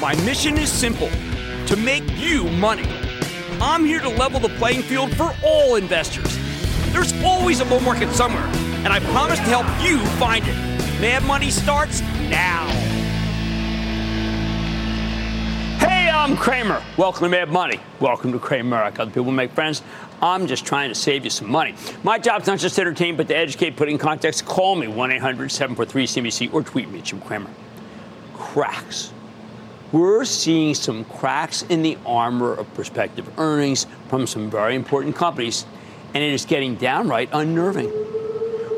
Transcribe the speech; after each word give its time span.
My 0.00 0.14
mission 0.26 0.58
is 0.58 0.70
simple 0.70 1.08
to 1.08 1.74
make 1.74 2.04
you 2.18 2.44
money. 2.44 2.86
I'm 3.62 3.82
here 3.82 4.00
to 4.00 4.10
level 4.10 4.38
the 4.38 4.50
playing 4.50 4.82
field 4.82 5.16
for 5.16 5.34
all 5.42 5.76
investors. 5.76 6.38
There's 6.92 7.14
always 7.24 7.60
a 7.60 7.64
bull 7.64 7.80
market 7.80 8.12
somewhere, 8.12 8.44
and 8.84 8.88
I 8.88 9.00
promise 9.00 9.38
to 9.38 9.44
help 9.46 9.66
you 9.82 10.04
find 10.18 10.44
it. 10.46 10.54
Mad 11.00 11.24
Money 11.24 11.50
starts 11.50 12.02
now. 12.28 12.68
Hey, 15.78 16.10
I'm 16.10 16.36
Cramer. 16.36 16.84
Welcome 16.98 17.24
to 17.24 17.30
Mad 17.30 17.48
Money. 17.48 17.80
Welcome 17.98 18.32
to 18.32 18.38
Cramerica. 18.38 19.00
Other 19.00 19.10
people 19.10 19.32
make 19.32 19.52
friends. 19.52 19.82
I'm 20.20 20.46
just 20.46 20.66
trying 20.66 20.90
to 20.90 20.94
save 20.94 21.24
you 21.24 21.30
some 21.30 21.50
money. 21.50 21.74
My 22.02 22.18
job's 22.18 22.46
not 22.46 22.58
just 22.58 22.74
to 22.74 22.82
entertain, 22.82 23.16
but 23.16 23.28
to 23.28 23.36
educate, 23.36 23.76
put 23.76 23.88
in 23.88 23.96
context. 23.96 24.44
Call 24.44 24.76
me 24.76 24.88
1 24.88 25.12
800 25.12 25.50
743 25.50 26.06
CNBC 26.06 26.52
or 26.52 26.62
tweet 26.62 26.90
me 26.90 26.98
at 26.98 27.06
Jim 27.06 27.22
Cramer. 27.22 27.50
Cracks 28.34 29.12
we're 29.92 30.24
seeing 30.24 30.74
some 30.74 31.04
cracks 31.04 31.62
in 31.62 31.82
the 31.82 31.96
armor 32.04 32.52
of 32.52 32.72
prospective 32.74 33.38
earnings 33.38 33.86
from 34.08 34.26
some 34.26 34.50
very 34.50 34.74
important 34.74 35.14
companies, 35.14 35.64
and 36.14 36.24
it 36.24 36.32
is 36.32 36.44
getting 36.44 36.74
downright 36.74 37.28
unnerving. 37.32 37.90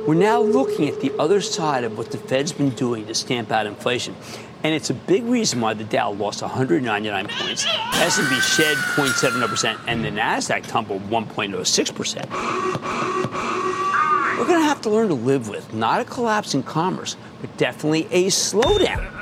We're 0.06 0.14
now 0.14 0.40
looking 0.40 0.88
at 0.88 1.00
the 1.00 1.12
other 1.18 1.40
side 1.40 1.84
of 1.84 1.98
what 1.98 2.10
the 2.10 2.18
Fed's 2.18 2.52
been 2.52 2.70
doing 2.70 3.06
to 3.06 3.14
stamp 3.14 3.50
out 3.52 3.66
inflation. 3.66 4.16
And 4.64 4.74
it's 4.74 4.90
a 4.90 4.94
big 4.94 5.24
reason 5.24 5.60
why 5.60 5.74
the 5.74 5.84
Dow 5.84 6.12
lost 6.12 6.42
199 6.42 7.28
points, 7.28 7.66
S&P 7.66 8.40
shed 8.40 8.76
0.70%, 8.76 9.78
and 9.86 10.04
the 10.04 10.08
Nasdaq 10.08 10.66
tumbled 10.66 11.02
1.06%. 11.10 12.30
We're 14.38 14.46
going 14.46 14.60
to 14.60 14.66
have 14.66 14.80
to 14.82 14.90
learn 14.90 15.08
to 15.08 15.14
live 15.14 15.48
with 15.48 15.72
not 15.74 16.00
a 16.00 16.04
collapse 16.04 16.54
in 16.54 16.62
commerce, 16.62 17.16
but 17.40 17.56
definitely 17.56 18.06
a 18.10 18.26
slowdown 18.26 19.17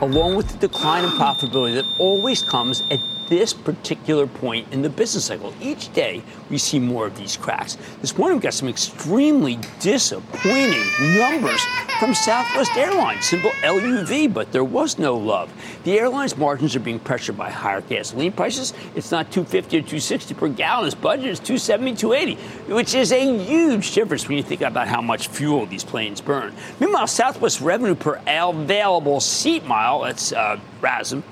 along 0.00 0.36
with 0.36 0.48
the 0.48 0.68
decline 0.68 1.04
in 1.04 1.10
profitability 1.10 1.74
that 1.74 1.86
always 1.98 2.42
comes 2.42 2.82
at 2.90 3.00
this 3.28 3.52
particular 3.52 4.26
point 4.26 4.72
in 4.72 4.82
the 4.82 4.88
business 4.88 5.26
cycle. 5.26 5.54
Each 5.60 5.92
day, 5.92 6.22
we 6.50 6.58
see 6.58 6.78
more 6.78 7.06
of 7.06 7.16
these 7.16 7.36
cracks. 7.36 7.76
This 8.00 8.16
morning, 8.16 8.38
we 8.38 8.42
got 8.42 8.54
some 8.54 8.68
extremely 8.68 9.58
disappointing 9.80 10.84
numbers 11.16 11.60
from 11.98 12.14
Southwest 12.14 12.76
Airlines, 12.76 13.26
simple 13.26 13.50
LUV, 13.62 14.32
but 14.32 14.52
there 14.52 14.64
was 14.64 14.98
no 14.98 15.16
love. 15.16 15.52
The 15.84 15.98
airline's 15.98 16.36
margins 16.36 16.74
are 16.76 16.80
being 16.80 16.98
pressured 16.98 17.36
by 17.36 17.50
higher 17.50 17.80
gasoline 17.80 18.32
prices. 18.32 18.72
It's 18.94 19.10
not 19.10 19.30
250 19.30 19.78
or 19.78 19.80
260 19.80 20.34
per 20.34 20.48
gallon. 20.48 20.86
Its 20.86 20.94
budget 20.94 21.26
is 21.26 21.38
270, 21.40 21.94
280, 21.96 22.72
which 22.72 22.94
is 22.94 23.12
a 23.12 23.44
huge 23.44 23.92
difference 23.92 24.28
when 24.28 24.36
you 24.36 24.42
think 24.42 24.62
about 24.62 24.88
how 24.88 25.00
much 25.00 25.28
fuel 25.28 25.66
these 25.66 25.84
planes 25.84 26.20
burn. 26.20 26.54
Meanwhile, 26.80 27.06
Southwest 27.06 27.60
revenue 27.60 27.94
per 27.94 28.20
available 28.26 29.20
seat 29.20 29.64
mile, 29.64 30.02
that's 30.02 30.32
uh, 30.32 30.58
RASM, 30.80 31.22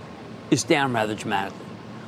is 0.51 0.65
down 0.65 0.93
rather 0.93 1.15
dramatically. 1.15 1.66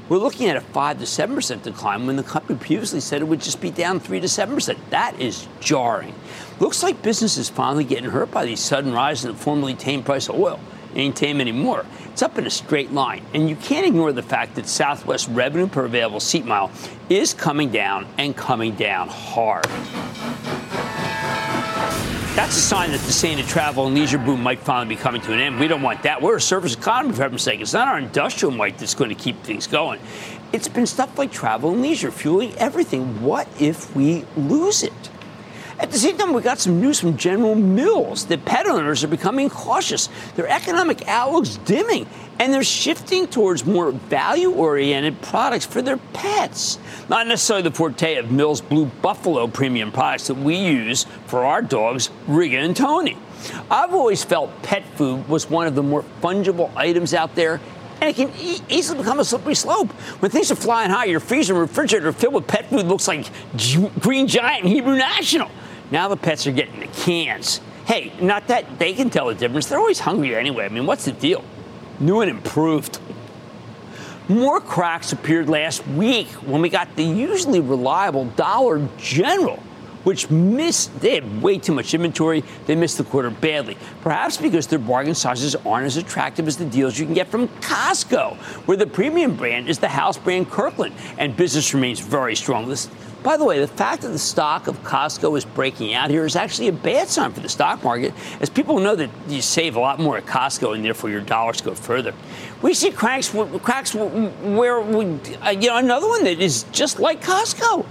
We're 0.09 0.19
looking 0.19 0.49
at 0.49 0.57
a 0.57 0.63
5 0.63 1.01
to 1.01 1.05
7% 1.05 1.63
decline 1.63 2.07
when 2.07 2.17
the 2.17 2.23
company 2.23 2.59
previously 2.59 3.01
said 3.01 3.21
it 3.21 3.27
would 3.27 3.43
just 3.43 3.61
be 3.61 3.71
down 3.71 4.01
3 4.01 4.21
to 4.21 4.27
7%. 4.27 4.77
That 4.89 5.21
is 5.21 5.47
jarring. 5.61 6.15
Looks 6.61 6.83
like 6.83 7.03
business 7.03 7.37
is 7.37 7.51
finally 7.51 7.85
getting 7.85 8.09
hurt 8.09 8.31
by 8.31 8.47
these 8.47 8.61
sudden 8.61 8.95
rises 8.95 9.27
in 9.27 9.33
the 9.33 9.39
formerly 9.39 9.75
tame 9.75 10.03
price 10.03 10.31
of 10.31 10.37
oil. 10.37 10.61
It 10.95 10.99
ain't 10.99 11.17
tame 11.17 11.43
anymore. 11.43 11.85
It's 12.07 12.23
up 12.23 12.39
in 12.39 12.47
a 12.47 12.51
straight 12.51 12.91
line. 12.91 13.23
And 13.35 13.51
you 13.51 13.57
can't 13.57 13.87
ignore 13.87 14.13
the 14.13 14.23
fact 14.23 14.55
that 14.55 14.67
Southwest 14.67 15.29
revenue 15.29 15.67
per 15.67 15.85
available 15.85 16.21
seat 16.21 16.47
mile 16.47 16.71
is 17.11 17.35
coming 17.35 17.71
down 17.71 18.07
and 18.17 18.35
coming 18.35 18.75
down 18.77 19.09
hard. 19.09 19.67
That's 22.39 22.57
a 22.57 22.61
sign 22.61 22.93
that 22.93 23.01
the 23.01 23.11
Santa 23.11 23.43
travel 23.43 23.87
and 23.87 23.97
leisure 23.97 24.17
boom 24.17 24.41
might 24.45 24.61
finally 24.61 24.95
be 24.95 25.01
coming 25.01 25.21
to 25.23 25.33
an 25.33 25.41
end. 25.41 25.59
We 25.59 25.67
don't 25.67 25.83
want 25.83 26.05
that. 26.05 26.23
We're 26.23 26.37
a 26.37 26.41
service 26.41 26.75
economy, 26.75 27.13
for 27.13 27.23
heaven's 27.23 27.43
sake. 27.43 27.61
It's 27.61 27.73
not 27.73 27.89
our 27.89 27.99
industrial 27.99 28.55
might 28.55 28.79
that's 28.79 28.95
going 28.95 29.09
to 29.09 29.17
keep 29.17 29.43
things 29.43 29.67
going. 29.67 29.99
It's 30.53 30.69
been 30.69 30.87
stuff 30.87 31.19
like 31.19 31.33
travel 31.33 31.73
and 31.73 31.83
leisure 31.83 32.13
fueling 32.13 32.55
everything. 32.55 33.23
What 33.23 33.49
if 33.61 33.93
we 33.97 34.25
lose 34.37 34.85
it? 34.85 34.93
At 35.81 35.93
the 35.93 35.99
same 35.99 36.19
time, 36.19 36.33
we 36.33 36.43
got 36.43 36.59
some 36.59 36.81
news 36.81 36.99
from 36.99 37.17
General 37.17 37.55
Mills 37.55 38.27
that 38.27 38.45
pet 38.45 38.67
owners 38.67 39.05
are 39.05 39.09
becoming 39.09 39.49
cautious. 39.49 40.09
Their 40.35 40.49
economic 40.49 41.07
outlook's 41.07 41.57
dimming, 41.59 42.09
and 42.41 42.53
they're 42.53 42.65
shifting 42.65 43.29
towards 43.29 43.65
more 43.65 43.93
value 43.93 44.51
oriented 44.51 45.23
products 45.23 45.65
for 45.65 45.81
their 45.81 45.99
pets. 46.15 46.81
Not 47.09 47.29
necessarily 47.29 47.63
the 47.63 47.71
forte 47.71 48.17
of 48.17 48.33
Mills 48.33 48.61
Blue 48.61 48.87
Buffalo 48.87 49.47
premium 49.47 49.93
products 49.93 50.27
that 50.27 50.35
we 50.35 50.57
use 50.57 51.07
for 51.27 51.45
our 51.45 51.63
dogs, 51.63 52.11
Riga 52.27 52.59
and 52.59 52.77
Tony. 52.77 53.17
I've 53.71 53.95
always 53.95 54.25
felt 54.25 54.63
pet 54.63 54.85
food 54.97 55.29
was 55.29 55.49
one 55.49 55.69
of 55.69 55.77
the 55.77 55.83
more 55.83 56.05
fungible 56.21 56.75
items 56.75 57.15
out 57.15 57.37
there 57.37 57.61
and 58.01 58.11
it 58.11 58.17
can 58.17 58.33
e- 58.41 58.61
easily 58.69 58.99
become 58.99 59.19
a 59.19 59.25
slippery 59.25 59.55
slope. 59.55 59.91
When 60.21 60.31
things 60.31 60.51
are 60.51 60.57
flying 60.57 60.91
high, 60.91 61.07
your 61.07 61.21
freezer 61.21 61.55
and 61.55 61.61
refrigerator 61.61 62.13
filled 62.13 62.35
with 62.35 62.47
pet 62.47 62.69
food 62.71 62.87
looks 62.87 63.09
like 63.09 63.29
G- 63.57 63.91
Green 64.01 64.27
Giant 64.29 64.65
and 64.65 64.73
Hebrew 64.73 64.97
National. 64.97 65.51
Now 65.91 66.09
the 66.09 66.17
pets 66.17 66.47
are 66.47 66.53
getting 66.53 66.81
the 66.81 66.87
cans. 66.87 67.61
Hey, 67.87 68.13
not 68.21 68.49
that 68.49 68.79
they 68.79 68.93
can 68.93 69.09
tell 69.09 69.27
the 69.27 69.35
difference. 69.35 69.67
They're 69.67 69.79
always 69.79 70.01
hungry 70.01 70.35
anyway. 70.37 70.67
I 70.67 70.69
mean, 70.69 70.87
what's 70.87 71.07
the 71.07 71.13
deal? 71.13 71.43
New 72.01 72.21
and 72.21 72.31
improved. 72.31 73.01
More 74.29 74.61
cracks 74.61 75.13
appeared 75.13 75.49
last 75.49 75.87
week 75.89 76.29
when 76.29 76.61
we 76.61 76.69
got 76.69 76.95
the 76.97 77.03
usually 77.03 77.61
reliable 77.61 78.27
Dollar 78.27 78.87
General 78.99 79.63
which 80.05 80.31
missed, 80.31 81.01
they 81.01 81.15
had 81.15 81.43
way 81.43 81.59
too 81.59 81.73
much 81.73 81.95
inventory. 81.95 82.45
They 82.67 82.75
missed 82.75 82.99
the 82.99 83.05
quarter 83.05 83.31
badly. 83.31 83.77
Perhaps 84.03 84.37
because 84.37 84.67
their 84.67 84.79
bargain 84.79 85.15
sizes 85.15 85.55
aren't 85.57 85.87
as 85.87 85.97
attractive 85.97 86.47
as 86.47 86.57
the 86.57 86.65
deals 86.65 86.99
you 86.99 87.05
can 87.05 87.15
get 87.15 87.29
from 87.29 87.49
Costco, 87.61 88.37
where 88.67 88.77
the 88.77 88.87
premium 88.87 89.37
brand 89.37 89.69
is 89.69 89.79
the 89.79 89.89
house 89.89 90.17
brand 90.17 90.51
Kirkland, 90.51 90.95
and 91.19 91.37
business 91.37 91.75
remains 91.75 92.01
very 92.01 92.37
strong. 92.37 92.69
This, 92.69 92.89
by 93.23 93.37
the 93.37 93.45
way, 93.45 93.59
the 93.59 93.67
fact 93.67 94.03
that 94.03 94.09
the 94.09 94.19
stock 94.19 94.69
of 94.69 94.83
Costco 94.85 95.37
is 95.37 95.45
breaking 95.45 95.93
out 95.93 96.09
here 96.11 96.25
is 96.25 96.37
actually 96.37 96.69
a 96.69 96.73
bad 96.73 97.09
sign 97.09 97.33
for 97.33 97.41
the 97.41 97.49
stock 97.49 97.83
market, 97.83 98.15
as 98.41 98.49
people 98.49 98.79
know 98.79 98.95
that 98.95 99.11
you 99.29 99.43
save 99.43 99.77
a 99.77 99.81
lot 99.81 99.99
more 99.99 100.17
at 100.17 100.27
Costco 100.27 100.75
and 100.75 100.85
therefore 100.85 101.11
your 101.11 101.21
dollars 101.21 101.61
go 101.61 101.75
further. 101.75 102.15
We 102.63 102.75
see 102.75 102.91
cracks, 102.91 103.29
cracks 103.63 103.95
where 103.95 104.81
we, 104.81 105.19
uh, 105.43 105.51
you 105.51 105.69
know, 105.69 105.77
another 105.77 106.09
one 106.09 106.25
that 106.25 106.41
is 106.41 106.65
just 106.73 106.99
like 107.01 107.21
Costco. 107.23 107.85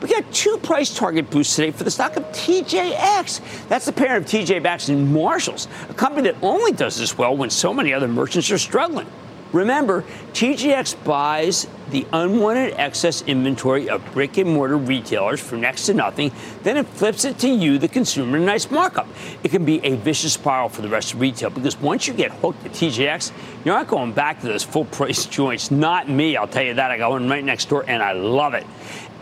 We 0.00 0.08
got 0.08 0.32
two 0.32 0.56
price 0.58 0.94
target 0.94 1.28
boosts 1.28 1.54
today 1.56 1.72
for 1.72 1.84
the 1.84 1.90
stock 1.90 2.16
of 2.16 2.24
TJX. 2.32 3.68
That's 3.68 3.84
the 3.84 3.92
parent 3.92 4.24
of 4.24 4.30
TJ 4.30 4.62
Maxx 4.62 4.88
and 4.88 5.12
Marshalls, 5.12 5.68
a 5.90 5.94
company 5.94 6.30
that 6.30 6.42
only 6.42 6.72
does 6.72 6.96
this 6.96 7.18
well 7.18 7.36
when 7.36 7.50
so 7.50 7.74
many 7.74 7.92
other 7.92 8.08
merchants 8.08 8.50
are 8.50 8.58
struggling. 8.58 9.06
Remember, 9.52 10.04
TJX 10.32 11.04
buys 11.04 11.66
the 11.90 12.06
unwanted 12.12 12.74
excess 12.78 13.22
inventory 13.22 13.90
of 13.90 14.04
brick 14.12 14.38
and 14.38 14.48
mortar 14.48 14.76
retailers 14.76 15.40
for 15.40 15.56
next 15.56 15.86
to 15.86 15.94
nothing, 15.94 16.30
then 16.62 16.76
it 16.76 16.86
flips 16.86 17.24
it 17.24 17.36
to 17.40 17.48
you, 17.48 17.76
the 17.76 17.88
consumer, 17.88 18.36
a 18.36 18.40
nice 18.40 18.70
markup. 18.70 19.08
It 19.42 19.50
can 19.50 19.64
be 19.64 19.84
a 19.84 19.96
vicious 19.96 20.34
spiral 20.34 20.68
for 20.68 20.82
the 20.82 20.88
rest 20.88 21.14
of 21.14 21.20
retail 21.20 21.50
because 21.50 21.76
once 21.80 22.06
you 22.06 22.14
get 22.14 22.30
hooked 22.30 22.64
at 22.64 22.72
TJX, 22.72 23.32
you're 23.64 23.74
not 23.74 23.88
going 23.88 24.12
back 24.12 24.40
to 24.42 24.46
those 24.46 24.62
full 24.62 24.84
price 24.84 25.26
joints. 25.26 25.72
Not 25.72 26.08
me, 26.08 26.36
I'll 26.36 26.46
tell 26.46 26.62
you 26.62 26.74
that. 26.74 26.92
I 26.92 26.96
got 26.96 27.10
one 27.10 27.28
right 27.28 27.44
next 27.44 27.68
door 27.68 27.84
and 27.88 28.02
I 28.02 28.12
love 28.12 28.54
it. 28.54 28.64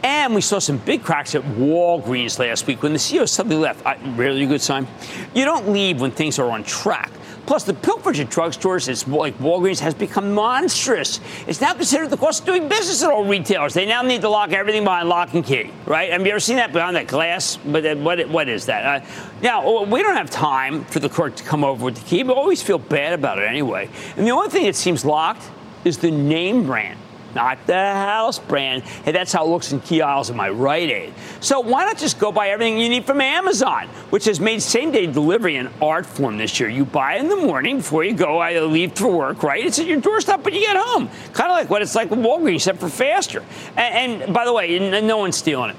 And 0.02 0.34
we 0.34 0.40
saw 0.40 0.58
some 0.58 0.78
big 0.78 1.02
cracks 1.02 1.34
at 1.34 1.42
Walgreens 1.42 2.38
last 2.38 2.66
week 2.66 2.82
when 2.82 2.92
the 2.92 2.98
CEO 2.98 3.28
suddenly 3.28 3.56
left. 3.56 3.84
I, 3.84 3.96
really 4.16 4.44
a 4.44 4.46
good 4.46 4.62
sign. 4.62 4.86
You 5.34 5.44
don't 5.44 5.70
leave 5.70 6.00
when 6.00 6.12
things 6.12 6.38
are 6.38 6.50
on 6.50 6.62
track. 6.64 7.10
Plus, 7.46 7.64
the 7.64 7.72
pilferage 7.72 8.20
at 8.20 8.28
drugstores, 8.28 8.88
it's 8.88 9.08
like 9.08 9.36
Walgreens, 9.38 9.80
has 9.80 9.94
become 9.94 10.34
monstrous. 10.34 11.18
It's 11.46 11.62
now 11.62 11.72
considered 11.72 12.10
the 12.10 12.16
cost 12.18 12.40
of 12.40 12.46
doing 12.46 12.68
business 12.68 13.02
at 13.02 13.10
all 13.10 13.24
retailers. 13.24 13.72
They 13.72 13.86
now 13.86 14.02
need 14.02 14.20
to 14.20 14.28
lock 14.28 14.52
everything 14.52 14.84
behind 14.84 15.08
lock 15.08 15.32
and 15.32 15.42
key, 15.42 15.70
right? 15.86 16.12
Have 16.12 16.20
you 16.26 16.30
ever 16.30 16.40
seen 16.40 16.56
that 16.56 16.74
behind 16.74 16.94
that 16.96 17.06
glass? 17.06 17.56
But 17.56 17.86
uh, 17.86 17.96
what, 17.96 18.28
what 18.28 18.50
is 18.50 18.66
that? 18.66 19.02
Uh, 19.02 19.06
now, 19.40 19.84
we 19.84 20.02
don't 20.02 20.16
have 20.16 20.28
time 20.28 20.84
for 20.84 21.00
the 21.00 21.08
court 21.08 21.36
to 21.38 21.42
come 21.42 21.64
over 21.64 21.86
with 21.86 21.96
the 21.96 22.04
key, 22.04 22.22
but 22.22 22.36
always 22.36 22.62
feel 22.62 22.78
bad 22.78 23.14
about 23.14 23.38
it 23.38 23.46
anyway. 23.46 23.88
And 24.18 24.26
the 24.26 24.30
only 24.32 24.50
thing 24.50 24.64
that 24.66 24.76
seems 24.76 25.06
locked 25.06 25.50
is 25.86 25.96
the 25.96 26.10
name 26.10 26.66
brand 26.66 26.98
not 27.38 27.64
the 27.68 27.74
house 27.74 28.40
brand. 28.40 28.82
Hey, 28.82 29.12
that's 29.12 29.32
how 29.32 29.46
it 29.46 29.48
looks 29.48 29.70
in 29.70 29.80
key 29.80 30.02
aisles 30.02 30.28
of 30.28 30.34
my 30.34 30.50
Rite 30.50 30.90
Aid. 30.90 31.14
So 31.38 31.60
why 31.60 31.84
not 31.84 31.96
just 31.96 32.18
go 32.18 32.32
buy 32.32 32.48
everything 32.48 32.80
you 32.80 32.88
need 32.88 33.04
from 33.04 33.20
Amazon, 33.20 33.86
which 34.10 34.24
has 34.24 34.40
made 34.40 34.60
same 34.60 34.90
day 34.90 35.06
delivery 35.06 35.54
an 35.54 35.70
art 35.80 36.04
form 36.04 36.36
this 36.36 36.58
year. 36.58 36.68
You 36.68 36.84
buy 36.84 37.14
in 37.14 37.28
the 37.28 37.36
morning 37.36 37.76
before 37.76 38.02
you 38.02 38.12
go, 38.12 38.38
I 38.38 38.58
leave 38.58 38.94
for 38.94 39.06
work, 39.06 39.44
right? 39.44 39.64
It's 39.64 39.78
at 39.78 39.86
your 39.86 40.00
doorstep 40.00 40.44
when 40.44 40.52
you 40.52 40.62
get 40.62 40.76
home. 40.76 41.08
Kind 41.32 41.52
of 41.52 41.56
like 41.56 41.70
what 41.70 41.80
it's 41.80 41.94
like 41.94 42.10
with 42.10 42.18
Walgreens, 42.18 42.56
except 42.56 42.80
for 42.80 42.88
faster. 42.88 43.44
And, 43.76 44.22
and 44.22 44.34
by 44.34 44.44
the 44.44 44.52
way, 44.52 44.76
no 45.00 45.18
one's 45.18 45.36
stealing 45.36 45.70
it. 45.70 45.76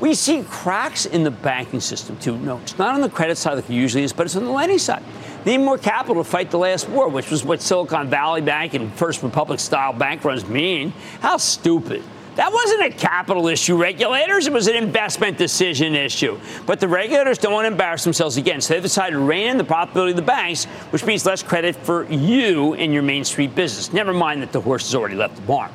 We 0.00 0.14
see 0.14 0.44
cracks 0.46 1.06
in 1.06 1.24
the 1.24 1.30
banking 1.30 1.80
system 1.80 2.18
too. 2.18 2.36
No, 2.36 2.58
it's 2.58 2.76
not 2.76 2.94
on 2.94 3.00
the 3.00 3.08
credit 3.08 3.38
side 3.38 3.54
like 3.54 3.70
it 3.70 3.72
usually 3.72 4.04
is, 4.04 4.12
but 4.12 4.26
it's 4.26 4.36
on 4.36 4.44
the 4.44 4.50
lending 4.50 4.78
side. 4.78 5.02
Need 5.44 5.58
more 5.58 5.78
capital 5.78 6.22
to 6.22 6.28
fight 6.28 6.50
the 6.50 6.58
last 6.58 6.88
war, 6.88 7.08
which 7.08 7.30
was 7.30 7.44
what 7.44 7.62
Silicon 7.62 8.08
Valley 8.10 8.40
Bank 8.40 8.74
and 8.74 8.92
First 8.94 9.22
Republic 9.22 9.60
style 9.60 9.92
bank 9.92 10.24
runs 10.24 10.46
mean. 10.46 10.92
How 11.20 11.36
stupid. 11.36 12.02
That 12.38 12.52
wasn't 12.52 12.82
a 12.82 12.90
capital 12.90 13.48
issue, 13.48 13.76
regulators. 13.76 14.46
It 14.46 14.52
was 14.52 14.68
an 14.68 14.76
investment 14.76 15.38
decision 15.38 15.96
issue. 15.96 16.38
But 16.66 16.78
the 16.78 16.86
regulators 16.86 17.36
don't 17.36 17.52
want 17.52 17.64
to 17.64 17.72
embarrass 17.72 18.04
themselves 18.04 18.36
again. 18.36 18.60
So 18.60 18.74
they've 18.74 18.82
decided 18.82 19.16
to 19.16 19.22
rein 19.22 19.48
in 19.48 19.58
the 19.58 19.64
profitability 19.64 20.10
of 20.10 20.16
the 20.16 20.22
banks, 20.22 20.66
which 20.90 21.04
means 21.04 21.26
less 21.26 21.42
credit 21.42 21.74
for 21.74 22.04
you 22.04 22.74
in 22.74 22.92
your 22.92 23.02
Main 23.02 23.24
Street 23.24 23.56
business. 23.56 23.92
Never 23.92 24.12
mind 24.12 24.40
that 24.42 24.52
the 24.52 24.60
horse 24.60 24.86
has 24.86 24.94
already 24.94 25.16
left 25.16 25.34
the 25.34 25.42
barn. 25.42 25.72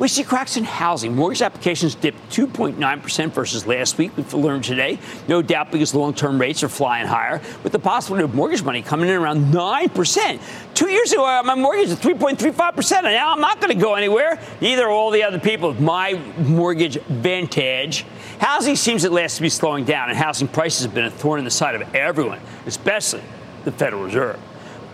We 0.00 0.08
see 0.08 0.24
cracks 0.24 0.56
in 0.56 0.64
housing. 0.64 1.14
Mortgage 1.14 1.42
applications 1.42 1.94
dipped 1.94 2.30
2.9% 2.30 3.32
versus 3.32 3.66
last 3.66 3.98
week, 3.98 4.16
we've 4.16 4.32
learned 4.32 4.64
today. 4.64 4.98
No 5.28 5.42
doubt 5.42 5.70
because 5.70 5.94
long 5.94 6.14
term 6.14 6.40
rates 6.40 6.62
are 6.62 6.70
flying 6.70 7.06
higher, 7.06 7.42
with 7.62 7.72
the 7.72 7.78
possibility 7.78 8.24
of 8.24 8.34
mortgage 8.34 8.62
money 8.62 8.80
coming 8.80 9.10
in 9.10 9.14
around 9.14 9.52
9%. 9.52 10.40
Two 10.72 10.88
years 10.88 11.12
ago, 11.12 11.42
my 11.44 11.54
mortgage 11.54 11.90
was 11.90 11.98
3.35%, 11.98 12.92
and 12.92 13.04
now 13.04 13.34
I'm 13.34 13.42
not 13.42 13.60
going 13.60 13.74
to 13.74 13.78
go 13.78 13.94
anywhere. 13.94 14.40
Neither 14.62 14.86
are 14.86 14.90
all 14.90 15.10
the 15.10 15.22
other 15.22 15.38
people 15.38 15.68
with 15.68 15.80
my 15.80 16.14
mortgage 16.38 16.98
vantage. 17.02 18.06
Housing 18.38 18.76
seems 18.76 19.04
at 19.04 19.12
last 19.12 19.36
to 19.36 19.42
be 19.42 19.50
slowing 19.50 19.84
down, 19.84 20.08
and 20.08 20.16
housing 20.16 20.48
prices 20.48 20.82
have 20.84 20.94
been 20.94 21.04
a 21.04 21.10
thorn 21.10 21.40
in 21.40 21.44
the 21.44 21.50
side 21.50 21.74
of 21.74 21.94
everyone, 21.94 22.40
especially 22.64 23.22
the 23.64 23.72
Federal 23.72 24.04
Reserve. 24.04 24.40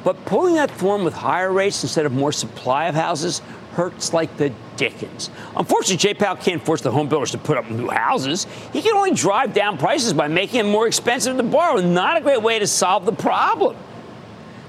But 0.02 0.24
pulling 0.24 0.54
that 0.54 0.70
thorn 0.70 1.04
with 1.04 1.14
higher 1.14 1.52
rates 1.52 1.82
instead 1.82 2.06
of 2.06 2.12
more 2.12 2.32
supply 2.32 2.86
of 2.86 2.96
houses 2.96 3.42
hurts 3.76 4.12
like 4.14 4.36
the 4.38 4.52
dickens. 4.76 5.30
Unfortunately, 5.54 6.14
Powell 6.14 6.36
can't 6.36 6.64
force 6.64 6.80
the 6.80 6.90
home 6.90 7.08
builders 7.08 7.30
to 7.32 7.38
put 7.38 7.58
up 7.58 7.70
new 7.70 7.88
houses. 7.88 8.46
He 8.72 8.80
can 8.80 8.96
only 8.96 9.12
drive 9.12 9.52
down 9.52 9.76
prices 9.76 10.14
by 10.14 10.28
making 10.28 10.62
them 10.62 10.70
more 10.70 10.86
expensive 10.86 11.36
to 11.36 11.42
borrow. 11.42 11.80
Not 11.80 12.16
a 12.16 12.20
great 12.22 12.42
way 12.42 12.58
to 12.58 12.66
solve 12.66 13.04
the 13.04 13.12
problem. 13.12 13.76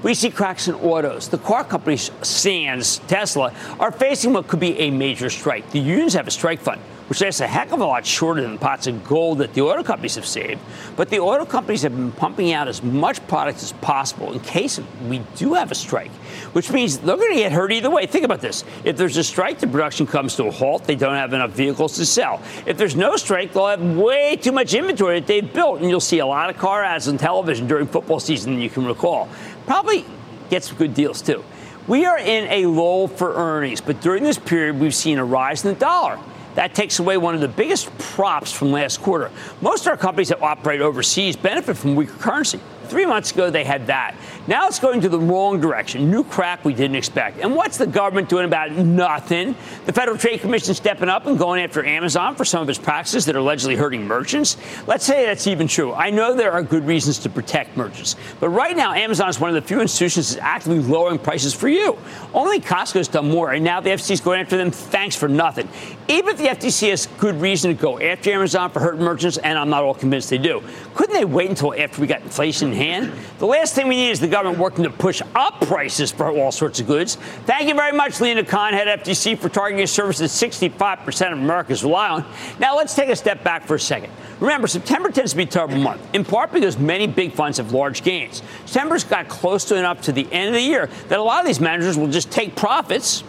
We 0.03 0.13
see 0.13 0.29
cracks 0.29 0.67
in 0.67 0.75
autos. 0.75 1.29
The 1.29 1.37
car 1.37 1.63
companies, 1.63 2.11
Sans, 2.21 2.99
Tesla, 3.07 3.53
are 3.79 3.91
facing 3.91 4.33
what 4.33 4.47
could 4.47 4.59
be 4.59 4.77
a 4.77 4.91
major 4.91 5.29
strike. 5.29 5.71
The 5.71 5.79
unions 5.79 6.13
have 6.13 6.27
a 6.27 6.31
strike 6.31 6.59
fund 6.59 6.81
which 7.07 7.21
lasts 7.21 7.41
a 7.41 7.47
heck 7.47 7.71
of 7.71 7.79
a 7.79 7.85
lot 7.85 8.05
shorter 8.05 8.41
than 8.41 8.53
the 8.53 8.59
pots 8.59 8.87
of 8.87 9.03
gold 9.05 9.37
that 9.39 9.53
the 9.53 9.61
oil 9.61 9.83
companies 9.83 10.15
have 10.15 10.25
saved. 10.25 10.61
But 10.95 11.09
the 11.09 11.19
oil 11.19 11.45
companies 11.45 11.81
have 11.83 11.95
been 11.95 12.11
pumping 12.11 12.51
out 12.51 12.67
as 12.67 12.83
much 12.83 13.25
product 13.27 13.63
as 13.63 13.71
possible 13.73 14.33
in 14.33 14.39
case 14.41 14.79
we 15.07 15.19
do 15.35 15.53
have 15.53 15.71
a 15.71 15.75
strike, 15.75 16.11
which 16.53 16.71
means 16.71 16.97
they're 16.97 17.15
going 17.15 17.33
to 17.33 17.39
get 17.39 17.51
hurt 17.51 17.71
either 17.71 17.89
way. 17.89 18.05
Think 18.05 18.25
about 18.25 18.41
this. 18.41 18.63
If 18.83 18.97
there's 18.97 19.17
a 19.17 19.23
strike, 19.23 19.59
the 19.59 19.67
production 19.67 20.05
comes 20.05 20.35
to 20.35 20.45
a 20.45 20.51
halt. 20.51 20.83
They 20.83 20.95
don't 20.95 21.15
have 21.15 21.33
enough 21.33 21.51
vehicles 21.51 21.95
to 21.95 22.05
sell. 22.05 22.41
If 22.65 22.77
there's 22.77 22.95
no 22.95 23.15
strike, 23.15 23.53
they'll 23.53 23.67
have 23.67 23.97
way 23.97 24.35
too 24.35 24.51
much 24.51 24.73
inventory 24.73 25.19
that 25.19 25.27
they've 25.27 25.53
built, 25.53 25.81
and 25.81 25.89
you'll 25.89 25.99
see 25.99 26.19
a 26.19 26.25
lot 26.25 26.49
of 26.49 26.57
car 26.57 26.83
ads 26.83 27.07
on 27.07 27.17
television 27.17 27.67
during 27.67 27.87
football 27.87 28.19
season 28.19 28.53
than 28.53 28.61
you 28.61 28.69
can 28.69 28.85
recall. 28.85 29.29
Probably 29.65 30.05
get 30.49 30.63
some 30.63 30.77
good 30.77 30.93
deals 30.93 31.21
too. 31.21 31.43
We 31.87 32.05
are 32.05 32.17
in 32.17 32.51
a 32.51 32.65
lull 32.65 33.07
for 33.07 33.33
earnings, 33.35 33.79
but 33.79 34.01
during 34.01 34.23
this 34.23 34.37
period, 34.37 34.77
we've 34.77 34.95
seen 34.95 35.19
a 35.19 35.25
rise 35.25 35.63
in 35.63 35.73
the 35.73 35.79
dollar. 35.79 36.19
That 36.57 36.73
takes 36.73 36.97
away 36.97 37.17
one 37.17 37.35
of 37.35 37.41
the 37.41 37.47
biggest 37.47 37.95
props 37.99 38.51
from 38.51 38.71
last 38.71 38.99
quarter. 39.03 39.29
Most 39.61 39.81
of 39.81 39.91
our 39.91 39.97
companies 39.97 40.29
that 40.29 40.41
operate 40.41 40.81
overseas 40.81 41.35
benefit 41.35 41.77
from 41.77 41.95
weaker 41.95 42.17
currency. 42.17 42.59
Three 42.89 43.05
months 43.05 43.31
ago, 43.31 43.49
they 43.49 43.63
had 43.63 43.87
that. 43.87 44.15
Now 44.47 44.67
it's 44.67 44.79
going 44.79 45.01
to 45.01 45.09
the 45.09 45.19
wrong 45.19 45.59
direction. 45.59 46.09
New 46.09 46.23
crack 46.23 46.63
we 46.63 46.73
didn't 46.73 46.95
expect. 46.95 47.39
And 47.39 47.55
what's 47.55 47.77
the 47.77 47.87
government 47.87 48.29
doing 48.29 48.45
about 48.45 48.71
it? 48.71 48.77
Nothing. 48.77 49.55
The 49.85 49.93
Federal 49.93 50.17
Trade 50.17 50.39
Commission 50.39 50.73
stepping 50.73 51.09
up 51.09 51.25
and 51.25 51.37
going 51.37 51.61
after 51.61 51.85
Amazon 51.85 52.35
for 52.35 52.45
some 52.45 52.61
of 52.61 52.69
its 52.69 52.79
practices 52.79 53.25
that 53.25 53.35
are 53.35 53.39
allegedly 53.39 53.75
hurting 53.75 54.07
merchants. 54.07 54.57
Let's 54.87 55.05
say 55.05 55.25
that's 55.25 55.47
even 55.47 55.67
true. 55.67 55.93
I 55.93 56.09
know 56.09 56.33
there 56.33 56.51
are 56.51 56.63
good 56.63 56.85
reasons 56.85 57.19
to 57.19 57.29
protect 57.29 57.75
merchants. 57.75 58.15
But 58.39 58.49
right 58.49 58.75
now, 58.75 58.93
Amazon 58.93 59.29
is 59.29 59.39
one 59.39 59.49
of 59.49 59.55
the 59.55 59.67
few 59.67 59.81
institutions 59.81 60.29
that's 60.29 60.41
actively 60.41 60.79
lowering 60.79 61.19
prices 61.19 61.53
for 61.53 61.67
you. 61.67 61.97
Only 62.33 62.59
Costco's 62.59 63.07
done 63.07 63.29
more, 63.29 63.51
and 63.51 63.63
now 63.63 63.81
the 63.81 63.89
FTC 63.89 64.11
is 64.11 64.21
going 64.21 64.39
after 64.39 64.57
them. 64.57 64.71
Thanks 64.71 65.15
for 65.15 65.27
nothing. 65.27 65.67
Even 66.07 66.29
if 66.29 66.37
the 66.37 66.45
FTC 66.45 66.89
has 66.89 67.07
good 67.17 67.35
reason 67.41 67.75
to 67.75 67.81
go 67.81 67.99
after 67.99 68.31
Amazon 68.31 68.71
for 68.71 68.79
hurting 68.79 69.01
merchants, 69.01 69.37
and 69.37 69.59
I'm 69.59 69.69
not 69.69 69.83
all 69.83 69.93
convinced 69.93 70.29
they 70.29 70.37
do, 70.37 70.63
couldn't 70.95 71.13
they 71.13 71.25
wait 71.25 71.49
until 71.49 71.73
after 71.73 71.99
we 71.99 72.07
got 72.07 72.21
inflation 72.21 72.71
hand. 72.77 73.11
The 73.39 73.45
last 73.45 73.75
thing 73.75 73.87
we 73.87 73.95
need 73.95 74.11
is 74.11 74.19
the 74.19 74.27
government 74.27 74.59
working 74.59 74.83
to 74.85 74.89
push 74.89 75.21
up 75.35 75.59
prices 75.61 76.11
for 76.11 76.29
all 76.29 76.51
sorts 76.51 76.79
of 76.79 76.87
goods. 76.87 77.15
Thank 77.45 77.67
you 77.67 77.75
very 77.75 77.91
much, 77.91 78.21
Lina 78.21 78.45
Khan, 78.45 78.73
head 78.73 78.99
FTC, 79.01 79.37
for 79.37 79.49
targeting 79.49 79.83
a 79.83 79.87
service 79.87 80.19
that 80.19 80.29
65% 80.29 81.33
of 81.33 81.39
Americans 81.39 81.83
rely 81.83 82.09
on. 82.09 82.25
Now 82.59 82.77
let's 82.77 82.95
take 82.95 83.09
a 83.09 83.15
step 83.15 83.43
back 83.43 83.65
for 83.65 83.75
a 83.75 83.79
second. 83.79 84.11
Remember, 84.39 84.67
September 84.67 85.09
tends 85.09 85.31
to 85.31 85.37
be 85.37 85.43
a 85.43 85.47
terrible 85.47 85.77
month, 85.77 86.01
in 86.13 86.23
part 86.23 86.53
because 86.53 86.77
many 86.77 87.07
big 87.07 87.33
funds 87.33 87.57
have 87.57 87.73
large 87.73 88.03
gains. 88.03 88.43
September's 88.65 89.03
got 89.03 89.27
close 89.27 89.65
to 89.65 89.75
enough 89.75 90.01
to 90.03 90.11
the 90.11 90.31
end 90.31 90.49
of 90.49 90.53
the 90.53 90.61
year 90.61 90.89
that 91.09 91.19
a 91.19 91.23
lot 91.23 91.41
of 91.41 91.47
these 91.47 91.59
managers 91.59 91.97
will 91.97 92.07
just 92.07 92.31
take 92.31 92.55
profits 92.55 93.23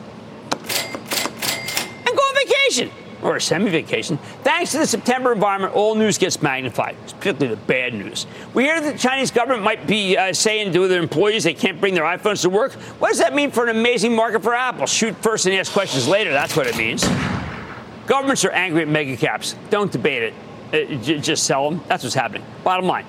and 0.52 2.06
go 2.06 2.22
on 2.22 2.46
vacation 2.46 2.90
or 3.22 3.36
a 3.36 3.40
semi 3.40 3.70
vacation. 3.70 4.18
Thanks 4.42 4.72
to 4.72 4.78
the 4.78 4.86
September 4.86 5.32
environment, 5.32 5.74
all 5.74 5.94
news 5.94 6.18
gets 6.18 6.40
magnified, 6.42 6.96
particularly 7.06 7.54
the 7.54 7.60
bad 7.62 7.94
news. 7.94 8.26
We 8.54 8.64
hear 8.64 8.80
that 8.80 8.92
the 8.92 8.98
Chinese 8.98 9.30
government 9.30 9.62
might 9.62 9.86
be 9.86 10.16
uh, 10.16 10.32
saying 10.32 10.72
to 10.72 10.88
their 10.88 11.02
employees 11.02 11.44
they 11.44 11.54
can't 11.54 11.80
bring 11.80 11.94
their 11.94 12.04
iPhones 12.04 12.42
to 12.42 12.50
work. 12.50 12.72
What 12.72 13.08
does 13.08 13.18
that 13.18 13.34
mean 13.34 13.50
for 13.50 13.64
an 13.66 13.76
amazing 13.76 14.14
market 14.14 14.42
for 14.42 14.54
Apple? 14.54 14.86
Shoot 14.86 15.16
first 15.16 15.46
and 15.46 15.54
ask 15.54 15.72
questions 15.72 16.06
later. 16.06 16.32
That's 16.32 16.56
what 16.56 16.66
it 16.66 16.76
means. 16.76 17.06
Governments 18.06 18.44
are 18.44 18.50
angry 18.50 18.82
at 18.82 18.88
mega 18.88 19.16
caps. 19.16 19.54
Don't 19.70 19.92
debate 19.92 20.22
it. 20.22 20.34
Uh, 20.72 21.02
j- 21.02 21.18
just 21.18 21.44
sell 21.44 21.70
them. 21.70 21.82
That's 21.88 22.04
what's 22.04 22.14
happening. 22.14 22.44
Bottom 22.64 22.86
line. 22.86 23.06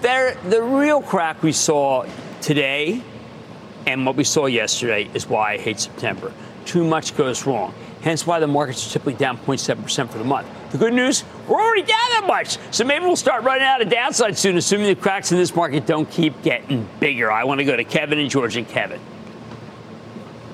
There, 0.00 0.34
the 0.48 0.62
real 0.62 1.02
crack 1.02 1.42
we 1.42 1.52
saw 1.52 2.06
today 2.40 3.02
and 3.86 4.06
what 4.06 4.16
we 4.16 4.24
saw 4.24 4.46
yesterday 4.46 5.10
is 5.12 5.28
why 5.28 5.54
I 5.54 5.58
hate 5.58 5.80
September. 5.80 6.32
Too 6.64 6.84
much 6.84 7.16
goes 7.16 7.46
wrong 7.46 7.74
hence 8.02 8.26
why 8.26 8.40
the 8.40 8.46
markets 8.46 8.86
are 8.86 8.90
typically 8.90 9.14
down 9.14 9.38
0.7% 9.38 10.08
for 10.10 10.18
the 10.18 10.24
month. 10.24 10.46
The 10.72 10.78
good 10.78 10.94
news, 10.94 11.24
we're 11.48 11.60
already 11.60 11.82
down 11.82 11.98
that 12.10 12.24
much. 12.26 12.58
So 12.70 12.84
maybe 12.84 13.04
we'll 13.04 13.16
start 13.16 13.42
running 13.44 13.64
out 13.64 13.82
of 13.82 13.88
downside 13.88 14.38
soon, 14.38 14.56
assuming 14.56 14.86
the 14.86 14.94
cracks 14.94 15.32
in 15.32 15.38
this 15.38 15.54
market 15.54 15.86
don't 15.86 16.10
keep 16.10 16.42
getting 16.42 16.88
bigger. 17.00 17.30
I 17.30 17.44
want 17.44 17.58
to 17.58 17.64
go 17.64 17.76
to 17.76 17.84
Kevin 17.84 18.18
and 18.18 18.30
George 18.30 18.56
and 18.56 18.68
Kevin. 18.68 19.00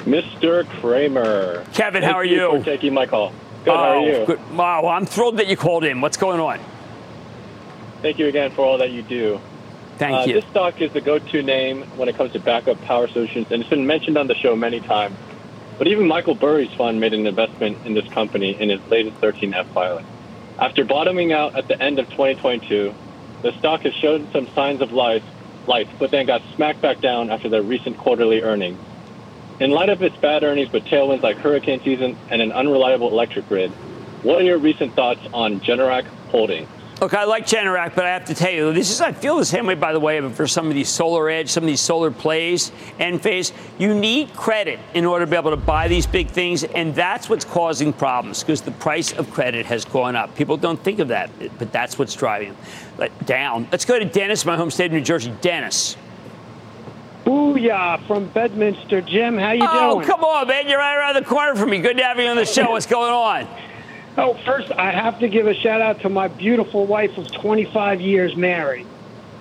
Mr. 0.01 0.67
Cramer. 0.81 1.65
Kevin, 1.73 2.03
how 2.03 2.15
are 2.15 2.25
you? 2.25 2.53
you? 2.53 2.59
for 2.59 2.65
taking 2.65 2.95
my 2.95 3.07
call. 3.07 3.33
Good, 3.65 3.75
oh, 3.75 3.77
how 3.77 3.83
are 3.83 4.01
you? 4.01 4.27
Good. 4.27 4.57
Wow, 4.57 4.87
I'm 4.87 5.05
thrilled 5.05 5.39
that 5.39 5.49
you 5.49 5.57
called 5.57 5.85
in. 5.85 6.01
What's 6.01 6.17
going 6.17 6.41
on? 6.41 6.61
Thank 8.03 8.19
you 8.21 8.29
again 8.29 8.53
for 8.53 8.65
all 8.65 8.79
that 8.79 8.93
you 8.93 9.03
do. 9.03 9.41
Thank 9.99 10.15
uh, 10.15 10.25
you. 10.27 10.35
This 10.35 10.45
stock 10.51 10.81
is 10.81 10.93
the 10.93 11.01
go-to 11.01 11.43
name 11.43 11.83
when 11.97 12.09
it 12.09 12.17
comes 12.17 12.33
to 12.33 12.39
backup 12.39 12.81
power 12.83 13.09
solutions, 13.09 13.51
and 13.51 13.63
it's 13.63 13.71
been 13.71 13.87
mentioned 13.87 14.17
on 14.17 14.29
the 14.29 14.35
show 14.35 14.55
many 14.55 14.79
times. 14.81 15.17
But 15.79 15.89
even 15.89 16.07
Michael 16.07 16.35
Burry's 16.35 16.71
fund 16.77 17.01
made 17.01 17.13
an 17.13 17.27
investment 17.27 17.79
in 17.85 17.95
this 17.95 18.09
company 18.15 18.57
in 18.59 18.71
its 18.71 18.85
latest 18.91 19.21
13F 19.21 19.67
filing. 19.75 20.07
After 20.59 20.85
bottoming 20.85 21.33
out 21.33 21.57
at 21.57 21.69
the 21.69 21.81
end 21.83 21.99
of 21.99 22.09
2022, 22.11 22.95
the 23.43 23.53
stock 23.59 23.83
has 23.83 23.93
shown 24.01 24.29
some 24.33 24.49
signs 24.55 24.81
of 24.81 24.91
life, 24.91 25.23
life, 25.67 25.89
but 25.99 26.11
then 26.11 26.27
got 26.27 26.41
smacked 26.55 26.81
back 26.81 27.01
down 27.01 27.31
after 27.31 27.51
their 27.51 27.63
recent 27.63 27.99
quarterly 27.99 28.41
earnings. 28.41 28.81
In 29.61 29.71
light 29.71 29.89
of 29.89 30.03
its 30.03 30.17
bad 30.19 30.43
earnings 30.45 30.71
with 30.73 30.85
tailwinds 30.85 31.23
like 31.23 31.39
hurricane 31.39 31.81
season 31.85 32.17
and 32.31 32.41
an 32.41 32.53
unreliable 32.53 33.11
electric 33.11 33.49
grid, 33.49 33.71
what 34.23 34.41
are 34.41 34.45
your 34.45 34.59
recent 34.59 34.95
thoughts 34.95 35.21
on 35.33 35.61
Generac 35.61 36.05
Holdings? 36.29 36.76
Look, 37.01 37.13
I 37.13 37.25
like 37.25 37.47
Generac, 37.47 37.95
but 37.95 38.07
I 38.07 38.09
have 38.09 38.25
to 38.27 38.35
tell 38.35 38.51
you, 38.51 38.73
this 38.73 38.91
is 38.91 39.03
I 39.03 39.13
feel 39.13 39.37
the 39.37 39.45
same 39.45 39.67
way, 39.67 39.75
by 39.75 39.93
the 39.93 40.01
way, 40.01 40.27
for 40.31 40.47
some 40.47 40.69
of 40.69 40.75
these 40.75 40.89
SolarEdge, 40.89 41.51
some 41.51 41.63
of 41.63 41.67
these 41.67 41.81
solar 41.81 42.11
plays, 42.11 42.73
Enphase. 42.99 43.53
You 43.79 43.95
need 43.95 44.33
credit 44.33 44.81
in 44.95 45.05
order 45.05 45.27
to 45.27 45.31
be 45.31 45.37
able 45.37 45.51
to 45.51 45.59
buy 45.59 45.89
these 45.89 46.07
big 46.07 46.29
things, 46.29 46.65
and 46.65 46.95
that's 46.95 47.29
what's 47.29 47.45
causing 47.45 47.93
problems 47.93 48.43
because 48.43 48.63
the 48.63 48.71
price 48.71 49.13
of 49.13 49.31
credit 49.31 49.67
has 49.67 49.85
gone 49.85 50.17
up. 50.17 50.35
People 50.37 50.57
don't 50.57 50.83
think 50.83 50.99
of 50.99 51.09
that, 51.09 51.29
but 51.59 51.71
that's 51.71 51.99
what's 51.99 52.15
driving 52.15 52.57
them 52.97 53.11
down. 53.27 53.69
Let's 53.71 53.85
go 53.85 53.99
to 53.99 54.07
Dennis, 54.07 54.47
my 54.47 54.57
home 54.57 54.71
state 54.71 54.87
of 54.87 54.93
New 54.93 55.03
Jersey. 55.03 55.35
Dennis. 55.43 55.99
Booyah 57.27 58.07
from 58.07 58.29
Bedminster. 58.29 59.03
Jim, 59.03 59.37
how 59.37 59.53
you 59.53 59.67
oh, 59.69 59.95
doing? 59.97 60.05
Oh, 60.05 60.07
come 60.07 60.25
on, 60.25 60.49
man. 60.49 60.67
You're 60.67 60.79
right 60.79 60.97
around 60.97 61.15
the 61.15 61.29
corner 61.29 61.55
from 61.57 61.69
me. 61.71 61.79
Good 61.79 61.99
to 61.99 62.05
have 62.05 62.19
you 62.19 62.27
on 62.29 62.37
the 62.37 62.47
show. 62.47 62.71
What's 62.71 62.87
going 62.87 63.13
on? 63.13 63.47
Oh, 64.19 64.35
first, 64.47 64.71
I 64.73 64.93
have 64.93 65.19
to 65.21 65.29
give 65.29 65.47
a 65.47 65.55
shout 65.55 65.83
out 65.83 66.01
to 66.01 66.09
my 66.09 66.29
beautiful 66.29 66.87
wife 66.87 67.19
of 67.19 67.31
25 67.43 68.01
years 68.01 68.35
married. 68.35 68.87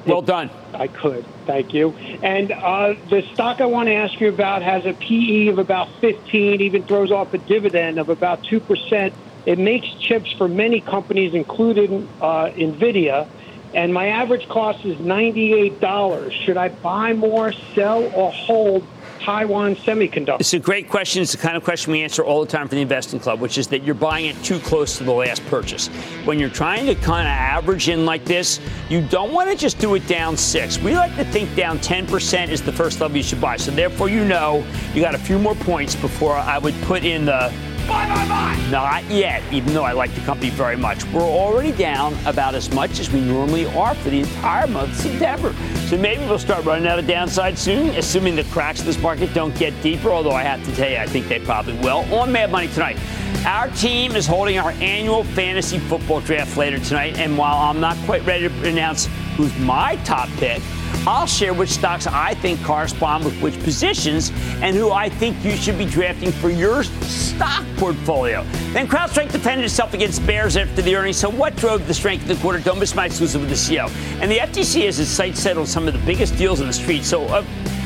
Well 0.06 0.22
done. 0.22 0.52
I 0.74 0.88
could. 0.88 1.26
Thank 1.46 1.74
you. 1.74 1.92
And 2.22 2.52
uh, 2.52 2.94
the 3.10 3.24
stock 3.34 3.62
I 3.62 3.66
want 3.66 3.88
to 3.88 3.96
ask 3.96 4.20
you 4.20 4.30
about 4.30 4.62
has 4.62 4.86
a 4.86 4.94
PE 4.94 5.48
of 5.48 5.60
about 5.60 5.90
15, 6.02 6.62
even 6.62 6.84
throws 6.84 7.12
off 7.12 7.34
a 7.34 7.38
dividend 7.38 8.00
of 8.00 8.10
about 8.10 8.44
2%. 8.44 9.14
It 9.46 9.58
makes 9.58 9.88
chips 10.02 10.32
for 10.34 10.48
many 10.48 10.82
companies, 10.82 11.34
including 11.34 12.10
uh, 12.20 12.48
NVIDIA. 12.48 13.28
And 13.74 13.94
my 13.94 14.08
average 14.08 14.48
cost 14.48 14.86
is 14.86 14.98
$98. 14.98 16.32
Should 16.46 16.58
I 16.58 16.70
buy 16.70 17.14
more, 17.14 17.54
sell, 17.74 18.04
or 18.04 18.32
hold 18.32 18.86
Taiwan 19.20 19.76
Semiconductor? 19.76 20.40
It's 20.40 20.54
a 20.54 20.60
great 20.60 20.90
question. 20.90 21.22
It's 21.22 21.32
the 21.32 21.38
kind 21.38 21.58
of 21.58 21.64
question 21.64 21.92
we 21.92 22.04
answer 22.04 22.24
all 22.24 22.42
the 22.42 22.52
time 22.52 22.68
for 22.68 22.76
the 22.76 22.82
Investing 22.82 23.20
Club, 23.20 23.40
which 23.40 23.58
is 23.58 23.68
that 23.68 23.84
you're 23.84 23.96
buying 23.96 24.26
it 24.26 24.42
too 24.44 24.60
close 24.60 24.98
to 24.98 25.04
the 25.04 25.12
last 25.12 25.46
purchase. 25.48 25.88
When 26.26 26.40
you're 26.40 26.50
trying 26.50 26.86
to 26.88 26.96
kind 26.96 27.28
of 27.28 27.32
average 27.32 27.90
in 27.90 28.06
like 28.06 28.26
this, 28.26 28.60
you 28.90 29.02
don't 29.08 29.34
want 29.34 29.50
to 29.50 29.56
just 29.56 29.80
do 29.80 29.96
it 29.96 30.08
down 30.08 30.38
six. 30.38 30.80
We 30.80 30.96
like 30.96 31.16
to 31.16 31.26
think 31.26 31.56
down 31.56 31.80
10% 31.80 32.50
is 32.50 32.62
the 32.62 32.72
first 32.72 33.02
level 33.02 33.18
you 33.18 33.24
should 33.24 33.42
buy. 33.42 33.58
So 33.58 33.72
therefore, 33.72 34.10
you 34.10 34.26
know 34.26 34.66
you 34.94 35.02
got 35.02 35.16
a 35.16 35.20
few 35.20 35.40
more 35.40 35.56
points 35.56 35.96
before 35.96 36.36
I 36.36 36.58
would 36.58 36.76
put 36.84 37.04
in 37.04 37.26
the 37.26 37.54
Buy, 37.88 38.08
buy, 38.08 38.28
buy. 38.28 38.70
Not 38.72 39.04
yet, 39.12 39.44
even 39.54 39.74
though 39.74 39.84
I 39.84 39.92
like 39.92 40.14
the 40.16 40.22
company 40.22 40.50
very 40.50 40.76
much. 40.76 41.06
We're 41.06 41.22
already 41.22 41.72
down 41.72 42.16
about 42.26 42.56
as 42.56 42.74
much 42.74 43.00
as 43.00 43.12
we 43.12 43.22
normally 43.22 43.66
are 43.76 43.94
for 43.94 44.10
the 44.10 44.22
entire 44.22 44.66
month 44.66 44.92
of 44.92 44.98
September. 44.98 45.54
So 45.88 45.98
maybe 45.98 46.26
we'll 46.26 46.40
start 46.40 46.66
running 46.66 46.88
out 46.88 46.98
of 46.98 47.06
downside 47.06 47.60
soon, 47.60 47.90
assuming 47.90 48.36
the 48.36 48.44
cracks 48.46 48.80
in 48.80 48.88
this 48.88 49.00
market 49.00 49.34
don't 49.36 49.56
get 49.56 49.80
deeper, 49.84 50.10
although 50.10 50.32
I 50.32 50.42
have 50.42 50.66
to 50.66 50.76
tell 50.76 50.90
you, 50.90 50.98
I 50.98 51.06
think 51.06 51.28
they 51.28 51.40
probably 51.40 51.76
will. 51.76 52.12
On 52.14 52.32
Mad 52.32 52.52
Money 52.52 52.70
tonight. 52.70 52.98
Our 53.46 53.70
team 53.70 54.16
is 54.16 54.26
holding 54.26 54.58
our 54.58 54.72
annual 54.72 55.24
fantasy 55.24 55.78
football 55.78 56.20
draft 56.22 56.58
later 56.58 56.80
tonight, 56.80 57.20
and 57.20 57.38
while 57.38 57.58
I'm 57.70 57.80
not 57.80 57.96
quite 58.06 58.26
ready 58.26 58.50
to 58.50 58.68
announce 58.68 59.08
who's 59.38 59.56
my 59.60 59.98
top 59.98 60.30
pick, 60.38 60.64
I'll 61.08 61.28
share 61.28 61.54
which 61.54 61.70
stocks 61.70 62.08
I 62.08 62.34
think 62.36 62.64
correspond 62.64 63.26
with 63.26 63.40
which 63.42 63.60
positions 63.60 64.32
and 64.62 64.76
who 64.76 64.92
I 64.92 65.10
think 65.10 65.44
you 65.44 65.52
should 65.52 65.78
be 65.78 65.86
drafting 65.86 66.32
for 66.32 66.50
your 66.50 66.84
stock 66.84 67.64
portfolio. 67.78 68.44
Then 68.74 68.88
CrowdStrike 68.88 69.32
defended 69.32 69.66
itself 69.66 69.94
against 69.94 70.26
Bears 70.26 70.58
after 70.58 70.82
the 70.82 70.96
earnings. 70.96 71.18
So, 71.18 71.30
what 71.30 71.56
drove 71.56 71.86
the 71.88 71.94
strength 71.94 72.24
of 72.24 72.30
the 72.30 72.36
quarter? 72.42 72.60
Don't 72.60 72.80
miss 72.80 72.96
my 72.96 73.06
exclusive 73.06 73.42
with 73.42 73.50
the 73.50 73.56
CEO. 73.56 73.90
And 74.22 74.32
the 74.32 74.38
FTC 74.38 74.86
has 74.86 75.00
its 75.00 75.10
sights 75.10 75.40
set 75.40 75.58
on 75.58 75.68
some 75.68 75.88
of 75.88 75.94
the 75.94 76.06
biggest 76.06 76.38
deals 76.38 76.62
in 76.62 76.68
the 76.68 76.74
street. 76.74 77.04
So, 77.04 77.26
uh, 77.26 77.44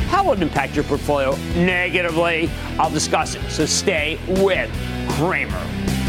how 0.07 0.23
will 0.23 0.33
it 0.33 0.41
impact 0.41 0.75
your 0.75 0.85
portfolio 0.85 1.35
negatively? 1.55 2.49
I'll 2.79 2.89
discuss 2.89 3.35
it. 3.35 3.49
So, 3.49 3.65
stay 3.65 4.17
with 4.27 4.71
Cramer. 5.09 6.08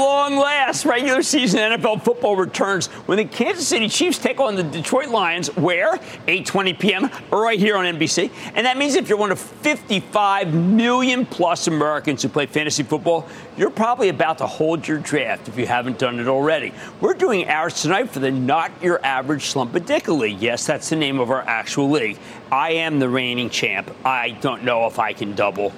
long 0.00 0.36
last, 0.36 0.84
regular 0.86 1.22
season 1.22 1.60
NFL 1.60 2.02
football 2.02 2.34
returns 2.34 2.86
when 3.06 3.18
the 3.18 3.24
Kansas 3.24 3.68
City 3.68 3.88
Chiefs 3.88 4.18
take 4.18 4.40
on 4.40 4.56
the 4.56 4.62
Detroit 4.62 5.08
Lions. 5.08 5.54
Where? 5.56 5.98
8:20 6.26 6.78
p.m. 6.78 7.10
right 7.30 7.58
here 7.58 7.76
on 7.76 7.84
NBC. 7.84 8.30
And 8.54 8.66
that 8.66 8.78
means 8.78 8.94
if 8.94 9.08
you're 9.08 9.18
one 9.18 9.30
of 9.30 9.38
55 9.38 10.54
million 10.54 11.26
plus 11.26 11.66
Americans 11.66 12.22
who 12.22 12.28
play 12.28 12.46
fantasy 12.46 12.82
football, 12.82 13.28
you're 13.56 13.70
probably 13.70 14.08
about 14.08 14.38
to 14.38 14.46
hold 14.46 14.88
your 14.88 14.98
draft 14.98 15.48
if 15.48 15.58
you 15.58 15.66
haven't 15.66 15.98
done 15.98 16.18
it 16.18 16.28
already. 16.28 16.72
We're 17.00 17.14
doing 17.14 17.48
ours 17.48 17.82
tonight 17.82 18.10
for 18.10 18.20
the 18.20 18.30
Not 18.30 18.72
Your 18.82 19.04
Average 19.04 19.52
Slumpadicka 19.52 20.18
League. 20.18 20.40
Yes, 20.40 20.66
that's 20.66 20.88
the 20.88 20.96
name 20.96 21.20
of 21.20 21.30
our 21.30 21.42
actual 21.42 21.90
league. 21.90 22.18
I 22.50 22.72
am 22.72 22.98
the 22.98 23.08
reigning 23.08 23.50
champ. 23.50 23.94
I 24.04 24.30
don't 24.30 24.64
know 24.64 24.86
if 24.86 24.98
I 24.98 25.12
can 25.12 25.34
double. 25.34 25.72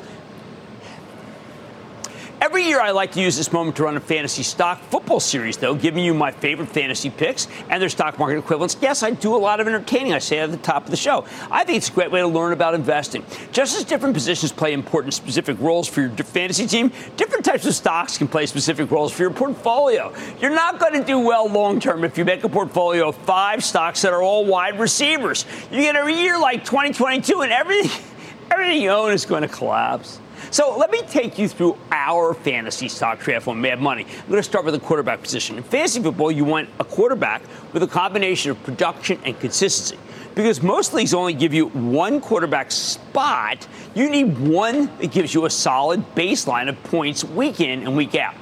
Every 2.42 2.64
year, 2.64 2.80
I 2.80 2.90
like 2.90 3.12
to 3.12 3.20
use 3.20 3.37
this 3.37 3.52
moment 3.52 3.76
to 3.76 3.84
run 3.84 3.96
a 3.96 4.00
fantasy 4.00 4.42
stock 4.42 4.80
football 4.90 5.20
series, 5.20 5.56
though, 5.56 5.76
giving 5.76 6.04
you 6.04 6.12
my 6.12 6.32
favorite 6.32 6.70
fantasy 6.70 7.08
picks 7.08 7.46
and 7.70 7.80
their 7.80 7.88
stock 7.88 8.18
market 8.18 8.37
equivalents. 8.37 8.76
Yes, 8.82 9.04
I 9.04 9.11
do 9.11 9.37
a 9.37 9.38
lot 9.38 9.61
of 9.61 9.68
entertaining, 9.68 10.12
I 10.12 10.18
say 10.18 10.40
at 10.40 10.50
the 10.50 10.56
top 10.56 10.84
of 10.84 10.90
the 10.90 10.96
show. 10.96 11.25
I 11.52 11.62
think 11.62 11.76
it's 11.76 11.88
a 11.88 11.92
great 11.92 12.11
way 12.11 12.18
to 12.18 12.26
learn 12.26 12.52
about 12.52 12.75
investing. 12.75 13.25
Just 13.52 13.78
as 13.78 13.84
different 13.84 14.12
positions 14.12 14.50
play 14.50 14.72
important 14.72 15.14
specific 15.14 15.56
roles 15.61 15.87
for 15.87 16.00
your 16.00 16.11
fantasy 16.11 16.66
team, 16.66 16.90
different 17.16 17.44
types 17.44 17.64
of 17.64 17.76
stocks 17.76 18.18
can 18.18 18.26
play 18.26 18.46
specific 18.46 18.90
roles 18.90 19.12
for 19.12 19.22
your 19.22 19.32
portfolio. 19.32 20.12
You're 20.40 20.50
not 20.50 20.80
going 20.80 20.94
to 20.94 21.04
do 21.04 21.20
well 21.20 21.49
long 21.49 21.78
term 21.78 22.02
if 22.02 22.18
you 22.18 22.25
make 22.25 22.42
a 22.42 22.49
portfolio 22.49 23.11
of 23.11 23.16
five 23.18 23.62
stocks 23.62 24.02
that 24.02 24.12
are 24.12 24.20
all 24.20 24.44
wide 24.44 24.80
receivers. 24.80 25.46
You 25.70 25.82
get 25.82 25.94
a 25.94 26.12
year 26.12 26.40
like 26.40 26.64
2022 26.64 27.42
and 27.42 27.52
everything, 27.52 28.04
everything 28.50 28.82
you 28.82 28.90
own 28.90 29.12
is 29.12 29.26
going 29.26 29.42
to 29.42 29.49
collapse. 29.49 30.18
So 30.52 30.76
let 30.76 30.90
me 30.90 31.00
take 31.09 31.38
you 31.38 31.49
through 31.49 31.78
our 31.90 32.35
fantasy 32.35 32.87
stock 32.87 33.21
draft 33.21 33.49
on 33.49 33.59
Mad 33.59 33.80
Money. 33.80 34.04
I'm 34.04 34.28
going 34.28 34.37
to 34.37 34.42
start 34.42 34.66
with 34.66 34.75
the 34.75 34.80
quarterback 34.80 35.23
position. 35.23 35.56
In 35.56 35.62
fantasy 35.62 36.02
football, 36.02 36.30
you 36.30 36.44
want 36.44 36.68
a 36.78 36.85
quarterback 36.85 37.40
with 37.73 37.82
a 37.82 37.87
combination 37.87 38.50
of 38.50 38.62
production 38.62 39.18
and 39.25 39.40
consistency. 39.40 39.99
Because 40.35 40.62
most 40.62 40.92
leagues 40.92 41.14
only 41.14 41.32
give 41.32 41.54
you 41.54 41.68
one 41.68 42.21
quarterback 42.21 42.71
spot, 42.71 43.66
you 43.94 44.11
need 44.11 44.38
one 44.38 44.94
that 44.99 45.11
gives 45.11 45.32
you 45.32 45.47
a 45.47 45.50
solid 45.50 46.04
baseline 46.14 46.68
of 46.68 46.82
points 46.85 47.25
week 47.25 47.62
in 47.62 47.85
and 47.85 47.97
week 47.97 48.14
out. 48.14 48.35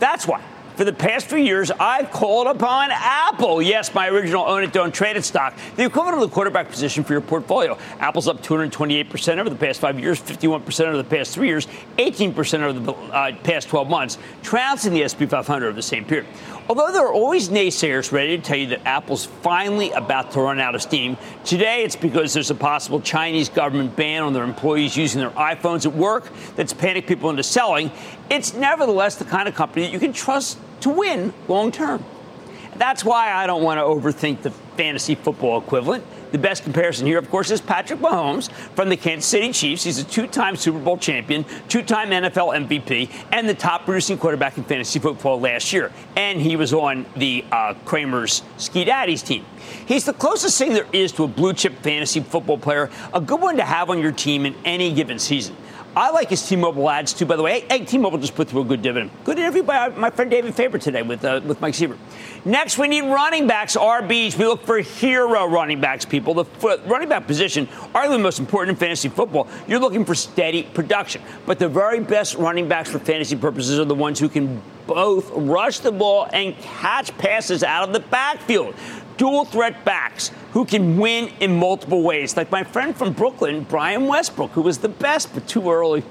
That's 0.00 0.26
why 0.26 0.42
for 0.76 0.84
the 0.84 0.92
past 0.92 1.26
few 1.26 1.38
years, 1.38 1.70
I've 1.70 2.10
called 2.10 2.46
upon 2.46 2.90
Apple. 2.90 3.62
Yes, 3.62 3.94
my 3.94 4.08
original 4.08 4.44
own 4.44 4.64
it, 4.64 4.72
don't 4.72 4.92
trade 4.92 5.16
it 5.16 5.24
stock. 5.24 5.54
The 5.76 5.84
equivalent 5.84 6.22
of 6.22 6.28
the 6.28 6.34
quarterback 6.34 6.68
position 6.68 7.04
for 7.04 7.12
your 7.12 7.20
portfolio. 7.22 7.78
Apple's 8.00 8.26
up 8.26 8.42
228% 8.42 9.38
over 9.38 9.48
the 9.48 9.56
past 9.56 9.80
five 9.80 10.00
years, 10.00 10.20
51% 10.20 10.86
over 10.86 10.96
the 10.96 11.04
past 11.04 11.32
three 11.32 11.48
years, 11.48 11.68
18% 11.98 12.60
over 12.60 12.78
the 12.80 12.92
uh, 12.92 13.36
past 13.44 13.68
12 13.68 13.88
months, 13.88 14.18
trouncing 14.42 14.92
the 14.92 15.08
SP 15.08 15.24
500 15.28 15.66
over 15.66 15.76
the 15.76 15.82
same 15.82 16.04
period. 16.04 16.26
Although 16.66 16.92
there 16.92 17.02
are 17.06 17.12
always 17.12 17.50
naysayers 17.50 18.10
ready 18.10 18.38
to 18.38 18.42
tell 18.42 18.56
you 18.56 18.68
that 18.68 18.86
Apple's 18.86 19.26
finally 19.26 19.90
about 19.90 20.30
to 20.30 20.40
run 20.40 20.58
out 20.58 20.74
of 20.74 20.80
steam, 20.80 21.18
today 21.44 21.84
it's 21.84 21.94
because 21.94 22.32
there's 22.32 22.50
a 22.50 22.54
possible 22.54 23.02
Chinese 23.02 23.50
government 23.50 23.94
ban 23.96 24.22
on 24.22 24.32
their 24.32 24.44
employees 24.44 24.96
using 24.96 25.20
their 25.20 25.30
iPhones 25.30 25.84
at 25.84 25.92
work 25.92 26.32
that's 26.56 26.72
panicked 26.72 27.06
people 27.06 27.28
into 27.28 27.42
selling. 27.42 27.90
It's 28.30 28.54
nevertheless 28.54 29.16
the 29.16 29.26
kind 29.26 29.46
of 29.46 29.54
company 29.54 29.84
that 29.84 29.92
you 29.92 29.98
can 29.98 30.14
trust 30.14 30.58
to 30.80 30.88
win 30.88 31.34
long 31.48 31.70
term. 31.70 32.02
That's 32.76 33.04
why 33.04 33.32
I 33.32 33.46
don't 33.46 33.62
want 33.62 33.78
to 33.78 33.84
overthink 33.84 34.42
the 34.42 34.50
fantasy 34.50 35.14
football 35.14 35.60
equivalent. 35.60 36.04
The 36.32 36.38
best 36.38 36.64
comparison 36.64 37.06
here, 37.06 37.18
of 37.18 37.30
course, 37.30 37.52
is 37.52 37.60
Patrick 37.60 38.00
Mahomes 38.00 38.50
from 38.74 38.88
the 38.88 38.96
Kansas 38.96 39.30
City 39.30 39.52
Chiefs. 39.52 39.84
He's 39.84 40.00
a 40.00 40.04
two 40.04 40.26
time 40.26 40.56
Super 40.56 40.80
Bowl 40.80 40.98
champion, 40.98 41.44
two 41.68 41.82
time 41.82 42.10
NFL 42.10 42.66
MVP, 42.66 43.08
and 43.30 43.48
the 43.48 43.54
top 43.54 43.84
producing 43.84 44.18
quarterback 44.18 44.58
in 44.58 44.64
fantasy 44.64 44.98
football 44.98 45.38
last 45.38 45.72
year. 45.72 45.92
And 46.16 46.40
he 46.40 46.56
was 46.56 46.72
on 46.72 47.06
the 47.14 47.44
uh, 47.52 47.74
Cramer's 47.84 48.42
Ski 48.56 48.84
Daddies 48.84 49.22
team. 49.22 49.46
He's 49.86 50.04
the 50.04 50.12
closest 50.12 50.58
thing 50.58 50.72
there 50.72 50.88
is 50.92 51.12
to 51.12 51.24
a 51.24 51.28
blue 51.28 51.52
chip 51.52 51.74
fantasy 51.82 52.18
football 52.18 52.58
player, 52.58 52.90
a 53.12 53.20
good 53.20 53.40
one 53.40 53.56
to 53.58 53.64
have 53.64 53.88
on 53.88 54.00
your 54.00 54.12
team 54.12 54.44
in 54.44 54.56
any 54.64 54.92
given 54.92 55.20
season. 55.20 55.56
I 55.96 56.10
like 56.10 56.30
his 56.30 56.46
T-Mobile 56.48 56.90
ads 56.90 57.12
too. 57.12 57.24
By 57.24 57.36
the 57.36 57.42
way, 57.42 57.60
hey, 57.60 57.78
hey 57.78 57.84
T-Mobile 57.84 58.18
just 58.18 58.34
put 58.34 58.48
through 58.48 58.62
a 58.62 58.64
good 58.64 58.82
dividend. 58.82 59.12
Good 59.22 59.38
interview 59.38 59.62
by 59.62 59.90
my 59.90 60.10
friend 60.10 60.28
David 60.28 60.52
Faber 60.54 60.78
today 60.78 61.02
with 61.02 61.24
uh, 61.24 61.40
with 61.44 61.60
Mike 61.60 61.74
Sievert. 61.74 61.98
Next, 62.44 62.78
we 62.78 62.88
need 62.88 63.02
running 63.02 63.46
backs, 63.46 63.76
RBs. 63.76 64.36
We 64.36 64.44
look 64.44 64.64
for 64.66 64.78
hero 64.78 65.46
running 65.46 65.80
backs, 65.80 66.04
people. 66.04 66.34
The 66.34 66.80
running 66.86 67.08
back 67.08 67.28
position, 67.28 67.66
arguably 67.94 68.10
the 68.10 68.18
most 68.18 68.40
important 68.40 68.76
in 68.76 68.80
fantasy 68.80 69.08
football. 69.08 69.46
You're 69.68 69.78
looking 69.78 70.04
for 70.04 70.16
steady 70.16 70.64
production, 70.64 71.22
but 71.46 71.60
the 71.60 71.68
very 71.68 72.00
best 72.00 72.34
running 72.34 72.68
backs 72.68 72.90
for 72.90 72.98
fantasy 72.98 73.36
purposes 73.36 73.78
are 73.78 73.84
the 73.84 73.94
ones 73.94 74.18
who 74.18 74.28
can 74.28 74.60
both 74.86 75.30
rush 75.30 75.78
the 75.78 75.92
ball 75.92 76.28
and 76.32 76.56
catch 76.58 77.16
passes 77.18 77.62
out 77.62 77.88
of 77.88 77.94
the 77.94 78.00
backfield 78.00 78.74
dual 79.16 79.44
threat 79.44 79.84
backs 79.84 80.30
who 80.52 80.64
can 80.64 80.96
win 80.98 81.30
in 81.40 81.58
multiple 81.58 82.02
ways, 82.02 82.36
like 82.36 82.50
my 82.50 82.64
friend 82.64 82.96
from 82.96 83.12
Brooklyn, 83.12 83.64
Brian 83.68 84.06
Westbrook, 84.06 84.50
who 84.52 84.62
was 84.62 84.78
the 84.78 84.88
best 84.88 85.32
but 85.34 85.46
too 85.48 85.70
early. 85.70 86.02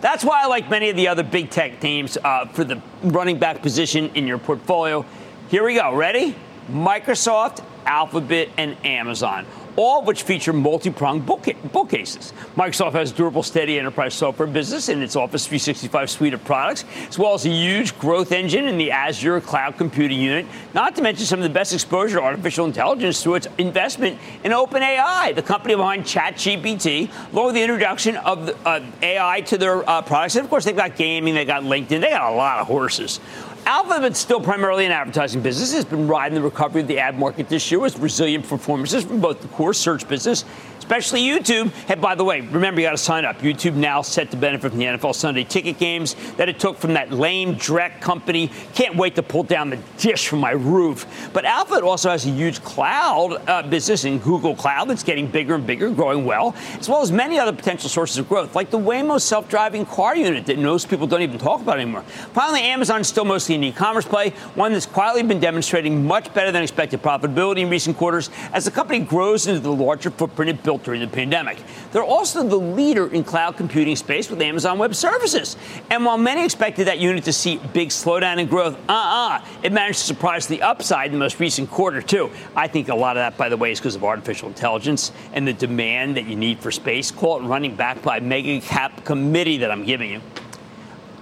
That's 0.00 0.24
why 0.24 0.42
I 0.42 0.46
like 0.46 0.70
many 0.70 0.90
of 0.90 0.96
the 0.96 1.08
other 1.08 1.22
big 1.22 1.50
tech 1.50 1.80
teams 1.80 2.16
uh, 2.18 2.46
for 2.46 2.64
the 2.64 2.80
running 3.02 3.38
back 3.38 3.62
position 3.62 4.10
in 4.14 4.26
your 4.26 4.38
portfolio. 4.38 5.04
Here 5.48 5.64
we 5.64 5.74
go. 5.74 5.94
Ready? 5.94 6.34
Microsoft, 6.70 7.64
Alphabet, 7.86 8.50
and 8.56 8.76
Amazon 8.84 9.46
all 9.78 10.00
of 10.00 10.06
which 10.06 10.24
feature 10.24 10.52
multi-pronged 10.52 11.24
bookcases. 11.24 12.32
Microsoft 12.56 12.92
has 12.92 13.12
durable, 13.12 13.44
steady 13.44 13.78
enterprise 13.78 14.12
software 14.12 14.48
business 14.48 14.88
in 14.88 15.00
its 15.00 15.14
Office 15.14 15.46
365 15.46 16.10
suite 16.10 16.34
of 16.34 16.44
products, 16.44 16.84
as 17.08 17.16
well 17.16 17.32
as 17.34 17.46
a 17.46 17.48
huge 17.48 17.96
growth 18.00 18.32
engine 18.32 18.66
in 18.66 18.76
the 18.76 18.90
Azure 18.90 19.40
cloud 19.40 19.76
computing 19.78 20.20
unit, 20.20 20.46
not 20.74 20.96
to 20.96 21.02
mention 21.02 21.24
some 21.24 21.38
of 21.38 21.44
the 21.44 21.48
best 21.48 21.72
exposure 21.72 22.16
to 22.16 22.22
artificial 22.22 22.66
intelligence 22.66 23.22
through 23.22 23.36
its 23.36 23.46
investment 23.56 24.18
in 24.42 24.50
OpenAI, 24.50 25.32
the 25.36 25.42
company 25.42 25.76
behind 25.76 26.02
ChatGPT, 26.02 27.08
along 27.32 27.46
with 27.46 27.54
the 27.54 27.62
introduction 27.62 28.16
of 28.16 28.50
uh, 28.66 28.80
AI 29.00 29.42
to 29.42 29.56
their 29.56 29.88
uh, 29.88 30.02
products. 30.02 30.34
And 30.34 30.42
of 30.44 30.50
course, 30.50 30.64
they've 30.64 30.74
got 30.74 30.96
gaming, 30.96 31.34
they've 31.34 31.46
got 31.46 31.62
LinkedIn, 31.62 32.00
they 32.00 32.10
got 32.10 32.32
a 32.32 32.34
lot 32.34 32.58
of 32.58 32.66
horses. 32.66 33.20
Alphabet's 33.68 34.18
still 34.18 34.40
primarily 34.40 34.86
an 34.86 34.92
advertising 34.92 35.42
business. 35.42 35.74
It's 35.74 35.84
been 35.84 36.08
riding 36.08 36.34
the 36.34 36.40
recovery 36.40 36.80
of 36.80 36.88
the 36.88 36.98
ad 36.98 37.18
market 37.18 37.50
this 37.50 37.70
year 37.70 37.78
with 37.78 37.98
resilient 37.98 38.48
performances 38.48 39.04
from 39.04 39.20
both 39.20 39.42
the 39.42 39.48
core 39.48 39.74
search 39.74 40.08
business 40.08 40.46
especially 40.88 41.20
YouTube. 41.20 41.70
And 41.88 42.00
by 42.00 42.14
the 42.14 42.24
way, 42.24 42.40
remember 42.40 42.80
you 42.80 42.86
got 42.86 42.92
to 42.92 42.96
sign 42.96 43.26
up. 43.26 43.40
YouTube 43.40 43.74
now 43.74 44.00
set 44.00 44.30
to 44.30 44.38
benefit 44.38 44.70
from 44.70 44.78
the 44.78 44.86
NFL 44.86 45.14
Sunday 45.14 45.44
ticket 45.44 45.78
games 45.78 46.14
that 46.36 46.48
it 46.48 46.58
took 46.58 46.78
from 46.78 46.94
that 46.94 47.12
lame 47.12 47.56
Drek 47.56 48.00
company. 48.00 48.50
Can't 48.72 48.96
wait 48.96 49.14
to 49.16 49.22
pull 49.22 49.42
down 49.42 49.68
the 49.68 49.78
dish 49.98 50.28
from 50.28 50.38
my 50.38 50.52
roof. 50.52 51.30
But 51.34 51.44
Alphabet 51.44 51.82
also 51.82 52.08
has 52.08 52.24
a 52.24 52.30
huge 52.30 52.64
cloud 52.64 53.42
uh, 53.46 53.64
business 53.64 54.04
in 54.04 54.18
Google 54.18 54.56
Cloud 54.56 54.88
that's 54.88 55.02
getting 55.02 55.26
bigger 55.26 55.56
and 55.56 55.66
bigger, 55.66 55.90
growing 55.90 56.24
well, 56.24 56.54
as 56.78 56.88
well 56.88 57.02
as 57.02 57.12
many 57.12 57.38
other 57.38 57.52
potential 57.52 57.90
sources 57.90 58.16
of 58.16 58.26
growth, 58.26 58.54
like 58.54 58.70
the 58.70 58.78
Waymo 58.78 59.20
self-driving 59.20 59.84
car 59.84 60.16
unit 60.16 60.46
that 60.46 60.58
most 60.58 60.88
people 60.88 61.06
don't 61.06 61.20
even 61.20 61.38
talk 61.38 61.60
about 61.60 61.78
anymore. 61.78 62.02
Finally, 62.32 62.62
Amazon 62.62 63.02
is 63.02 63.08
still 63.08 63.26
mostly 63.26 63.57
an 63.58 63.64
e-commerce 63.64 64.04
play, 64.04 64.30
one 64.54 64.72
that's 64.72 64.86
quietly 64.86 65.22
been 65.22 65.40
demonstrating 65.40 66.06
much 66.06 66.32
better 66.32 66.50
than 66.50 66.62
expected 66.62 67.02
profitability 67.02 67.58
in 67.58 67.68
recent 67.68 67.96
quarters 67.96 68.30
as 68.52 68.64
the 68.64 68.70
company 68.70 69.00
grows 69.00 69.46
into 69.46 69.60
the 69.60 69.72
larger 69.72 70.10
footprint 70.10 70.50
it 70.50 70.62
built 70.62 70.82
during 70.84 71.00
the 71.00 71.08
pandemic. 71.08 71.62
They're 71.92 72.02
also 72.02 72.42
the 72.42 72.56
leader 72.56 73.12
in 73.12 73.24
cloud 73.24 73.56
computing 73.56 73.96
space 73.96 74.30
with 74.30 74.40
Amazon 74.40 74.78
Web 74.78 74.94
Services. 74.94 75.56
And 75.90 76.04
while 76.04 76.18
many 76.18 76.44
expected 76.44 76.86
that 76.86 76.98
unit 76.98 77.24
to 77.24 77.32
see 77.32 77.56
big 77.72 77.88
slowdown 77.88 78.38
in 78.38 78.46
growth, 78.46 78.76
uh-uh, 78.88 79.44
it 79.62 79.72
managed 79.72 80.00
to 80.00 80.04
surprise 80.04 80.46
the 80.46 80.62
upside 80.62 81.06
in 81.06 81.12
the 81.12 81.18
most 81.18 81.38
recent 81.40 81.70
quarter 81.70 82.00
too. 82.00 82.30
I 82.56 82.68
think 82.68 82.88
a 82.88 82.94
lot 82.94 83.16
of 83.16 83.20
that, 83.20 83.36
by 83.36 83.48
the 83.48 83.56
way, 83.56 83.72
is 83.72 83.80
because 83.80 83.96
of 83.96 84.04
artificial 84.04 84.48
intelligence 84.48 85.12
and 85.32 85.46
the 85.46 85.52
demand 85.52 86.16
that 86.16 86.26
you 86.26 86.36
need 86.36 86.60
for 86.60 86.70
space. 86.70 87.10
Call 87.10 87.40
it 87.40 87.42
running 87.46 87.74
back 87.74 88.02
by 88.02 88.20
mega 88.20 88.60
cap 88.60 89.04
committee 89.04 89.58
that 89.58 89.70
I'm 89.70 89.84
giving 89.84 90.10
you. 90.10 90.20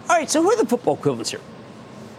All 0.08 0.16
right, 0.16 0.30
so 0.30 0.42
who 0.42 0.50
are 0.52 0.56
the 0.56 0.66
football 0.66 0.94
equivalents 0.94 1.30
here? 1.30 1.40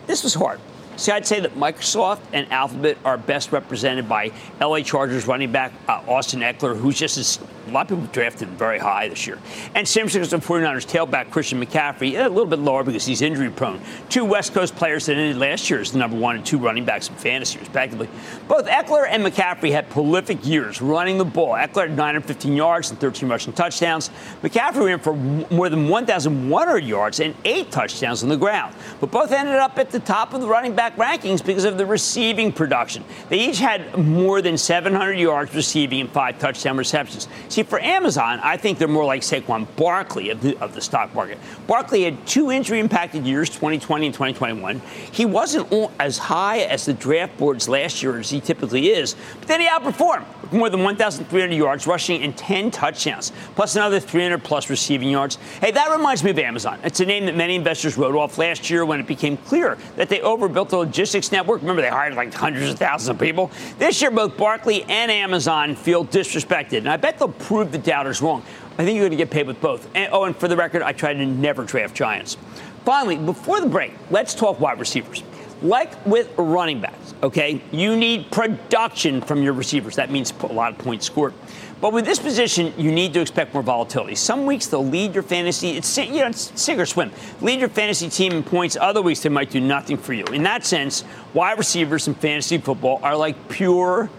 This 0.07 0.23
was 0.23 0.33
hard. 0.33 0.59
See, 0.95 1.11
I'd 1.11 1.27
say 1.27 1.39
that 1.41 1.53
Microsoft 1.53 2.21
and 2.33 2.51
Alphabet 2.51 2.97
are 3.05 3.17
best 3.17 3.51
represented 3.51 4.09
by 4.09 4.31
LA 4.59 4.79
Chargers 4.79 5.27
running 5.27 5.51
back 5.51 5.71
uh, 5.87 6.01
Austin 6.07 6.39
Ekeler, 6.39 6.75
who's 6.75 6.97
just 6.97 7.17
as 7.17 7.39
a 7.67 7.71
lot 7.71 7.91
of 7.91 7.97
people 7.97 8.11
drafted 8.13 8.49
very 8.49 8.79
high 8.79 9.09
this 9.09 9.27
year. 9.27 9.37
And 9.75 9.87
San 9.87 10.07
Francisco 10.07 10.37
49ers 10.37 10.85
tailback 10.85 11.29
Christian 11.31 11.63
McCaffrey, 11.63 12.17
a 12.17 12.29
little 12.29 12.45
bit 12.45 12.59
lower 12.59 12.83
because 12.83 13.05
he's 13.05 13.21
injury 13.21 13.49
prone. 13.49 13.81
Two 14.09 14.25
West 14.25 14.53
Coast 14.53 14.75
players 14.75 15.05
that 15.07 15.17
ended 15.17 15.37
last 15.37 15.69
year 15.69 15.81
as 15.81 15.91
the 15.91 15.99
number 15.99 16.17
one 16.17 16.35
and 16.35 16.45
two 16.45 16.57
running 16.57 16.85
backs 16.85 17.09
in 17.09 17.15
fantasy, 17.15 17.59
respectively. 17.59 18.09
Both 18.47 18.67
Ekeler 18.67 19.07
and 19.09 19.23
McCaffrey 19.23 19.71
had 19.71 19.89
prolific 19.89 20.45
years 20.45 20.81
running 20.81 21.17
the 21.17 21.25
ball. 21.25 21.53
Ekeler 21.53 21.87
had 21.87 21.97
915 21.97 22.55
yards 22.55 22.89
and 22.89 22.99
13 22.99 23.29
rushing 23.29 23.53
touchdowns. 23.53 24.09
McCaffrey 24.41 24.85
ran 24.85 24.99
for 24.99 25.13
more 25.53 25.69
than 25.69 25.89
1,100 25.89 26.83
yards 26.83 27.19
and 27.19 27.35
eight 27.45 27.71
touchdowns 27.71 28.23
on 28.23 28.29
the 28.29 28.37
ground. 28.37 28.75
But 28.99 29.11
both 29.11 29.31
ended 29.31 29.55
up 29.55 29.77
at 29.77 29.91
the 29.91 29.99
top 29.99 30.33
of 30.33 30.41
the 30.41 30.47
running 30.47 30.75
back 30.75 30.95
rankings 30.95 31.45
because 31.45 31.65
of 31.65 31.77
the 31.77 31.85
receiving 31.85 32.51
production. 32.51 33.03
They 33.29 33.39
each 33.39 33.59
had 33.59 33.97
more 33.97 34.41
than 34.41 34.57
700 34.57 35.13
yards 35.13 35.53
receiving 35.53 36.01
and 36.01 36.09
five 36.09 36.39
touchdown 36.39 36.77
receptions. 36.77 37.27
See, 37.57 37.63
for 37.63 37.81
Amazon, 37.81 38.39
I 38.43 38.55
think 38.55 38.77
they're 38.77 38.87
more 38.87 39.03
like 39.03 39.23
Saquon 39.23 39.65
Barkley 39.77 40.29
of 40.29 40.41
the, 40.41 40.55
of 40.59 40.75
the 40.75 40.81
stock 40.81 41.15
market. 41.15 41.39
Barkley 41.65 42.03
had 42.03 42.27
two 42.27 42.51
injury 42.51 42.79
impacted 42.79 43.25
years, 43.25 43.49
2020 43.49 44.05
and 44.05 44.13
2021. 44.13 44.79
He 45.11 45.25
wasn't 45.25 45.91
as 45.99 46.19
high 46.19 46.59
as 46.59 46.85
the 46.85 46.93
draft 46.93 47.35
boards 47.39 47.67
last 47.67 48.03
year 48.03 48.19
as 48.19 48.29
he 48.29 48.41
typically 48.41 48.91
is, 48.91 49.15
but 49.39 49.47
then 49.47 49.59
he 49.59 49.65
outperformed 49.65 50.27
with 50.43 50.53
more 50.53 50.69
than 50.69 50.83
1,300 50.83 51.51
yards 51.55 51.87
rushing 51.87 52.21
and 52.21 52.37
10 52.37 52.69
touchdowns, 52.69 53.31
plus 53.55 53.75
another 53.75 53.99
300 53.99 54.43
plus 54.43 54.69
receiving 54.69 55.09
yards. 55.09 55.39
Hey, 55.59 55.71
that 55.71 55.89
reminds 55.89 56.23
me 56.23 56.29
of 56.29 56.37
Amazon. 56.37 56.79
It's 56.83 56.99
a 56.99 57.07
name 57.07 57.25
that 57.25 57.35
many 57.35 57.55
investors 57.55 57.97
wrote 57.97 58.15
off 58.15 58.37
last 58.37 58.69
year 58.69 58.85
when 58.85 58.99
it 58.99 59.07
became 59.07 59.35
clear 59.35 59.79
that 59.95 60.09
they 60.09 60.21
overbuilt 60.21 60.69
the 60.69 60.77
logistics 60.77 61.31
network. 61.31 61.61
Remember, 61.61 61.81
they 61.81 61.89
hired 61.89 62.13
like 62.13 62.31
hundreds 62.35 62.69
of 62.69 62.77
thousands 62.77 63.09
of 63.09 63.19
people. 63.19 63.49
This 63.79 63.99
year, 63.99 64.11
both 64.11 64.37
Barkley 64.37 64.83
and 64.83 65.09
Amazon 65.09 65.75
feel 65.75 66.05
disrespected, 66.05 66.77
and 66.77 66.89
I 66.89 66.97
bet 66.97 67.17
they'll 67.17 67.29
prove 67.47 67.71
the 67.71 67.77
doubters 67.77 68.21
wrong. 68.21 68.43
I 68.73 68.83
think 68.83 68.97
you're 68.97 69.07
going 69.07 69.11
to 69.11 69.17
get 69.17 69.31
paid 69.31 69.47
with 69.47 69.61
both. 69.61 69.87
And, 69.95 70.11
oh, 70.11 70.25
and 70.25 70.35
for 70.35 70.49
the 70.49 70.57
record, 70.57 70.81
I 70.81 70.91
try 70.91 71.13
to 71.13 71.25
never 71.25 71.63
draft 71.63 71.95
Giants. 71.95 72.35
Finally, 72.83 73.17
before 73.19 73.61
the 73.61 73.67
break, 73.67 73.93
let's 74.11 74.35
talk 74.35 74.59
wide 74.59 74.79
receivers. 74.79 75.23
Like 75.61 76.05
with 76.05 76.29
running 76.37 76.81
backs, 76.81 77.13
okay, 77.23 77.63
you 77.71 77.95
need 77.95 78.29
production 78.31 79.21
from 79.21 79.41
your 79.43 79.53
receivers. 79.53 79.95
That 79.95 80.11
means 80.11 80.33
a 80.41 80.47
lot 80.47 80.73
of 80.73 80.77
points 80.77 81.05
scored. 81.05 81.33
But 81.79 81.93
with 81.93 82.05
this 82.05 82.19
position, 82.19 82.73
you 82.77 82.91
need 82.91 83.13
to 83.13 83.21
expect 83.21 83.53
more 83.53 83.63
volatility. 83.63 84.15
Some 84.15 84.45
weeks 84.45 84.67
they'll 84.67 84.85
lead 84.85 85.13
your 85.13 85.23
fantasy. 85.23 85.71
It's 85.71 85.97
you 85.97 86.19
know, 86.19 86.27
it's 86.27 86.51
sink 86.61 86.79
or 86.79 86.85
swim. 86.85 87.11
Lead 87.39 87.61
your 87.61 87.69
fantasy 87.69 88.09
team 88.09 88.33
in 88.33 88.43
points. 88.43 88.75
Other 88.75 89.01
weeks 89.01 89.21
they 89.21 89.29
might 89.29 89.51
do 89.51 89.61
nothing 89.61 89.97
for 89.97 90.11
you. 90.11 90.25
In 90.25 90.43
that 90.43 90.65
sense, 90.65 91.05
wide 91.33 91.57
receivers 91.57 92.07
in 92.09 92.13
fantasy 92.13 92.57
football 92.57 92.99
are 93.03 93.15
like 93.15 93.47
pure 93.47 94.09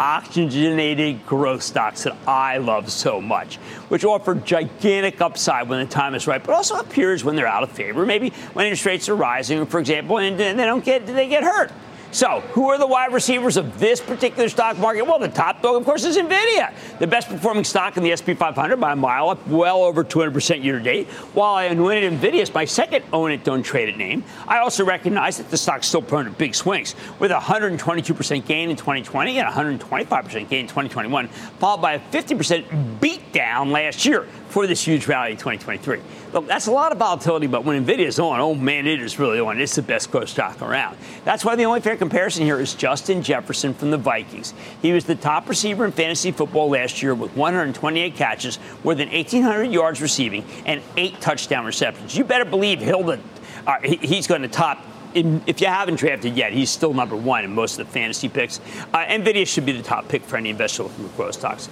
oxygenated 0.00 1.24
growth 1.26 1.62
stocks 1.62 2.04
that 2.04 2.16
I 2.26 2.58
love 2.58 2.90
so 2.90 3.20
much, 3.20 3.56
which 3.88 4.04
offer 4.04 4.34
gigantic 4.34 5.20
upside 5.20 5.68
when 5.68 5.80
the 5.80 5.86
time 5.86 6.14
is 6.14 6.26
right, 6.26 6.42
but 6.42 6.54
also 6.54 6.76
appears 6.76 7.24
when 7.24 7.36
they're 7.36 7.46
out 7.46 7.62
of 7.62 7.70
favor, 7.70 8.04
maybe 8.04 8.30
when 8.52 8.66
interest 8.66 8.86
rates 8.86 9.08
are 9.08 9.16
rising, 9.16 9.64
for 9.66 9.78
example, 9.78 10.18
and, 10.18 10.38
they 10.38 10.54
don't 10.54 10.84
get 10.84 11.06
they 11.06 11.28
get 11.28 11.42
hurt. 11.42 11.70
So, 12.14 12.42
who 12.52 12.70
are 12.70 12.78
the 12.78 12.86
wide 12.86 13.12
receivers 13.12 13.56
of 13.56 13.80
this 13.80 14.00
particular 14.00 14.48
stock 14.48 14.78
market? 14.78 15.02
Well, 15.02 15.18
the 15.18 15.26
top 15.26 15.60
dog, 15.62 15.74
of 15.74 15.84
course, 15.84 16.04
is 16.04 16.16
Nvidia, 16.16 16.72
the 17.00 17.08
best 17.08 17.28
performing 17.28 17.64
stock 17.64 17.96
in 17.96 18.04
the 18.04 18.14
SP 18.14 18.38
500 18.38 18.76
by 18.76 18.92
a 18.92 18.96
mile, 18.96 19.30
up 19.30 19.44
well 19.48 19.82
over 19.82 20.04
200% 20.04 20.62
year 20.62 20.78
to 20.78 20.84
date. 20.84 21.08
While 21.34 21.56
I 21.56 21.64
anointed 21.64 22.12
Nvidia 22.12 22.42
as 22.42 22.54
my 22.54 22.66
second 22.66 23.04
own 23.12 23.32
it, 23.32 23.42
don't 23.42 23.64
trade 23.64 23.88
it 23.88 23.96
name, 23.96 24.22
I 24.46 24.58
also 24.58 24.84
recognize 24.84 25.38
that 25.38 25.50
the 25.50 25.56
stock's 25.56 25.88
still 25.88 26.02
prone 26.02 26.26
to 26.26 26.30
big 26.30 26.54
swings, 26.54 26.94
with 27.18 27.32
a 27.32 27.34
122% 27.34 28.46
gain 28.46 28.70
in 28.70 28.76
2020 28.76 29.40
and 29.40 29.80
125% 29.80 30.48
gain 30.48 30.60
in 30.60 30.66
2021, 30.68 31.26
followed 31.26 31.82
by 31.82 31.94
a 31.94 31.98
50% 31.98 33.00
beat 33.00 33.32
down 33.32 33.72
last 33.72 34.06
year 34.06 34.28
for 34.54 34.68
this 34.68 34.86
huge 34.86 35.08
rally 35.08 35.32
in 35.32 35.36
2023. 35.36 36.00
Look, 36.32 36.46
that's 36.46 36.68
a 36.68 36.70
lot 36.70 36.92
of 36.92 36.98
volatility, 36.98 37.48
but 37.48 37.64
when 37.64 37.84
Nvidia 37.84 38.06
is 38.06 38.20
on, 38.20 38.38
oh 38.38 38.54
man, 38.54 38.86
it 38.86 39.02
is 39.02 39.18
really 39.18 39.40
on. 39.40 39.60
It's 39.60 39.74
the 39.74 39.82
best 39.82 40.12
growth 40.12 40.28
stock 40.28 40.62
around. 40.62 40.96
That's 41.24 41.44
why 41.44 41.56
the 41.56 41.64
only 41.64 41.80
fair 41.80 41.96
comparison 41.96 42.44
here 42.44 42.60
is 42.60 42.72
Justin 42.72 43.20
Jefferson 43.20 43.74
from 43.74 43.90
the 43.90 43.98
Vikings. 43.98 44.54
He 44.80 44.92
was 44.92 45.06
the 45.06 45.16
top 45.16 45.48
receiver 45.48 45.84
in 45.84 45.90
fantasy 45.90 46.30
football 46.30 46.70
last 46.70 47.02
year 47.02 47.16
with 47.16 47.36
128 47.36 48.14
catches, 48.14 48.60
more 48.84 48.94
than 48.94 49.08
1,800 49.08 49.64
yards 49.64 50.00
receiving, 50.00 50.44
and 50.66 50.80
eight 50.96 51.20
touchdown 51.20 51.64
receptions. 51.64 52.16
You 52.16 52.22
better 52.22 52.44
believe 52.44 52.78
Hilda, 52.78 53.18
uh, 53.66 53.78
he's 53.82 54.28
going 54.28 54.42
to 54.42 54.48
top 54.48 54.78
if 55.16 55.60
you 55.60 55.66
haven't 55.68 55.96
drafted 55.96 56.36
yet, 56.36 56.52
he's 56.52 56.70
still 56.70 56.92
number 56.92 57.14
one 57.14 57.44
in 57.44 57.54
most 57.54 57.78
of 57.78 57.86
the 57.86 57.92
fantasy 57.92 58.28
picks. 58.28 58.60
Uh, 58.92 59.04
Nvidia 59.04 59.46
should 59.46 59.64
be 59.64 59.70
the 59.70 59.82
top 59.82 60.08
pick 60.08 60.22
for 60.22 60.36
any 60.36 60.50
investor 60.50 60.84
looking 60.84 61.08
for 61.08 61.16
growth 61.16 61.34
stocks. 61.34 61.68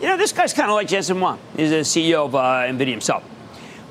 You 0.00 0.06
know, 0.06 0.16
this 0.16 0.32
guy's 0.32 0.52
kind 0.52 0.70
of 0.70 0.74
like 0.74 0.86
Jensen 0.86 1.18
Huang. 1.18 1.40
He's 1.56 1.70
the 1.70 1.76
CEO 1.78 2.26
of 2.26 2.34
uh, 2.34 2.38
NVIDIA 2.38 2.90
himself. 2.90 3.24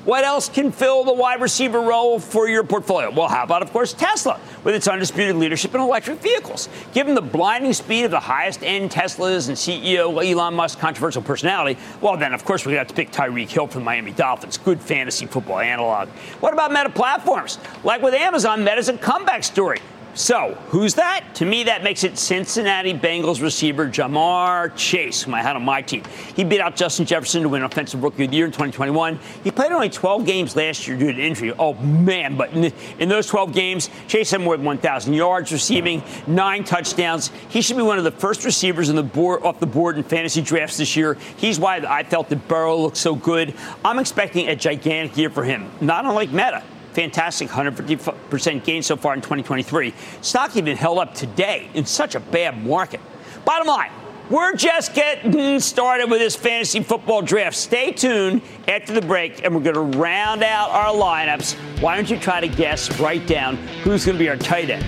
What 0.08 0.24
else 0.24 0.48
can 0.48 0.72
fill 0.72 1.04
the 1.04 1.12
wide 1.12 1.42
receiver 1.42 1.82
role 1.82 2.18
for 2.18 2.48
your 2.48 2.64
portfolio? 2.64 3.10
Well, 3.10 3.28
how 3.28 3.42
about, 3.42 3.60
of 3.60 3.72
course, 3.72 3.92
Tesla 3.92 4.40
with 4.64 4.74
its 4.74 4.88
undisputed 4.88 5.36
leadership 5.36 5.74
in 5.74 5.82
electric 5.82 6.20
vehicles? 6.20 6.70
Given 6.94 7.14
the 7.14 7.20
blinding 7.20 7.74
speed 7.74 8.04
of 8.04 8.10
the 8.10 8.20
highest 8.20 8.62
end 8.62 8.90
Teslas 8.90 9.48
and 9.48 9.56
CEO 9.56 10.24
Elon 10.24 10.54
Musk's 10.54 10.80
controversial 10.80 11.20
personality, 11.20 11.78
well, 12.00 12.16
then, 12.16 12.32
of 12.32 12.42
course, 12.42 12.64
we 12.64 12.72
got 12.72 12.88
to 12.88 12.94
pick 12.94 13.10
Tyreek 13.10 13.50
Hill 13.50 13.66
from 13.66 13.82
the 13.82 13.84
Miami 13.84 14.12
Dolphins. 14.12 14.56
Good 14.56 14.80
fantasy 14.80 15.26
football 15.26 15.58
analog. 15.58 16.08
What 16.40 16.54
about 16.54 16.72
Meta 16.72 16.88
platforms? 16.88 17.58
Like 17.84 18.00
with 18.00 18.14
Amazon, 18.14 18.64
Meta's 18.64 18.88
a 18.88 18.96
comeback 18.96 19.44
story. 19.44 19.80
So, 20.14 20.58
who's 20.68 20.94
that? 20.94 21.34
To 21.36 21.44
me, 21.44 21.64
that 21.64 21.84
makes 21.84 22.02
it 22.02 22.18
Cincinnati 22.18 22.92
Bengals 22.92 23.40
receiver 23.40 23.86
Ja'Marr 23.86 24.74
Chase, 24.74 25.22
whom 25.22 25.34
I 25.34 25.42
had 25.42 25.54
on 25.54 25.64
my 25.64 25.80
team. 25.80 26.02
He 26.34 26.42
beat 26.42 26.60
out 26.60 26.74
Justin 26.74 27.06
Jefferson 27.06 27.42
to 27.42 27.48
win 27.48 27.62
Offensive 27.62 28.02
Rookie 28.02 28.24
of 28.24 28.30
the 28.30 28.36
Year 28.36 28.46
in 28.46 28.50
2021. 28.50 29.18
He 29.44 29.52
played 29.52 29.70
only 29.70 29.88
12 29.88 30.26
games 30.26 30.56
last 30.56 30.88
year 30.88 30.96
due 30.98 31.12
to 31.12 31.22
injury. 31.22 31.52
Oh, 31.56 31.74
man, 31.74 32.36
but 32.36 32.52
in, 32.52 32.72
in 32.98 33.08
those 33.08 33.28
12 33.28 33.52
games, 33.52 33.90
Chase 34.08 34.32
had 34.32 34.40
more 34.40 34.56
than 34.56 34.66
1,000 34.66 35.12
yards 35.12 35.52
receiving, 35.52 36.02
nine 36.26 36.64
touchdowns. 36.64 37.30
He 37.48 37.62
should 37.62 37.76
be 37.76 37.82
one 37.82 37.98
of 37.98 38.04
the 38.04 38.10
first 38.10 38.44
receivers 38.44 38.88
the 38.88 39.02
board, 39.02 39.42
off 39.44 39.60
the 39.60 39.66
board 39.66 39.96
in 39.96 40.02
fantasy 40.02 40.42
drafts 40.42 40.78
this 40.78 40.96
year. 40.96 41.14
He's 41.36 41.60
why 41.60 41.76
I 41.76 42.02
felt 42.02 42.28
that 42.30 42.48
Burrow 42.48 42.76
looked 42.76 42.96
so 42.96 43.14
good. 43.14 43.54
I'm 43.84 43.98
expecting 43.98 44.48
a 44.48 44.56
gigantic 44.56 45.16
year 45.16 45.30
for 45.30 45.44
him, 45.44 45.70
not 45.80 46.04
unlike 46.04 46.30
Meta 46.30 46.64
fantastic 46.98 47.48
150% 47.48 48.64
gain 48.64 48.82
so 48.82 48.96
far 48.96 49.14
in 49.14 49.20
2023. 49.20 49.94
Stock 50.20 50.56
even 50.56 50.76
held 50.76 50.98
up 50.98 51.14
today 51.14 51.70
in 51.74 51.86
such 51.86 52.16
a 52.16 52.20
bad 52.20 52.60
market. 52.66 53.00
Bottom 53.44 53.68
line, 53.68 53.92
we're 54.28 54.56
just 54.56 54.94
getting 54.94 55.60
started 55.60 56.10
with 56.10 56.18
this 56.18 56.34
fantasy 56.34 56.82
football 56.82 57.22
draft. 57.22 57.54
Stay 57.54 57.92
tuned 57.92 58.42
after 58.66 58.92
the 58.92 59.00
break, 59.00 59.44
and 59.44 59.54
we're 59.54 59.62
going 59.62 59.92
to 59.92 59.98
round 59.98 60.42
out 60.42 60.70
our 60.70 60.92
lineups. 60.92 61.54
Why 61.80 61.94
don't 61.94 62.10
you 62.10 62.18
try 62.18 62.40
to 62.40 62.48
guess, 62.48 62.98
right 62.98 63.24
down 63.28 63.58
who's 63.84 64.04
going 64.04 64.18
to 64.18 64.24
be 64.24 64.28
our 64.28 64.36
tight 64.36 64.68
end, 64.68 64.84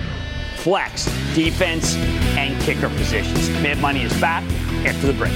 flex, 0.57 1.05
defense, 1.33 1.95
and 2.35 2.61
kicker 2.61 2.89
positions? 2.89 3.49
Mad 3.61 3.77
Money 3.77 4.01
is 4.01 4.11
back 4.19 4.43
after 4.85 5.07
the 5.07 5.13
break. 5.13 5.31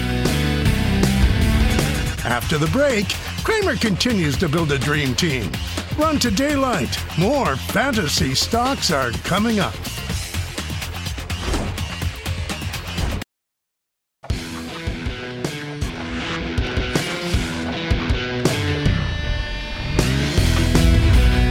After 2.25 2.57
the 2.57 2.67
break, 2.67 3.07
Cramer 3.45 3.77
continues 3.77 4.35
to 4.38 4.49
build 4.49 4.73
a 4.73 4.77
dream 4.77 5.15
team 5.15 5.49
Run 5.97 6.19
to 6.19 6.29
daylight. 6.29 6.99
More 7.17 7.55
fantasy 7.55 8.36
stocks 8.36 8.91
are 8.91 9.12
coming 9.12 9.60
up. 9.60 9.73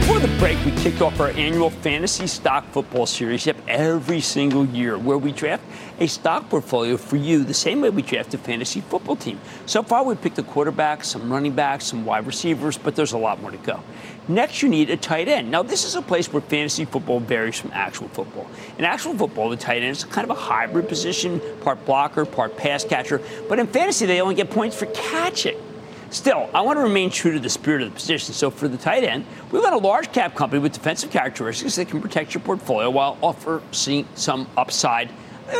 For 0.05 0.19
the 0.19 0.27
break, 0.37 0.63
we 0.63 0.71
kicked 0.73 1.01
off 1.01 1.19
our 1.19 1.31
annual 1.31 1.71
fantasy 1.71 2.27
stock 2.27 2.65
football 2.71 3.07
series. 3.07 3.47
Yep, 3.47 3.57
every 3.67 4.21
single 4.21 4.65
year, 4.67 4.99
where 4.99 5.17
we 5.17 5.31
draft 5.31 5.63
a 5.99 6.07
stock 6.07 6.49
portfolio 6.49 6.97
for 6.97 7.15
you 7.15 7.43
the 7.43 7.53
same 7.53 7.81
way 7.81 7.89
we 7.89 8.01
draft 8.03 8.33
a 8.33 8.37
fantasy 8.37 8.81
football 8.81 9.15
team. 9.15 9.39
So 9.65 9.81
far, 9.81 10.03
we 10.03 10.13
picked 10.15 10.37
a 10.37 10.43
quarterback, 10.43 11.03
some 11.03 11.31
running 11.31 11.53
backs, 11.53 11.85
some 11.85 12.05
wide 12.05 12.27
receivers, 12.27 12.77
but 12.77 12.95
there's 12.95 13.13
a 13.13 13.17
lot 13.17 13.41
more 13.41 13.51
to 13.51 13.57
go. 13.57 13.79
Next, 14.27 14.63
you 14.63 14.69
need 14.69 14.89
a 14.89 14.97
tight 14.97 15.27
end. 15.27 15.51
Now, 15.51 15.61
this 15.61 15.85
is 15.85 15.95
a 15.95 16.01
place 16.01 16.33
where 16.33 16.41
fantasy 16.41 16.85
football 16.85 17.19
varies 17.19 17.59
from 17.59 17.71
actual 17.73 18.07
football. 18.07 18.47
In 18.79 18.85
actual 18.85 19.13
football, 19.13 19.49
the 19.49 19.57
tight 19.57 19.83
end 19.83 19.95
is 19.95 20.03
kind 20.03 20.29
of 20.29 20.35
a 20.35 20.39
hybrid 20.39 20.89
position, 20.89 21.39
part 21.61 21.85
blocker, 21.85 22.25
part 22.25 22.57
pass 22.57 22.83
catcher. 22.83 23.21
But 23.47 23.59
in 23.59 23.67
fantasy, 23.67 24.07
they 24.07 24.21
only 24.21 24.33
get 24.33 24.49
points 24.49 24.75
for 24.75 24.87
catching. 24.87 25.57
Still, 26.09 26.49
I 26.53 26.61
want 26.61 26.77
to 26.77 26.83
remain 26.83 27.09
true 27.09 27.33
to 27.33 27.39
the 27.39 27.49
spirit 27.49 27.81
of 27.81 27.89
the 27.89 27.95
position. 27.95 28.33
So 28.33 28.49
for 28.49 28.67
the 28.67 28.77
tight 28.77 29.03
end, 29.03 29.25
we've 29.51 29.61
got 29.61 29.73
a 29.73 29.77
large 29.77 30.11
cap 30.11 30.33
company 30.33 30.61
with 30.61 30.73
defensive 30.73 31.11
characteristics 31.11 31.75
that 31.75 31.89
can 31.89 32.01
protect 32.01 32.33
your 32.33 32.41
portfolio 32.41 32.89
while 32.89 33.17
offering 33.21 34.07
some 34.15 34.47
upside. 34.57 35.09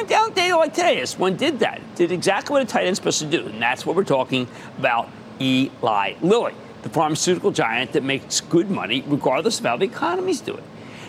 Down 0.07 0.33
day 0.33 0.51
like 0.53 0.73
today, 0.73 0.99
this 0.99 1.19
one 1.19 1.35
did 1.35 1.59
that. 1.59 1.81
Did 1.95 2.11
exactly 2.11 2.53
what 2.53 2.63
a 2.63 2.65
tight 2.65 2.87
end's 2.87 2.97
supposed 2.97 3.19
to 3.19 3.25
do. 3.25 3.45
And 3.45 3.61
that's 3.61 3.85
what 3.85 3.95
we're 3.95 4.03
talking 4.03 4.47
about 4.79 5.09
Eli 5.39 6.13
Lilly, 6.21 6.53
the 6.85 6.89
pharmaceutical 6.91 7.49
giant 7.49 7.93
that 7.93 8.03
makes 8.03 8.41
good 8.41 8.69
money 8.69 9.03
regardless 9.07 9.57
of 9.57 9.65
how 9.65 9.75
the 9.75 9.85
economy's 9.85 10.39
doing. 10.39 10.63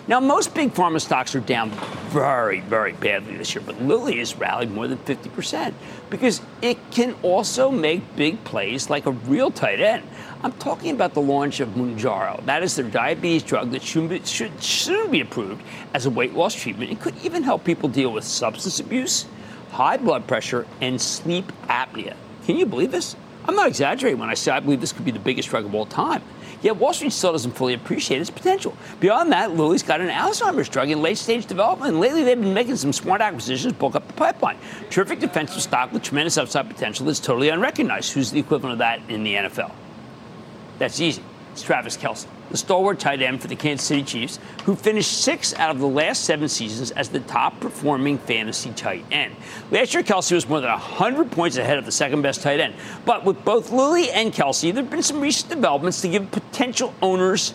Now, 0.09 0.21
most 0.21 0.55
big 0.55 0.73
pharma 0.73 1.03
stocks 1.03 1.35
are 1.35 1.41
down 1.41 1.69
very, 2.09 2.61
very 2.61 2.93
badly 2.93 3.37
this 3.37 3.55
year, 3.55 3.63
but 3.67 3.83
Lilly 3.83 4.19
has 4.21 4.35
rallied 4.37 4.71
more 4.71 4.89
than 4.89 4.97
50% 4.99 5.75
because 6.09 6.41
it 6.63 6.79
can 6.93 7.15
also 7.23 7.71
make 7.71 8.17
big 8.17 8.43
plays 8.45 8.89
like 8.89 9.05
a 9.05 9.11
real 9.11 9.51
tight 9.51 9.81
end. 9.81 10.03
I'm 10.43 10.53
talking 10.53 10.93
about 10.93 11.13
the 11.13 11.21
launch 11.21 11.61
of 11.61 11.71
Mounjaro. 11.71 12.43
That 12.47 12.63
is 12.63 12.75
their 12.75 12.89
diabetes 12.89 13.43
drug 13.43 13.73
that 13.73 13.83
should, 13.83 14.09
be, 14.09 14.25
should 14.25 14.63
soon 14.63 15.11
be 15.11 15.21
approved 15.21 15.63
as 15.93 16.07
a 16.07 16.11
weight 16.11 16.33
loss 16.33 16.55
treatment. 16.55 16.91
It 16.91 17.01
could 17.01 17.17
even 17.23 17.43
help 17.43 17.65
people 17.65 17.91
deal 17.91 18.13
with 18.13 18.25
substance 18.25 18.81
abuse, 18.81 19.27
high 19.73 19.99
blood 19.99 20.27
pressure, 20.27 20.67
and 20.81 20.99
sleep 20.99 21.53
apnea. 21.69 22.15
Can 22.47 22.57
you 22.57 22.65
believe 22.65 22.93
this? 22.93 23.15
I'm 23.49 23.55
not 23.55 23.69
exaggerating 23.69 24.19
when 24.19 24.29
I 24.29 24.35
say 24.35 24.53
I 24.53 24.61
believe 24.61 24.81
this 24.81 24.93
could 24.93 25.05
be 25.05 25.11
the 25.11 25.19
biggest 25.19 25.49
drug 25.49 25.65
of 25.65 25.75
all 25.75 25.87
time. 25.87 26.23
Yet 26.63 26.77
Wall 26.77 26.93
Street 26.93 27.13
still 27.13 27.33
doesn't 27.33 27.53
fully 27.53 27.75
appreciate 27.75 28.21
its 28.21 28.31
potential. 28.31 28.77
Beyond 28.99 29.31
that, 29.33 29.53
Lilly's 29.53 29.83
got 29.83 30.01
an 30.01 30.09
Alzheimer's 30.09 30.69
drug 30.69 30.91
in 30.91 31.03
late 31.03 31.19
stage 31.19 31.47
development. 31.47 31.93
And 31.93 32.01
lately, 32.01 32.25
they've 32.25 32.41
been 32.41 32.55
making 32.55 32.77
some 32.77 32.93
smart 32.93 33.21
acquisitions, 33.21 33.75
to 33.75 33.79
bulk 33.79 33.95
up 33.95 34.07
the 34.07 34.15
pipeline. 34.15 34.59
Terrific 34.91 35.21
defensive 35.21 35.63
stock 35.63 35.93
with 35.93 36.03
tremendous 36.03 36.39
upside 36.39 36.69
potential 36.69 37.07
that's 37.07 37.21
totally 37.21 37.51
unrecognized. 37.51 38.13
Who's 38.13 38.31
the 38.31 38.41
equivalent 38.41 38.73
of 38.73 38.79
that 38.79 39.01
in 39.09 39.23
the 39.23 39.35
NFL? 39.35 39.71
That's 40.79 41.01
easy. 41.01 41.23
It's 41.57 41.63
Travis 41.63 41.97
Kelce 41.97 42.27
the 42.51 42.57
stalwart 42.59 43.01
tight 43.01 43.23
end 43.23 43.41
for 43.41 43.49
the 43.49 43.57
Kansas 43.57 43.87
City 43.87 44.03
Chiefs, 44.03 44.39
who 44.67 44.77
finished 44.77 45.23
six 45.23 45.55
out 45.55 45.71
of 45.71 45.81
the 45.81 45.89
last 45.89 46.25
seven 46.25 46.49
seasons 46.49 46.91
as 46.91 47.09
the 47.09 47.21
top 47.21 47.59
performing 47.61 48.19
fantasy 48.19 48.71
tight 48.73 49.07
end. 49.11 49.35
Last 49.71 49.95
year, 49.95 50.03
Kelce 50.03 50.33
was 50.33 50.47
more 50.47 50.61
than 50.61 50.71
100 50.71 51.33
points 51.33 51.57
ahead 51.57 51.79
of 51.79 51.87
the 51.87 51.93
second 51.93 52.21
best 52.21 52.43
tight 52.43 52.61
end. 52.61 52.75
But 53.07 53.25
with 53.25 53.43
both 53.43 53.73
Lilly 53.73 54.11
and 54.11 54.35
Kelce, 54.35 54.71
there 54.71 54.83
have 54.83 54.91
been 54.91 55.03
some 55.03 55.19
recent 55.19 55.51
developments 55.51 56.03
to 56.03 56.09
give 56.09 56.31
potential 56.31 56.95
owners 57.01 57.55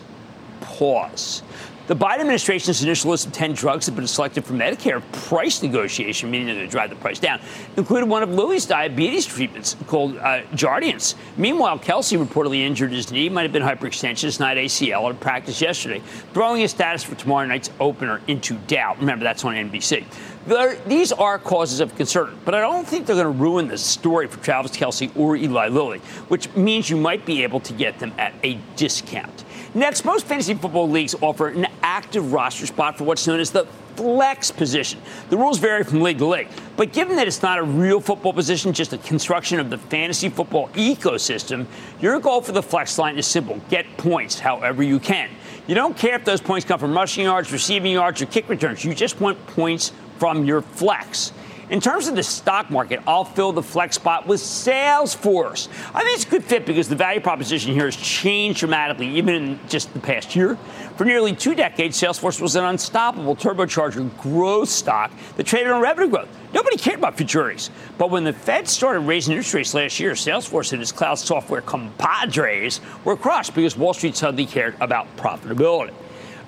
pause. 0.61 1.43
The 1.87 1.95
Biden 1.95 2.19
administration's 2.19 2.83
initial 2.83 3.09
list 3.09 3.25
of 3.25 3.33
10 3.33 3.53
drugs 3.53 3.85
that 3.85 3.93
have 3.93 3.97
been 3.97 4.07
selected 4.07 4.45
for 4.45 4.53
Medicare 4.53 5.01
price 5.11 5.63
negotiation, 5.63 6.29
meaning 6.29 6.45
they're 6.45 6.55
going 6.55 6.67
to 6.67 6.71
drive 6.71 6.91
the 6.91 6.95
price 6.95 7.17
down, 7.17 7.41
included 7.75 8.07
one 8.07 8.21
of 8.21 8.29
Lilly's 8.29 8.67
diabetes 8.67 9.25
treatments 9.25 9.75
called 9.87 10.15
uh, 10.17 10.43
Jardiance. 10.53 11.15
Meanwhile, 11.37 11.79
Kelce 11.79 12.23
reportedly 12.23 12.59
injured 12.59 12.91
his 12.91 13.11
knee, 13.11 13.29
might 13.29 13.41
have 13.41 13.51
been 13.51 13.63
hyperextension, 13.63 14.25
it's 14.25 14.39
not 14.39 14.57
ACL, 14.57 15.09
at 15.09 15.19
practice 15.19 15.59
yesterday, 15.59 16.01
throwing 16.33 16.61
his 16.61 16.71
status 16.71 17.03
for 17.03 17.15
tomorrow 17.15 17.47
night's 17.47 17.71
opener 17.79 18.21
into 18.27 18.57
doubt. 18.67 18.99
Remember, 18.99 19.23
that's 19.23 19.43
on 19.43 19.55
NBC. 19.55 20.05
There, 20.45 20.75
these 20.85 21.11
are 21.11 21.39
causes 21.39 21.79
of 21.79 21.95
concern, 21.95 22.39
but 22.45 22.53
I 22.53 22.61
don't 22.61 22.87
think 22.87 23.05
they're 23.07 23.15
going 23.15 23.25
to 23.25 23.43
ruin 23.43 23.67
the 23.67 23.77
story 23.77 24.27
for 24.27 24.41
Travis 24.43 24.71
Kelce 24.71 25.15
or 25.17 25.35
Eli 25.35 25.67
Lilly, 25.67 25.99
which 26.29 26.53
means 26.55 26.91
you 26.91 26.97
might 26.97 27.25
be 27.25 27.43
able 27.43 27.59
to 27.61 27.73
get 27.73 27.99
them 27.99 28.13
at 28.17 28.33
a 28.43 28.59
discount. 28.75 29.45
Next, 29.73 30.03
most 30.03 30.25
fantasy 30.25 30.53
football 30.53 30.89
leagues 30.89 31.15
offer 31.21 31.47
an 31.47 31.65
active 31.81 32.33
roster 32.33 32.65
spot 32.65 32.97
for 32.97 33.05
what's 33.05 33.25
known 33.25 33.39
as 33.39 33.51
the 33.51 33.65
flex 33.95 34.51
position. 34.51 34.99
The 35.29 35.37
rules 35.37 35.59
vary 35.59 35.85
from 35.85 36.01
league 36.01 36.17
to 36.17 36.25
league, 36.25 36.49
but 36.75 36.91
given 36.91 37.15
that 37.15 37.27
it's 37.27 37.41
not 37.41 37.57
a 37.57 37.63
real 37.63 38.01
football 38.01 38.33
position, 38.33 38.73
just 38.73 38.91
a 38.91 38.97
construction 38.97 39.59
of 39.61 39.69
the 39.69 39.77
fantasy 39.77 40.27
football 40.27 40.67
ecosystem, 40.69 41.65
your 42.01 42.19
goal 42.19 42.41
for 42.41 42.51
the 42.51 42.63
flex 42.63 42.97
line 42.97 43.17
is 43.17 43.25
simple 43.25 43.61
get 43.69 43.85
points 43.97 44.39
however 44.39 44.83
you 44.83 44.99
can. 44.99 45.29
You 45.67 45.75
don't 45.75 45.95
care 45.95 46.15
if 46.15 46.25
those 46.25 46.41
points 46.41 46.65
come 46.65 46.79
from 46.79 46.93
rushing 46.93 47.23
yards, 47.23 47.53
receiving 47.53 47.93
yards, 47.93 48.21
or 48.21 48.25
kick 48.25 48.49
returns. 48.49 48.83
You 48.83 48.93
just 48.93 49.21
want 49.21 49.45
points 49.47 49.93
from 50.17 50.43
your 50.43 50.61
flex. 50.61 51.31
In 51.71 51.79
terms 51.79 52.09
of 52.09 52.17
the 52.17 52.23
stock 52.23 52.69
market, 52.69 52.99
I'll 53.07 53.23
fill 53.23 53.53
the 53.53 53.63
flex 53.63 53.95
spot 53.95 54.27
with 54.27 54.41
Salesforce. 54.41 55.69
I 55.95 56.03
think 56.03 56.15
it's 56.15 56.25
a 56.25 56.29
good 56.29 56.43
fit 56.43 56.65
because 56.65 56.89
the 56.89 56.97
value 56.97 57.21
proposition 57.21 57.71
here 57.71 57.85
has 57.85 57.95
changed 57.95 58.59
dramatically, 58.59 59.07
even 59.07 59.35
in 59.35 59.59
just 59.69 59.93
the 59.93 59.99
past 60.01 60.35
year. 60.35 60.57
For 60.97 61.05
nearly 61.05 61.33
two 61.33 61.55
decades, 61.55 61.97
Salesforce 61.97 62.41
was 62.41 62.57
an 62.57 62.65
unstoppable 62.65 63.37
turbocharger 63.37 64.17
growth 64.17 64.67
stock 64.67 65.11
that 65.37 65.45
traded 65.45 65.71
on 65.71 65.81
revenue 65.81 66.09
growth. 66.09 66.27
Nobody 66.53 66.75
cared 66.75 66.99
about 66.99 67.15
future 67.15 67.41
earnings. 67.41 67.69
But 67.97 68.11
when 68.11 68.25
the 68.25 68.33
Fed 68.33 68.67
started 68.67 68.99
raising 69.01 69.31
interest 69.31 69.53
rates 69.53 69.73
last 69.73 69.97
year, 69.97 70.11
Salesforce 70.11 70.73
and 70.73 70.81
its 70.81 70.91
cloud 70.91 71.19
software 71.19 71.61
compadres 71.61 72.81
were 73.05 73.15
crushed 73.15 73.55
because 73.55 73.77
Wall 73.77 73.93
Street 73.93 74.17
suddenly 74.17 74.45
cared 74.45 74.75
about 74.81 75.07
profitability. 75.15 75.93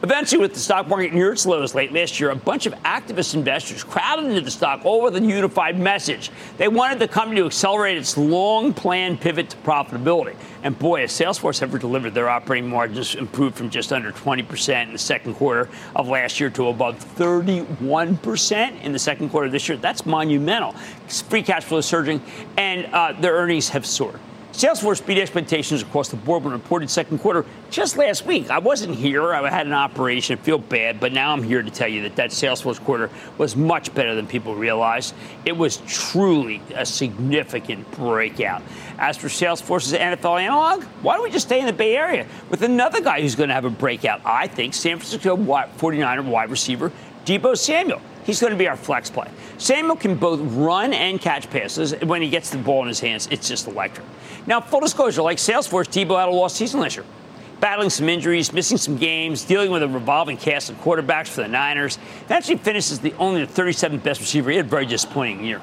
Eventually, 0.04 0.42
with 0.42 0.54
the 0.54 0.60
stock 0.60 0.90
market 0.90 1.14
near 1.14 1.32
its 1.32 1.46
lows 1.46 1.74
late 1.74 1.94
last 1.94 2.20
year, 2.20 2.32
a 2.32 2.36
bunch 2.36 2.66
of 2.66 2.74
activist 2.84 3.36
investors 3.36 3.86
crowded 3.86 4.26
into 4.26 4.42
the 4.42 4.52
stock 4.52 4.84
all 4.84 5.02
with 5.02 5.16
a 5.16 5.22
unified 5.22 5.80
message. 5.80 6.30
They 6.58 6.68
wanted 6.68 7.00
the 7.00 7.08
company 7.08 7.40
to 7.40 7.46
accelerate 7.46 7.98
its 7.98 8.18
long 8.18 8.74
planned 8.74 9.22
pivot 9.22 9.52
to 9.52 9.58
profitability. 9.58 10.36
And 10.62 10.78
boy, 10.78 11.04
as 11.04 11.14
Salesforce 11.14 11.62
ever 11.62 11.78
delivered, 11.78 12.14
their 12.14 12.28
operating 12.28 12.70
margins 12.70 13.16
improved 13.16 13.56
from 13.56 13.70
just 13.70 13.94
under 13.94 14.12
20% 14.12 14.88
in 14.88 14.92
the 14.92 15.00
second 15.00 15.36
quarter 15.36 15.70
of 15.96 16.10
last 16.10 16.38
year 16.38 16.50
to 16.50 16.68
above 16.68 17.00
31% 17.16 18.82
in 18.82 18.92
the 18.92 19.00
second 19.00 19.30
quarter 19.30 19.46
of 19.46 19.54
this 19.54 19.70
year. 19.70 19.78
That's 19.78 20.06
monumental. 20.06 20.74
Free 21.08 21.44
cash 21.44 21.64
flow 21.64 21.78
is 21.78 21.86
surging, 21.86 22.22
and 22.58 22.88
uh, 22.88 23.14
their 23.14 23.36
earnings 23.36 23.70
have 23.70 23.86
soared. 23.86 24.20
Salesforce 24.54 25.04
beat 25.04 25.18
expectations 25.18 25.82
across 25.82 26.10
the 26.10 26.16
board 26.16 26.44
when 26.44 26.54
reported 26.54 26.88
second 26.88 27.18
quarter 27.18 27.44
just 27.72 27.98
last 27.98 28.28
week. 28.28 28.52
I 28.52 28.60
wasn't 28.60 28.94
here. 28.94 29.34
I 29.34 29.50
had 29.50 29.66
an 29.66 29.74
operation. 29.74 30.38
I 30.38 30.42
feel 30.44 30.60
bad, 30.60 31.00
but 31.00 31.12
now 31.12 31.34
I'm 31.34 31.42
here 31.42 31.64
to 31.64 31.72
tell 31.72 31.88
you 31.88 32.04
that 32.04 32.16
that 32.18 32.30
Salesforce 32.30 32.80
quarter 32.80 33.10
was 33.40 33.56
much 33.56 33.92
better 33.96 34.14
than 34.14 34.28
people 34.28 34.54
realized. 34.54 35.16
It 35.44 35.58
was 35.58 35.78
truly 35.88 36.62
a 36.76 36.86
significant 36.86 37.90
breakout. 37.94 38.62
As 39.00 39.18
for 39.18 39.28
Salesforce's 39.28 39.94
NFL 39.94 40.40
analog, 40.40 40.84
why 41.02 41.16
don't 41.16 41.24
we 41.24 41.32
just 41.32 41.48
stay 41.48 41.60
in 41.60 41.66
the 41.66 41.74
Bay 41.74 41.98
Area 41.98 42.28
with 42.52 42.62
another 42.62 43.02
guy 43.02 43.22
who's 43.22 43.34
going 43.34 43.50
to 43.50 43.56
have 43.56 43.66
a 43.66 43.72
breakout? 43.72 44.22
I 44.24 44.46
think 44.46 44.76
San 44.76 45.00
Francisco 45.00 45.36
49er 45.36 46.26
wide 46.26 46.52
receiver 46.52 46.92
Deebo 47.26 47.58
Samuel. 47.58 48.02
He's 48.26 48.40
going 48.40 48.52
to 48.52 48.58
be 48.58 48.68
our 48.68 48.78
flex 48.78 49.10
play. 49.10 49.30
Samuel 49.58 49.96
can 49.96 50.16
both 50.16 50.40
run 50.56 50.94
and 50.94 51.20
catch 51.20 51.50
passes. 51.50 51.94
When 52.02 52.22
he 52.22 52.30
gets 52.30 52.50
the 52.50 52.58
ball 52.58 52.82
in 52.82 52.88
his 52.88 53.00
hands, 53.00 53.28
it's 53.32 53.48
just 53.48 53.68
electric. 53.68 54.06
Now, 54.46 54.62
full 54.62 54.80
disclosure, 54.80 55.22
like 55.22 55.38
Salesforce, 55.38 55.88
Deebo 55.88 56.20
had 56.20 56.30
a 56.30 56.32
lost 56.32 56.56
season 56.56 56.80
last 56.80 56.96
year. 56.96 57.06
Battling 57.60 57.90
some 57.90 58.10
injuries, 58.10 58.52
missing 58.52 58.78
some 58.78 58.98
games, 58.98 59.44
dealing 59.44 59.72
with 59.72 59.84
a 59.84 59.88
revolving 59.88 60.38
cast 60.38 60.70
of 60.70 60.76
quarterbacks 60.82 61.28
for 61.28 61.42
the 61.42 61.48
Niners. 61.48 61.98
Eventually 62.26 62.58
finishes 62.58 63.00
the 63.00 63.14
only 63.20 63.46
the 63.46 63.62
37th 63.62 64.04
best 64.04 64.20
receiver. 64.20 64.50
He 64.50 64.58
had 64.58 64.66
a 64.66 64.70
very 64.70 64.86
disappointing 64.86 65.46
year. 65.46 65.62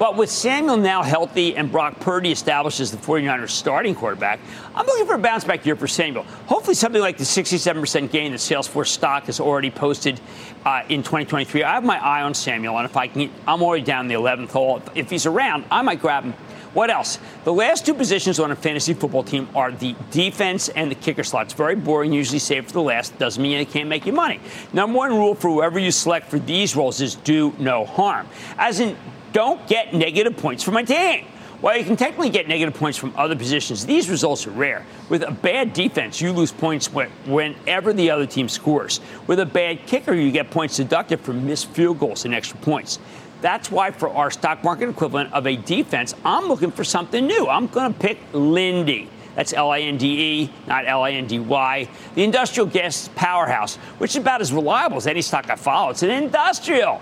But 0.00 0.16
with 0.16 0.30
Samuel 0.30 0.78
now 0.78 1.02
healthy 1.02 1.54
and 1.54 1.70
Brock 1.70 2.00
Purdy 2.00 2.32
established 2.32 2.80
as 2.80 2.90
the 2.90 2.96
49ers 2.96 3.50
starting 3.50 3.94
quarterback, 3.94 4.40
I'm 4.74 4.86
looking 4.86 5.04
for 5.04 5.12
a 5.12 5.18
bounce 5.18 5.44
back 5.44 5.66
year 5.66 5.76
for 5.76 5.86
Samuel. 5.86 6.22
Hopefully, 6.46 6.74
something 6.74 7.02
like 7.02 7.18
the 7.18 7.24
67% 7.24 8.10
gain 8.10 8.30
that 8.30 8.38
Salesforce 8.38 8.86
stock 8.86 9.24
has 9.24 9.40
already 9.40 9.70
posted 9.70 10.18
uh, 10.64 10.84
in 10.88 11.02
2023. 11.02 11.64
I 11.64 11.74
have 11.74 11.84
my 11.84 12.02
eye 12.02 12.22
on 12.22 12.32
Samuel, 12.32 12.78
and 12.78 12.86
if 12.86 12.96
I 12.96 13.08
can, 13.08 13.30
I'm 13.46 13.62
already 13.62 13.84
down 13.84 14.08
the 14.08 14.14
11th 14.14 14.48
hole. 14.48 14.82
If 14.94 15.10
he's 15.10 15.26
around, 15.26 15.66
I 15.70 15.82
might 15.82 16.00
grab 16.00 16.24
him. 16.24 16.32
What 16.72 16.88
else? 16.88 17.18
The 17.44 17.52
last 17.52 17.84
two 17.84 17.92
positions 17.92 18.40
on 18.40 18.52
a 18.52 18.56
fantasy 18.56 18.94
football 18.94 19.24
team 19.24 19.50
are 19.54 19.70
the 19.70 19.94
defense 20.10 20.70
and 20.70 20.90
the 20.90 20.94
kicker 20.94 21.24
slots. 21.24 21.52
Very 21.52 21.74
boring, 21.74 22.14
usually 22.14 22.38
saved 22.38 22.68
for 22.68 22.72
the 22.72 22.82
last. 22.82 23.18
Doesn't 23.18 23.42
mean 23.42 23.58
they 23.58 23.66
can't 23.66 23.88
make 23.88 24.06
you 24.06 24.14
money. 24.14 24.40
Number 24.72 24.96
one 24.96 25.10
rule 25.10 25.34
for 25.34 25.50
whoever 25.50 25.78
you 25.78 25.90
select 25.90 26.30
for 26.30 26.38
these 26.38 26.74
roles 26.74 27.02
is 27.02 27.16
do 27.16 27.54
no 27.58 27.84
harm. 27.84 28.26
As 28.56 28.80
in, 28.80 28.96
don't 29.32 29.66
get 29.66 29.94
negative 29.94 30.36
points 30.36 30.62
for 30.62 30.70
my 30.70 30.82
team. 30.82 31.26
While 31.60 31.76
you 31.76 31.84
can 31.84 31.96
technically 31.96 32.30
get 32.30 32.48
negative 32.48 32.74
points 32.74 32.96
from 32.96 33.12
other 33.16 33.36
positions, 33.36 33.84
these 33.84 34.08
results 34.08 34.46
are 34.46 34.50
rare. 34.50 34.86
With 35.10 35.22
a 35.22 35.30
bad 35.30 35.74
defense, 35.74 36.18
you 36.18 36.32
lose 36.32 36.52
points 36.52 36.86
whenever 36.86 37.92
the 37.92 38.10
other 38.10 38.24
team 38.24 38.48
scores. 38.48 39.00
With 39.26 39.40
a 39.40 39.46
bad 39.46 39.86
kicker, 39.86 40.14
you 40.14 40.32
get 40.32 40.50
points 40.50 40.78
deducted 40.78 41.20
for 41.20 41.34
missed 41.34 41.68
field 41.68 41.98
goals 41.98 42.24
and 42.24 42.34
extra 42.34 42.58
points. 42.60 42.98
That's 43.42 43.70
why, 43.70 43.90
for 43.90 44.08
our 44.08 44.30
stock 44.30 44.64
market 44.64 44.88
equivalent 44.88 45.34
of 45.34 45.46
a 45.46 45.56
defense, 45.56 46.14
I'm 46.24 46.46
looking 46.46 46.70
for 46.70 46.84
something 46.84 47.26
new. 47.26 47.46
I'm 47.46 47.66
going 47.66 47.92
to 47.92 47.98
pick 47.98 48.18
Linde. 48.32 49.08
That's 49.40 49.54
L 49.54 49.70
I 49.70 49.80
N 49.80 49.96
D 49.96 50.42
E, 50.42 50.52
not 50.66 50.86
L 50.86 51.02
I 51.02 51.12
N 51.12 51.26
D 51.26 51.38
Y. 51.38 51.88
The 52.14 52.22
industrial 52.22 52.66
gas 52.66 53.08
powerhouse, 53.14 53.76
which 53.96 54.10
is 54.10 54.16
about 54.16 54.42
as 54.42 54.52
reliable 54.52 54.98
as 54.98 55.06
any 55.06 55.22
stock 55.22 55.48
I 55.48 55.56
follow. 55.56 55.88
It's 55.88 56.02
an 56.02 56.10
industrial 56.10 57.00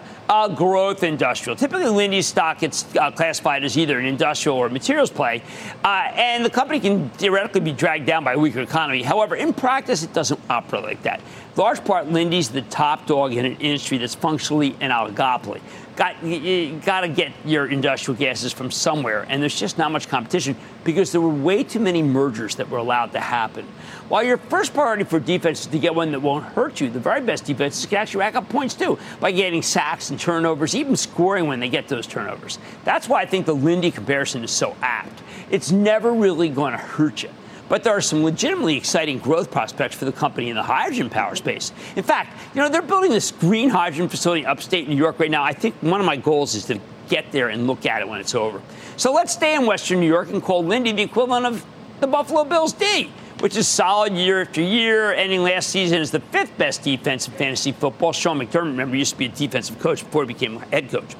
growth 0.55 1.03
industrial. 1.03 1.57
Typically, 1.57 1.89
Linde's 1.89 2.29
stock 2.29 2.61
gets 2.61 2.95
uh, 2.95 3.11
classified 3.11 3.65
as 3.65 3.77
either 3.77 3.99
an 3.99 4.07
industrial 4.07 4.57
or 4.57 4.69
materials 4.69 5.11
play, 5.11 5.43
uh, 5.83 6.13
and 6.15 6.45
the 6.45 6.51
company 6.51 6.79
can 6.79 7.11
theoretically 7.11 7.61
be 7.61 7.73
dragged 7.73 8.07
down 8.07 8.23
by 8.23 8.35
a 8.35 8.39
weaker 8.39 8.61
economy. 8.61 9.03
However, 9.03 9.35
in 9.35 9.53
practice, 9.53 10.05
it 10.05 10.13
doesn't 10.13 10.39
operate 10.49 10.85
like 10.85 11.03
that. 11.03 11.21
Large 11.59 11.85
part, 11.85 12.07
Linde's 12.09 12.49
the 12.49 12.63
top 12.63 13.07
dog 13.07 13.35
in 13.35 13.45
an 13.45 13.57
industry 13.57 13.99
that's 13.99 14.15
functionally 14.15 14.77
an 14.81 14.91
oligopoly 14.91 15.61
got 15.99 16.23
you 16.23 16.81
got 16.85 17.01
to 17.01 17.09
get 17.09 17.33
your 17.45 17.67
industrial 17.67 18.17
gases 18.17 18.53
from 18.53 18.71
somewhere, 18.71 19.27
and 19.29 19.43
there's 19.43 19.59
just 19.59 19.79
not 19.79 19.91
much 19.91 20.09
competition 20.09 20.57
because 20.85 21.11
there 21.11 21.21
were 21.21 21.29
way 21.29 21.65
too 21.65 21.81
many 21.81 22.03
mergers 22.03 22.55
that 22.55 22.71
were 22.71 22.79
allowed 22.79 23.11
to 23.13 23.21
happen. 23.21 23.67
While 24.09 24.23
your 24.23 24.39
first 24.39 24.73
priority 24.73 25.03
for 25.03 25.19
defense 25.19 25.63
is 25.63 25.67
to 25.67 25.79
get 25.79 25.95
one 25.95 26.13
that 26.13 26.21
won't 26.21 26.45
hurt 26.45 26.81
you, 26.81 26.89
the 26.89 27.01
very 27.01 27.21
best 27.21 27.45
defenses 27.45 27.85
can 27.85 27.99
actually 27.99 28.21
rack 28.21 28.37
up 28.37 28.49
points 28.49 28.75
too 28.75 28.97
by 29.19 29.33
getting 29.33 29.61
sacks 29.61 30.11
and 30.11 30.21
turnovers, 30.21 30.77
even 30.77 30.95
scoring 30.95 31.49
when 31.49 31.59
they 31.59 31.69
get 31.69 31.89
those 31.89 32.07
turnovers. 32.07 32.61
That's 32.85 33.09
why 33.09 33.23
I 33.23 33.27
think 33.27 33.45
the 33.45 33.55
Lindy 33.55 33.91
comparison 33.91 34.45
is 34.45 34.53
so 34.53 34.77
apt. 34.81 35.21
It's 35.51 35.73
never 35.73 36.13
really 36.13 36.49
going 36.49 36.73
to 36.73 36.79
hurt 36.79 37.25
you. 37.25 37.31
But 37.69 37.85
there 37.85 37.93
are 37.93 38.01
some 38.01 38.25
legitimately 38.25 38.77
exciting 38.77 39.19
growth 39.19 39.51
prospects 39.51 39.95
for 39.95 40.05
the 40.05 40.13
company 40.13 40.49
in 40.49 40.57
the 40.57 40.63
hydrogen 40.63 41.11
power 41.11 41.37
space. 41.37 41.73
In 41.97 42.03
fact, 42.03 42.37
you 42.55 42.63
know, 42.63 42.69
they're 42.69 42.83
building 42.83 43.11
this 43.11 43.31
green 43.31 43.69
hydrogen 43.69 44.09
facility 44.09 44.43
in 44.43 44.47
upstate 44.47 44.89
New 44.89 44.97
York 44.97 45.19
right 45.19 45.31
now. 45.31 45.43
I 45.43 45.53
think 45.53 45.75
one 45.81 46.01
of 46.01 46.07
my 46.07 46.17
goals 46.17 46.55
is 46.55 46.65
to 46.67 46.81
get 47.09 47.31
there 47.33 47.49
and 47.49 47.67
look 47.67 47.87
at 47.87 48.01
it 48.01 48.09
when 48.09 48.21
it's 48.21 48.35
over. 48.35 48.63
So 48.97 49.13
let's 49.13 49.33
stay 49.33 49.55
in 49.55 49.67
Western 49.67 50.01
New 50.01 50.09
York 50.09 50.31
and 50.31 50.43
call 50.43 50.65
Linde 50.65 50.97
the 50.97 51.03
equivalent 51.03 51.47
of 51.47 51.65
the 52.01 52.07
Buffalo 52.07 52.45
Bills 52.45 52.73
D, 52.73 53.11
which 53.41 53.57
is 53.57 53.67
solid 53.67 54.13
year 54.13 54.43
after 54.43 54.61
year, 54.61 55.13
ending 55.13 55.43
last 55.43 55.71
season 55.71 56.01
as 56.01 56.11
the 56.11 56.21
fifth 56.21 56.57
best 56.59 56.83
defense 56.83 57.27
in 57.27 57.35
fantasy 57.35 57.73
football. 57.73 58.13
Sean 58.13 58.39
McDermott, 58.39 58.67
remember, 58.67 58.97
used 58.97 59.13
to 59.13 59.19
be 59.19 59.27
a 59.27 59.29
defensive 59.29 59.79
coach 59.79 60.05
before 60.05 60.23
he 60.23 60.29
became 60.29 60.59
head 60.61 60.91
coach. 60.91 61.15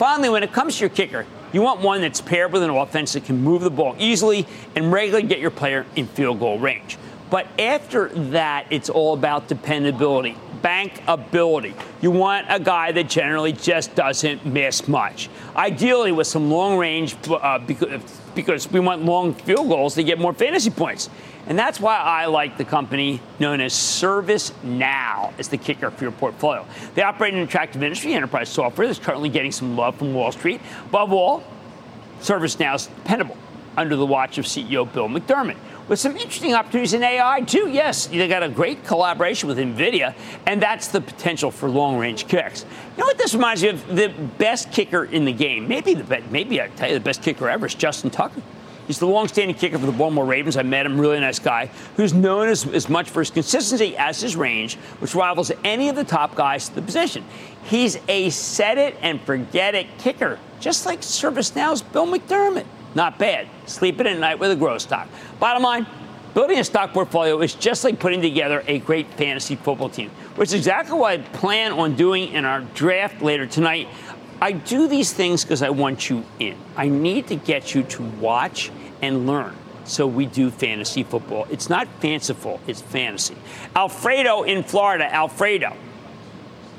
Finally, 0.00 0.30
when 0.30 0.42
it 0.42 0.50
comes 0.50 0.76
to 0.76 0.80
your 0.80 0.88
kicker, 0.88 1.26
you 1.52 1.60
want 1.60 1.82
one 1.82 2.00
that's 2.00 2.22
paired 2.22 2.50
with 2.54 2.62
an 2.62 2.70
offense 2.70 3.12
that 3.12 3.22
can 3.22 3.38
move 3.42 3.60
the 3.60 3.70
ball 3.70 3.94
easily 3.98 4.46
and 4.74 4.90
regularly 4.90 5.28
get 5.28 5.40
your 5.40 5.50
player 5.50 5.84
in 5.94 6.06
field 6.06 6.40
goal 6.40 6.58
range. 6.58 6.96
But 7.30 7.46
after 7.60 8.08
that, 8.08 8.66
it's 8.70 8.90
all 8.90 9.14
about 9.14 9.46
dependability, 9.46 10.36
bankability. 10.62 11.74
You 12.02 12.10
want 12.10 12.46
a 12.48 12.58
guy 12.58 12.90
that 12.90 13.08
generally 13.08 13.52
just 13.52 13.94
doesn't 13.94 14.44
miss 14.44 14.88
much. 14.88 15.30
Ideally, 15.54 16.10
with 16.10 16.26
some 16.26 16.50
long 16.50 16.76
range, 16.76 17.16
uh, 17.30 17.60
because, 18.34 18.70
we 18.72 18.80
want 18.80 19.04
long 19.04 19.34
field 19.34 19.68
goals 19.68 19.94
to 19.94 20.02
get 20.02 20.18
more 20.18 20.34
fantasy 20.34 20.70
points. 20.70 21.08
And 21.46 21.58
that's 21.58 21.80
why 21.80 21.96
I 21.96 22.26
like 22.26 22.58
the 22.58 22.64
company 22.64 23.20
known 23.38 23.60
as 23.60 23.72
ServiceNow 23.72 25.32
as 25.38 25.48
the 25.48 25.56
kicker 25.56 25.90
for 25.90 26.04
your 26.04 26.12
portfolio. 26.12 26.66
They 26.94 27.02
operate 27.02 27.32
in 27.32 27.40
an 27.40 27.46
attractive 27.46 27.82
industry, 27.82 28.12
enterprise 28.12 28.48
software 28.48 28.86
that's 28.86 28.98
currently 28.98 29.28
getting 29.28 29.52
some 29.52 29.76
love 29.76 29.96
from 29.96 30.14
Wall 30.14 30.32
Street. 30.32 30.60
Above 30.86 31.12
all, 31.12 31.44
ServiceNow 32.20 32.74
is 32.74 32.86
dependable 32.86 33.36
under 33.76 33.96
the 33.96 34.06
watch 34.06 34.36
of 34.36 34.44
CEO 34.44 34.90
Bill 34.92 35.08
McDermott. 35.08 35.56
With 35.90 35.98
some 35.98 36.16
interesting 36.16 36.54
opportunities 36.54 36.94
in 36.94 37.02
AI, 37.02 37.40
too. 37.40 37.68
Yes, 37.68 38.06
they 38.06 38.28
got 38.28 38.44
a 38.44 38.48
great 38.48 38.84
collaboration 38.84 39.48
with 39.48 39.58
NVIDIA, 39.58 40.14
and 40.46 40.62
that's 40.62 40.86
the 40.86 41.00
potential 41.00 41.50
for 41.50 41.68
long 41.68 41.98
range 41.98 42.28
kicks. 42.28 42.64
You 42.96 43.00
know 43.00 43.06
what 43.06 43.18
this 43.18 43.34
reminds 43.34 43.64
me 43.64 43.70
of? 43.70 43.88
The 43.88 44.14
best 44.38 44.70
kicker 44.70 45.02
in 45.02 45.24
the 45.24 45.32
game, 45.32 45.66
maybe 45.66 45.94
the 45.94 46.04
best, 46.04 46.30
maybe 46.30 46.62
I 46.62 46.68
tell 46.68 46.86
you 46.86 46.94
the 46.94 47.00
best 47.00 47.24
kicker 47.24 47.50
ever 47.50 47.66
is 47.66 47.74
Justin 47.74 48.08
Tucker. 48.08 48.40
He's 48.86 49.00
the 49.00 49.08
long-standing 49.08 49.56
kicker 49.56 49.80
for 49.80 49.86
the 49.86 49.90
Baltimore 49.90 50.24
Ravens. 50.24 50.56
I 50.56 50.62
met 50.62 50.86
him, 50.86 50.96
really 51.00 51.18
nice 51.18 51.40
guy, 51.40 51.72
who's 51.96 52.14
known 52.14 52.46
as, 52.46 52.68
as 52.68 52.88
much 52.88 53.10
for 53.10 53.18
his 53.18 53.30
consistency 53.30 53.96
as 53.96 54.20
his 54.20 54.36
range, 54.36 54.76
which 55.00 55.16
rivals 55.16 55.50
any 55.64 55.88
of 55.88 55.96
the 55.96 56.04
top 56.04 56.36
guys 56.36 56.68
to 56.68 56.76
the 56.76 56.82
position. 56.82 57.24
He's 57.64 57.98
a 58.06 58.30
set 58.30 58.78
it 58.78 58.96
and 59.02 59.20
forget 59.22 59.74
it 59.74 59.88
kicker, 59.98 60.38
just 60.60 60.86
like 60.86 61.00
ServiceNow's 61.00 61.82
Bill 61.82 62.06
McDermott. 62.06 62.66
Not 62.94 63.18
bad. 63.18 63.48
Sleeping 63.66 64.06
at 64.06 64.18
night 64.18 64.38
with 64.38 64.50
a 64.50 64.56
growth 64.56 64.82
stock. 64.82 65.08
Bottom 65.38 65.62
line, 65.62 65.86
building 66.34 66.58
a 66.58 66.64
stock 66.64 66.92
portfolio 66.92 67.40
is 67.40 67.54
just 67.54 67.84
like 67.84 67.98
putting 67.98 68.20
together 68.20 68.64
a 68.66 68.78
great 68.80 69.06
fantasy 69.14 69.56
football 69.56 69.88
team, 69.88 70.10
which 70.36 70.48
is 70.48 70.54
exactly 70.54 70.98
what 70.98 71.12
I 71.12 71.18
plan 71.18 71.72
on 71.72 71.94
doing 71.94 72.32
in 72.32 72.44
our 72.44 72.60
draft 72.74 73.22
later 73.22 73.46
tonight. 73.46 73.88
I 74.40 74.52
do 74.52 74.88
these 74.88 75.12
things 75.12 75.44
because 75.44 75.62
I 75.62 75.70
want 75.70 76.08
you 76.08 76.24
in. 76.38 76.56
I 76.76 76.88
need 76.88 77.26
to 77.28 77.36
get 77.36 77.74
you 77.74 77.82
to 77.84 78.02
watch 78.02 78.70
and 79.02 79.26
learn. 79.26 79.54
So 79.84 80.06
we 80.06 80.26
do 80.26 80.50
fantasy 80.50 81.02
football. 81.02 81.46
It's 81.50 81.68
not 81.68 81.88
fanciful, 82.00 82.60
it's 82.66 82.80
fantasy. 82.80 83.36
Alfredo 83.74 84.44
in 84.44 84.62
Florida. 84.62 85.12
Alfredo. 85.12 85.76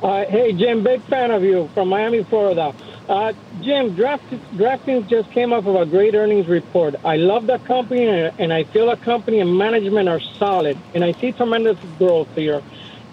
Uh, 0.01 0.25
hey, 0.29 0.51
Jim, 0.53 0.83
big 0.83 1.05
fan 1.05 1.29
of 1.29 1.43
you 1.43 1.69
from 1.75 1.89
Miami, 1.89 2.23
Florida. 2.23 2.73
Uh, 3.07 3.33
Jim, 3.61 3.95
Draft, 3.95 4.23
DraftKings 4.55 5.07
just 5.07 5.29
came 5.31 5.53
up 5.53 5.63
with 5.63 5.75
a 5.75 5.85
great 5.85 6.15
earnings 6.15 6.47
report. 6.47 6.95
I 7.05 7.17
love 7.17 7.45
that 7.47 7.63
company, 7.65 8.07
and 8.07 8.51
I 8.51 8.63
feel 8.63 8.89
the 8.89 8.97
company 8.97 9.39
and 9.39 9.55
management 9.55 10.09
are 10.09 10.21
solid, 10.39 10.81
and 10.95 11.03
I 11.03 11.13
see 11.21 11.33
tremendous 11.33 11.77
growth 11.99 12.29
here. 12.33 12.63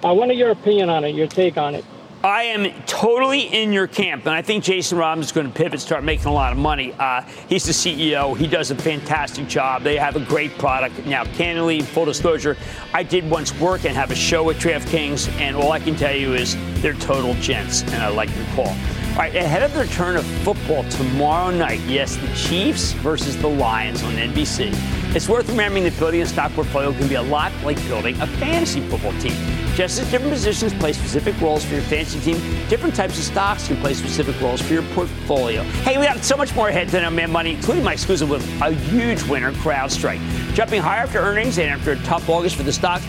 I 0.03 0.13
want 0.13 0.35
your 0.35 0.51
opinion 0.51 0.89
on 0.89 1.05
it, 1.05 1.15
your 1.15 1.27
take 1.27 1.59
on 1.59 1.75
it. 1.75 1.85
I 2.25 2.45
am 2.45 2.73
totally 2.83 3.43
in 3.43 3.73
your 3.73 3.87
camp, 3.87 4.27
and 4.27 4.35
I 4.35 4.43
think 4.43 4.65
Jason 4.65 4.99
Robins 4.99 5.27
is 5.27 5.33
going 5.33 5.47
to 5.47 5.53
pivot, 5.53 5.81
start 5.81 6.03
making 6.03 6.27
a 6.27 6.33
lot 6.33 6.51
of 6.51 6.59
money. 6.59 6.93
Uh, 6.99 7.23
he's 7.49 7.65
the 7.65 7.71
CEO. 7.71 8.37
He 8.37 8.49
does 8.49 8.73
a 8.73 8.75
fantastic 8.75 9.47
job. 9.47 9.85
They 9.85 9.97
have 9.97 10.17
a 10.17 10.21
great 10.21 10.59
product. 10.59 11.07
Now, 11.07 11.25
candidly, 11.25 11.81
full 11.81 12.07
disclosure, 12.07 12.57
I 12.93 13.05
did 13.05 13.31
once 13.31 13.57
work 13.61 13.85
and 13.85 13.95
have 13.95 14.11
a 14.11 14.17
show 14.17 14.51
at 14.51 14.57
DraftKings, 14.57 15.31
and 15.39 15.55
all 15.55 15.71
I 15.71 15.79
can 15.79 15.95
tell 15.95 16.15
you 16.15 16.35
is 16.35 16.57
they're 16.83 16.95
total 16.95 17.35
gents, 17.35 17.83
and 17.83 18.03
I 18.03 18.09
like 18.09 18.35
your 18.35 18.47
call. 18.47 18.67
All 18.67 19.25
right, 19.25 19.35
ahead 19.37 19.63
of 19.63 19.73
the 19.73 19.81
return 19.81 20.17
of 20.17 20.27
football 20.43 20.83
tomorrow 20.91 21.53
night, 21.53 21.81
yes, 21.87 22.17
the 22.17 22.29
Chiefs 22.35 22.93
versus 22.95 23.37
the 23.37 23.49
Lions 23.49 24.03
on 24.03 24.15
NBC. 24.15 24.73
It's 25.15 25.29
worth 25.29 25.49
remembering 25.49 25.85
that 25.85 25.97
building 26.01 26.23
a 26.23 26.27
stock 26.27 26.53
portfolio 26.53 26.93
can 26.93 27.07
be 27.07 27.15
a 27.15 27.23
lot 27.23 27.53
like 27.63 27.77
building 27.87 28.21
a 28.21 28.27
fantasy 28.27 28.81
football 28.89 29.13
team. 29.21 29.68
Just 29.79 30.01
as 30.01 30.11
different 30.11 30.33
positions 30.33 30.75
play 30.75 30.93
specific 30.93 31.41
roles 31.41 31.65
for 31.65 31.75
your 31.75 31.85
fantasy 31.85 32.19
team, 32.19 32.41
different 32.69 32.97
types 32.97 33.17
of 33.17 33.23
stocks 33.23 33.69
can 33.69 33.77
play 33.77 33.95
specific 33.95 34.35
roles 34.41 34.61
for 34.61 34.73
your 34.73 34.83
portfolio. 34.83 35.63
Hey, 35.63 35.97
we 35.99 36.05
got 36.05 36.25
so 36.25 36.37
much 36.37 36.53
more 36.57 36.69
ahead 36.69 36.89
than 36.89 37.05
on 37.05 37.15
Mad 37.15 37.31
Money, 37.31 37.55
including 37.55 37.85
my 37.85 37.93
exclusive 37.93 38.29
with 38.29 38.43
a 38.61 38.73
huge 38.73 39.23
winner, 39.23 39.53
CrowdStrike. 39.53 40.19
Jumping 40.53 40.83
higher 40.83 41.03
after 41.03 41.21
earnings 41.21 41.61
and 41.61 41.71
after 41.71 41.93
a 41.93 41.97
tough 41.99 42.29
August 42.29 42.57
for 42.57 42.65
the 42.65 42.73
stock. 42.73 43.01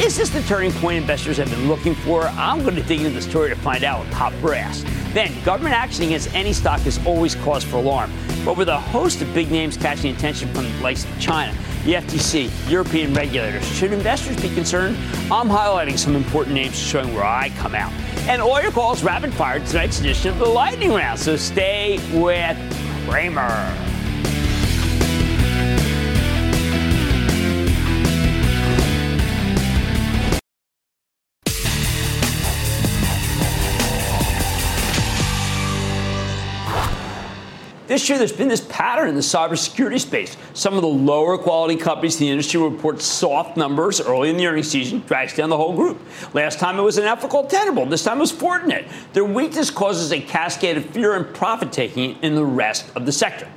Is 0.00 0.16
this 0.16 0.30
the 0.30 0.40
turning 0.44 0.72
point 0.72 0.96
investors 0.96 1.36
have 1.36 1.50
been 1.50 1.68
looking 1.68 1.94
for? 1.94 2.22
I'm 2.28 2.62
going 2.62 2.76
to 2.76 2.82
dig 2.82 3.00
into 3.00 3.10
the 3.10 3.20
story 3.20 3.50
to 3.50 3.56
find 3.56 3.84
out 3.84 4.02
with 4.02 4.10
top 4.10 4.32
brass. 4.40 4.82
Then, 5.12 5.30
government 5.44 5.74
action 5.74 6.04
against 6.04 6.34
any 6.34 6.54
stock 6.54 6.86
is 6.86 6.98
always 7.04 7.34
cause 7.34 7.62
for 7.62 7.76
alarm. 7.76 8.10
But 8.46 8.56
with 8.56 8.70
a 8.70 8.78
host 8.78 9.20
of 9.20 9.34
big 9.34 9.50
names 9.50 9.76
catching 9.76 10.16
attention 10.16 10.50
from 10.54 10.64
the 10.64 10.82
likes 10.82 11.04
of 11.04 11.20
China, 11.20 11.54
the 11.90 11.96
FTC, 11.96 12.70
European 12.70 13.12
regulators. 13.14 13.66
Should 13.66 13.92
investors 13.92 14.40
be 14.40 14.48
concerned? 14.54 14.96
I'm 15.32 15.48
highlighting 15.48 15.98
some 15.98 16.14
important 16.14 16.54
names 16.54 16.78
showing 16.78 17.12
where 17.14 17.24
I 17.24 17.50
come 17.58 17.74
out. 17.74 17.92
And 18.28 18.40
all 18.40 18.62
your 18.62 18.70
calls 18.70 19.02
rapid 19.02 19.34
fire 19.34 19.58
tonight's 19.58 19.98
edition 19.98 20.30
of 20.30 20.38
the 20.38 20.46
Lightning 20.46 20.92
Round. 20.92 21.18
So 21.18 21.34
stay 21.36 21.98
with 22.12 22.56
Cramer. 23.08 23.89
This 37.90 38.08
year, 38.08 38.18
there's 38.18 38.30
been 38.30 38.46
this 38.46 38.60
pattern 38.60 39.08
in 39.08 39.16
the 39.16 39.20
cybersecurity 39.20 39.98
space. 39.98 40.36
Some 40.54 40.74
of 40.74 40.82
the 40.82 40.86
lower 40.86 41.36
quality 41.36 41.74
companies 41.74 42.20
in 42.20 42.26
the 42.26 42.30
industry 42.30 42.60
report 42.60 43.02
soft 43.02 43.56
numbers 43.56 44.00
early 44.00 44.30
in 44.30 44.36
the 44.36 44.46
earnings 44.46 44.70
season, 44.70 45.00
drags 45.08 45.34
down 45.34 45.50
the 45.50 45.56
whole 45.56 45.74
group. 45.74 46.00
Last 46.32 46.60
time 46.60 46.78
it 46.78 46.82
was 46.82 46.98
an 46.98 47.16
called 47.28 47.50
Tenable. 47.50 47.86
This 47.86 48.04
time 48.04 48.18
it 48.18 48.20
was 48.20 48.32
Fortinet. 48.32 48.88
Their 49.12 49.24
weakness 49.24 49.70
causes 49.70 50.12
a 50.12 50.20
cascade 50.20 50.76
of 50.76 50.86
fear 50.86 51.16
and 51.16 51.34
profit 51.34 51.72
taking 51.72 52.16
in 52.22 52.36
the 52.36 52.44
rest 52.44 52.88
of 52.94 53.06
the 53.06 53.12
sector. 53.12 53.48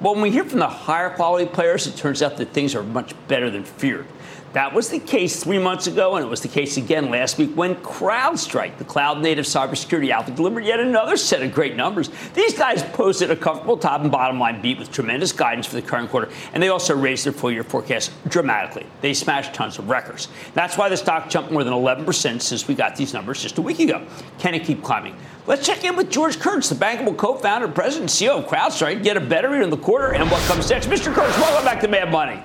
But 0.00 0.12
when 0.12 0.22
we 0.22 0.30
hear 0.30 0.44
from 0.44 0.60
the 0.60 0.68
higher 0.68 1.10
quality 1.10 1.46
players, 1.46 1.88
it 1.88 1.96
turns 1.96 2.22
out 2.22 2.36
that 2.36 2.50
things 2.50 2.76
are 2.76 2.84
much 2.84 3.14
better 3.26 3.50
than 3.50 3.64
feared. 3.64 4.06
That 4.52 4.74
was 4.74 4.90
the 4.90 4.98
case 4.98 5.42
three 5.42 5.58
months 5.58 5.86
ago, 5.86 6.16
and 6.16 6.26
it 6.26 6.28
was 6.28 6.42
the 6.42 6.48
case 6.48 6.76
again 6.76 7.10
last 7.10 7.38
week 7.38 7.54
when 7.54 7.74
CrowdStrike, 7.76 8.76
the 8.76 8.84
cloud 8.84 9.22
native 9.22 9.46
cybersecurity 9.46 10.10
alpha, 10.10 10.30
delivered 10.30 10.66
yet 10.66 10.78
another 10.78 11.16
set 11.16 11.42
of 11.42 11.54
great 11.54 11.74
numbers. 11.74 12.10
These 12.34 12.58
guys 12.58 12.82
posted 12.82 13.30
a 13.30 13.36
comfortable 13.36 13.78
top 13.78 14.02
and 14.02 14.12
bottom 14.12 14.38
line 14.38 14.60
beat 14.60 14.78
with 14.78 14.92
tremendous 14.92 15.32
guidance 15.32 15.66
for 15.66 15.76
the 15.76 15.82
current 15.82 16.10
quarter, 16.10 16.30
and 16.52 16.62
they 16.62 16.68
also 16.68 16.94
raised 16.94 17.24
their 17.24 17.32
full 17.32 17.50
year 17.50 17.64
forecast 17.64 18.12
dramatically. 18.28 18.84
They 19.00 19.14
smashed 19.14 19.54
tons 19.54 19.78
of 19.78 19.88
records. 19.88 20.28
That's 20.52 20.76
why 20.76 20.90
the 20.90 20.98
stock 20.98 21.30
jumped 21.30 21.50
more 21.50 21.64
than 21.64 21.72
11% 21.72 22.42
since 22.42 22.68
we 22.68 22.74
got 22.74 22.94
these 22.94 23.14
numbers 23.14 23.40
just 23.40 23.56
a 23.56 23.62
week 23.62 23.78
ago. 23.78 24.06
Can 24.38 24.54
it 24.54 24.64
keep 24.64 24.82
climbing? 24.82 25.16
Let's 25.46 25.66
check 25.66 25.82
in 25.82 25.96
with 25.96 26.10
George 26.10 26.38
Kurtz, 26.38 26.68
the 26.68 26.74
bankable 26.74 27.16
co-founder, 27.16 27.68
president, 27.68 28.10
and 28.10 28.28
CEO 28.28 28.38
of 28.38 28.50
CrowdStrike, 28.50 29.02
get 29.02 29.16
a 29.16 29.20
better 29.20 29.48
read 29.48 29.62
on 29.62 29.70
the 29.70 29.78
quarter 29.78 30.12
and 30.12 30.30
what 30.30 30.42
comes 30.42 30.68
next. 30.68 30.88
Mr. 30.88 31.12
Kurtz, 31.12 31.36
welcome 31.38 31.64
back 31.64 31.80
to 31.80 31.88
Mad 31.88 32.12
Money. 32.12 32.42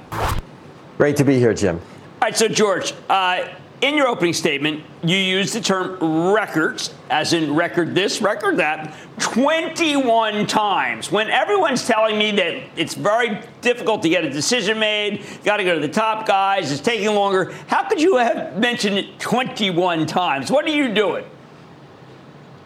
Great 0.97 1.17
to 1.17 1.25
be 1.25 1.37
here, 1.37 1.53
Jim. 1.53 1.81
All 2.19 2.21
right, 2.21 2.35
so 2.35 2.47
George, 2.47 2.95
uh, 3.11 3.47
in 3.81 3.95
your 3.95 4.07
opening 4.07 4.33
statement, 4.33 4.83
you 5.03 5.17
used 5.17 5.53
the 5.53 5.61
term 5.61 6.33
records, 6.33 6.91
as 7.11 7.33
in 7.33 7.53
record 7.53 7.93
this, 7.93 8.23
record 8.23 8.57
that, 8.57 8.95
21 9.19 10.47
times. 10.47 11.11
When 11.11 11.29
everyone's 11.29 11.85
telling 11.85 12.17
me 12.17 12.31
that 12.31 12.63
it's 12.75 12.95
very 12.95 13.39
difficult 13.61 14.01
to 14.01 14.09
get 14.09 14.25
a 14.25 14.31
decision 14.31 14.79
made, 14.79 15.23
got 15.43 15.57
to 15.57 15.63
go 15.63 15.75
to 15.75 15.79
the 15.79 15.93
top 15.93 16.25
guys, 16.25 16.71
it's 16.71 16.81
taking 16.81 17.13
longer, 17.13 17.53
how 17.67 17.87
could 17.87 18.01
you 18.01 18.17
have 18.17 18.57
mentioned 18.57 18.97
it 18.97 19.19
21 19.19 20.07
times? 20.07 20.51
What 20.51 20.65
are 20.65 20.69
you 20.69 20.91
doing? 20.91 21.23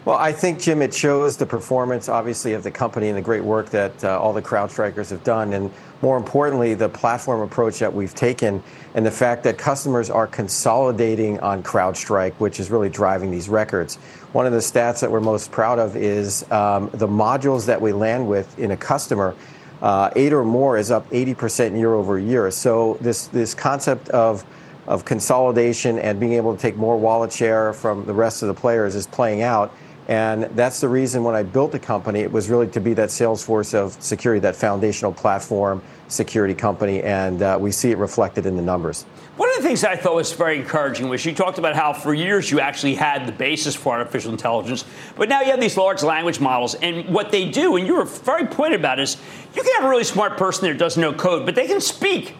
Well, 0.04 0.16
I 0.16 0.32
think, 0.32 0.58
Jim, 0.58 0.82
it 0.82 0.92
shows 0.92 1.36
the 1.36 1.46
performance, 1.46 2.08
obviously, 2.08 2.54
of 2.54 2.64
the 2.64 2.72
company 2.72 3.08
and 3.08 3.16
the 3.16 3.22
great 3.22 3.44
work 3.44 3.70
that 3.70 4.02
uh, 4.02 4.18
all 4.18 4.32
the 4.32 4.42
CrowdStrikers 4.42 5.10
have 5.10 5.22
done. 5.22 5.52
And 5.52 5.70
more 6.02 6.16
importantly, 6.16 6.74
the 6.74 6.88
platform 6.88 7.40
approach 7.40 7.78
that 7.78 7.94
we've 7.94 8.12
taken 8.12 8.60
and 8.94 9.06
the 9.06 9.12
fact 9.12 9.44
that 9.44 9.58
customers 9.58 10.10
are 10.10 10.26
consolidating 10.26 11.38
on 11.38 11.62
CrowdStrike, 11.62 12.32
which 12.34 12.58
is 12.58 12.68
really 12.68 12.88
driving 12.88 13.30
these 13.30 13.48
records. 13.48 13.94
One 14.32 14.44
of 14.44 14.50
the 14.50 14.58
stats 14.58 15.02
that 15.02 15.10
we're 15.10 15.20
most 15.20 15.52
proud 15.52 15.78
of 15.78 15.94
is 15.94 16.50
um, 16.50 16.90
the 16.94 17.06
modules 17.06 17.66
that 17.66 17.80
we 17.80 17.92
land 17.92 18.28
with 18.28 18.58
in 18.58 18.72
a 18.72 18.76
customer. 18.76 19.36
Uh, 19.80 20.10
eight 20.16 20.32
or 20.32 20.44
more 20.44 20.78
is 20.78 20.90
up 20.90 21.08
80% 21.10 21.78
year 21.78 21.94
over 21.94 22.18
year. 22.18 22.50
So 22.50 22.98
this 23.00 23.28
this 23.28 23.54
concept 23.54 24.08
of 24.08 24.44
of 24.86 25.04
consolidation 25.04 25.98
and 25.98 26.18
being 26.18 26.32
able 26.32 26.54
to 26.54 26.60
take 26.60 26.76
more 26.76 26.96
wallet 26.96 27.32
share 27.32 27.72
from 27.72 28.04
the 28.04 28.12
rest 28.12 28.42
of 28.42 28.48
the 28.48 28.54
players 28.54 28.96
is 28.96 29.06
playing 29.06 29.42
out. 29.42 29.72
And 30.08 30.44
that's 30.56 30.80
the 30.80 30.88
reason 30.88 31.22
when 31.22 31.36
I 31.36 31.42
built 31.42 31.70
the 31.70 31.78
company, 31.78 32.20
it 32.20 32.32
was 32.32 32.50
really 32.50 32.66
to 32.68 32.80
be 32.80 32.92
that 32.94 33.10
Salesforce 33.10 33.72
of 33.72 33.92
security, 34.02 34.40
that 34.40 34.56
foundational 34.56 35.12
platform 35.12 35.80
security 36.08 36.54
company, 36.54 37.02
and 37.02 37.40
uh, 37.40 37.56
we 37.60 37.70
see 37.70 37.90
it 37.90 37.98
reflected 37.98 38.44
in 38.44 38.56
the 38.56 38.62
numbers. 38.62 39.04
One 39.36 39.48
of 39.48 39.56
the 39.56 39.62
things 39.62 39.82
I 39.82 39.96
thought 39.96 40.14
was 40.14 40.32
very 40.32 40.58
encouraging 40.58 41.08
was 41.08 41.24
you 41.24 41.34
talked 41.34 41.58
about 41.58 41.74
how 41.74 41.92
for 41.92 42.12
years 42.12 42.50
you 42.50 42.60
actually 42.60 42.94
had 42.94 43.26
the 43.26 43.32
basis 43.32 43.74
for 43.74 43.94
artificial 43.94 44.30
intelligence, 44.30 44.84
but 45.16 45.28
now 45.28 45.40
you 45.40 45.50
have 45.50 45.60
these 45.60 45.76
large 45.76 46.02
language 46.02 46.38
models, 46.38 46.74
and 46.74 47.08
what 47.08 47.30
they 47.30 47.48
do, 47.48 47.76
and 47.76 47.86
you 47.86 47.94
were 47.94 48.04
very 48.04 48.46
pointed 48.46 48.80
about, 48.80 49.00
is 49.00 49.16
you 49.54 49.62
can 49.62 49.72
have 49.76 49.84
a 49.84 49.88
really 49.88 50.04
smart 50.04 50.36
person 50.36 50.68
that 50.68 50.76
doesn't 50.76 51.00
know 51.00 51.14
code, 51.14 51.46
but 51.46 51.54
they 51.54 51.66
can 51.66 51.80
speak, 51.80 52.34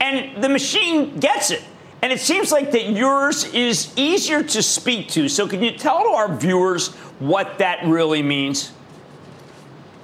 and 0.00 0.42
the 0.42 0.48
machine 0.48 1.18
gets 1.18 1.50
it. 1.50 1.64
And 2.02 2.12
it 2.12 2.20
seems 2.20 2.52
like 2.52 2.70
that 2.72 2.90
yours 2.90 3.52
is 3.52 3.92
easier 3.96 4.42
to 4.42 4.62
speak 4.62 5.08
to. 5.08 5.28
So, 5.28 5.48
can 5.48 5.62
you 5.62 5.72
tell 5.72 6.14
our 6.14 6.32
viewers 6.36 6.94
what 7.18 7.58
that 7.58 7.86
really 7.86 8.22
means? 8.22 8.72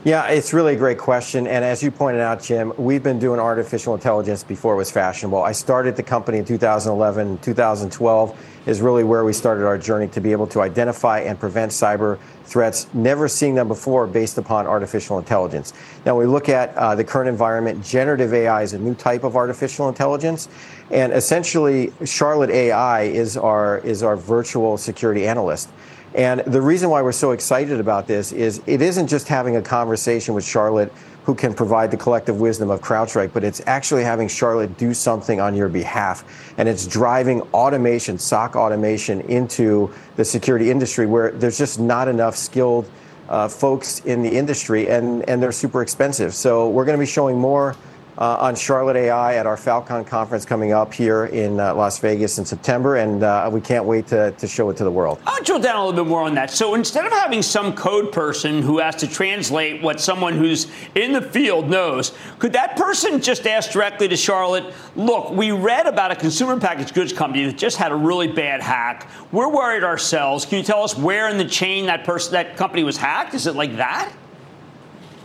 Yeah, 0.05 0.27
it's 0.27 0.53
really 0.53 0.75
a 0.75 0.77
great 0.77 0.99
question. 0.99 1.47
And 1.47 1.65
as 1.65 1.81
you 1.81 1.93
pointed 1.93 2.21
out, 2.21 2.43
Jim, 2.43 2.73
we've 2.77 3.05
been 3.05 3.21
doing 3.21 3.39
artificial 3.39 3.95
intelligence 3.95 4.43
before 4.43 4.75
it 4.75 4.77
was 4.77 4.91
fashionable. 4.91 5.41
I 5.41 5.53
started 5.53 5.95
the 5.95 6.03
company 6.03 6.39
in 6.39 6.45
2011. 6.45 7.39
2012 7.39 8.49
is 8.67 8.81
really 8.81 9.05
where 9.05 9.25
we 9.25 9.33
started 9.33 9.65
our 9.65 9.79
journey 9.79 10.09
to 10.09 10.21
be 10.21 10.33
able 10.33 10.49
to 10.49 10.61
identify 10.61 11.21
and 11.21 11.39
prevent 11.39 11.71
cyber 11.71 12.19
threats, 12.47 12.89
never 12.95 13.29
seeing 13.29 13.55
them 13.55 13.69
before 13.69 14.09
based 14.09 14.39
upon 14.39 14.67
artificial 14.67 15.19
intelligence. 15.19 15.73
Now, 16.05 16.19
we 16.19 16.27
look 16.27 16.49
at 16.49 16.75
uh, 16.75 16.97
the 16.97 17.05
current 17.05 17.29
environment, 17.29 17.85
generative 17.85 18.35
AI 18.35 18.63
is 18.63 18.73
a 18.73 18.79
new 18.81 18.97
type 18.97 19.23
of 19.23 19.37
artificial 19.37 19.89
intelligence. 19.89 20.49
And 20.91 21.13
essentially, 21.13 21.93
Charlotte 22.05 22.51
AI 22.51 23.03
is 23.03 23.37
our, 23.37 23.79
is 23.79 24.03
our 24.03 24.17
virtual 24.17 24.77
security 24.77 25.29
analyst. 25.29 25.71
And 26.15 26.41
the 26.41 26.61
reason 26.61 26.91
why 26.91 27.01
we're 27.03 27.13
so 27.13 27.31
excited 27.31 27.81
about 27.81 28.07
this 28.07 28.33
is 28.33 28.61
it 28.67 28.83
isn't 28.83 29.07
just 29.07 29.29
having 29.29 29.57
a 29.57 29.63
conversation 29.63 30.35
with 30.35 30.45
Charlotte 30.45 30.93
who 31.25 31.35
can 31.35 31.55
provide 31.55 31.91
the 31.91 31.97
collective 31.97 32.41
wisdom 32.41 32.69
of 32.69 32.81
CrowdStrike, 32.81 33.33
but 33.33 33.45
it's 33.45 33.63
actually 33.67 34.03
having 34.03 34.27
Charlotte 34.29 34.77
do 34.77 34.93
something 34.93 35.41
on 35.41 35.55
your 35.55 35.69
behalf. 35.69 36.53
And 36.59 36.69
it's 36.69 36.87
driving 36.87 37.43
automation, 37.55 38.19
SOC 38.19 38.57
automation 38.57 39.21
into 39.23 39.93
the 40.17 40.25
security 40.25 40.71
industry 40.71 41.07
where 41.07 41.31
there's 41.31 41.59
just 41.59 41.79
not 41.79 42.09
enough 42.09 42.37
skilled 42.37 42.91
uh, 43.29 43.49
folks 43.49 44.01
in 44.01 44.23
the 44.23 44.31
industry 44.31 44.89
and, 44.89 45.27
and 45.29 45.43
they're 45.43 45.53
super 45.53 45.81
expensive. 45.81 46.35
So 46.35 46.69
we're 46.69 46.85
going 46.85 46.99
to 46.99 47.03
be 47.03 47.11
showing 47.11 47.39
more 47.39 47.77
uh, 48.19 48.37
on 48.41 48.55
Charlotte 48.55 48.97
AI 48.97 49.37
at 49.37 49.47
our 49.47 49.57
Falcon 49.57 50.05
conference 50.05 50.45
coming 50.45 50.73
up 50.73 50.93
here 50.93 51.27
in 51.27 51.59
uh, 51.59 51.75
Las 51.75 51.99
Vegas 51.99 52.39
in 52.39 52.45
September, 52.45 52.97
and 52.97 53.23
uh, 53.23 53.49
we 53.53 53.61
can't 53.61 53.85
wait 53.85 54.07
to, 54.09 54.33
to 54.33 54.47
show 54.47 54.71
it 54.71 54.77
to 54.77 54.85
the 54.85 54.91
world. 54.91 55.19
I'll 55.27 55.43
drill 55.43 55.61
down 55.61 55.77
a 55.77 55.85
little 55.85 56.05
bit 56.05 56.09
more 56.09 56.23
on 56.23 56.35
that. 56.35 56.51
So 56.51 56.75
instead 56.75 57.07
of 57.07 57.13
having 57.13 57.43
some 57.43 57.75
code 57.75 58.13
person 58.13 58.63
who 58.63 58.79
has 58.79 58.97
to 58.97 59.09
translate 59.09 59.83
what 59.83 60.01
someone 60.01 60.35
who's 60.35 60.71
in 60.95 61.13
the 61.13 61.23
field 61.23 61.69
knows, 61.71 62.13
could 62.39 62.53
that 62.53 62.77
person 62.77 63.21
just 63.21 63.47
ask 63.47 63.71
directly 63.71 64.09
to 64.09 64.17
Charlotte, 64.17 64.73
look, 64.97 65.31
we 65.31 65.53
read 65.53 65.87
about 65.87 66.11
a 66.11 66.17
consumer 66.17 66.59
packaged 66.61 66.95
goods 66.95 67.13
company 67.13 67.47
that 67.47 67.57
just 67.57 67.77
had 67.77 67.93
a 67.93 67.97
really 67.97 68.29
bad 68.29 68.63
hack. 68.63 69.09
We're 69.33 69.49
worried 69.49 69.85
ourselves. 69.85 70.45
Can 70.45 70.59
you 70.59 70.65
tell 70.65 70.83
us 70.83 70.97
where 70.97 71.29
in 71.29 71.39
the 71.39 71.45
chain 71.45 71.87
that 71.87 72.05
person, 72.05 72.33
that 72.33 72.57
company 72.57 72.85
was 72.85 72.97
hacked? 72.97 73.35
Is 73.35 73.47
it 73.47 73.57
like 73.57 73.77
that? 73.77 74.13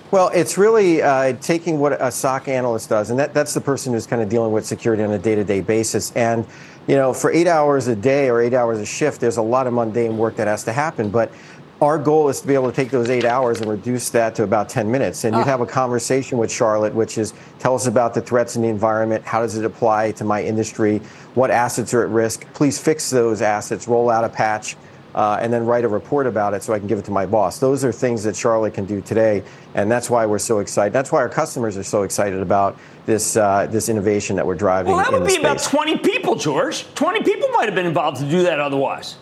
Well, 0.09 0.29
it's 0.33 0.57
really 0.57 1.01
uh, 1.01 1.33
taking 1.33 1.79
what 1.79 2.01
a 2.01 2.09
SOC 2.09 2.47
analyst 2.47 2.87
does, 2.87 3.09
and 3.09 3.19
that, 3.19 3.33
that's 3.33 3.53
the 3.53 3.59
person 3.59 3.91
who's 3.91 4.07
kind 4.07 4.21
of 4.21 4.29
dealing 4.29 4.53
with 4.53 4.65
security 4.65 5.03
on 5.03 5.11
a 5.11 5.19
day-to-day 5.19 5.61
basis. 5.61 6.13
And 6.13 6.45
you 6.87 6.95
know, 6.95 7.11
for 7.11 7.29
eight 7.29 7.47
hours 7.47 7.87
a 7.87 7.95
day 7.95 8.29
or 8.29 8.41
eight 8.41 8.53
hours 8.53 8.79
a 8.79 8.85
shift, 8.85 9.19
there's 9.19 9.35
a 9.35 9.41
lot 9.41 9.67
of 9.67 9.73
mundane 9.73 10.17
work 10.17 10.37
that 10.37 10.47
has 10.47 10.63
to 10.63 10.71
happen. 10.71 11.09
But 11.09 11.29
our 11.81 11.99
goal 11.99 12.29
is 12.29 12.39
to 12.39 12.47
be 12.47 12.53
able 12.53 12.69
to 12.69 12.75
take 12.75 12.89
those 12.89 13.09
eight 13.09 13.25
hours 13.25 13.59
and 13.59 13.69
reduce 13.69 14.09
that 14.11 14.33
to 14.35 14.43
about 14.43 14.69
10 14.69 14.89
minutes. 14.89 15.25
And 15.25 15.35
you'd 15.35 15.41
ah. 15.41 15.45
have 15.45 15.61
a 15.61 15.65
conversation 15.65 16.37
with 16.37 16.49
Charlotte, 16.49 16.95
which 16.95 17.17
is 17.17 17.33
tell 17.59 17.75
us 17.75 17.85
about 17.85 18.13
the 18.13 18.21
threats 18.21 18.55
in 18.55 18.61
the 18.61 18.69
environment. 18.69 19.25
How 19.25 19.41
does 19.41 19.57
it 19.57 19.65
apply 19.65 20.13
to 20.13 20.23
my 20.23 20.41
industry? 20.41 20.99
What 21.35 21.51
assets 21.51 21.93
are 21.93 22.03
at 22.03 22.09
risk? 22.09 22.51
Please 22.53 22.79
fix 22.79 23.09
those 23.09 23.41
assets, 23.41 23.87
roll 23.87 24.09
out 24.09 24.23
a 24.23 24.29
patch 24.29 24.77
uh, 25.17 25.39
and 25.41 25.51
then 25.51 25.65
write 25.65 25.83
a 25.83 25.87
report 25.87 26.27
about 26.27 26.53
it 26.53 26.61
so 26.61 26.73
I 26.73 26.77
can 26.77 26.87
give 26.87 26.99
it 26.99 27.05
to 27.05 27.11
my 27.11 27.25
boss. 27.25 27.57
Those 27.57 27.83
are 27.83 27.91
things 27.91 28.23
that 28.23 28.35
Charlotte 28.35 28.75
can 28.75 28.85
do 28.85 29.01
today, 29.01 29.43
and 29.73 29.91
that's 29.91 30.11
why 30.11 30.27
we're 30.27 30.37
so 30.37 30.59
excited. 30.59 30.93
That's 30.93 31.11
why 31.11 31.21
our 31.21 31.27
customers 31.27 31.75
are 31.75 31.83
so 31.83 32.03
excited 32.03 32.39
about 32.39 32.77
this 33.07 33.35
uh, 33.35 33.65
this 33.65 33.89
innovation 33.89 34.35
that 34.35 34.45
we're 34.45 34.53
driving. 34.53 34.93
Well, 34.93 35.03
that 35.03 35.11
would 35.11 35.23
be 35.25 35.33
space. 35.33 35.39
about 35.39 35.59
20 35.59 35.97
people, 35.97 36.35
George. 36.35 36.85
20 36.93 37.23
people 37.23 37.49
might 37.49 37.65
have 37.65 37.73
been 37.73 37.87
involved 37.87 38.17
to 38.17 38.29
do 38.29 38.43
that 38.43 38.59
otherwise. 38.59 39.17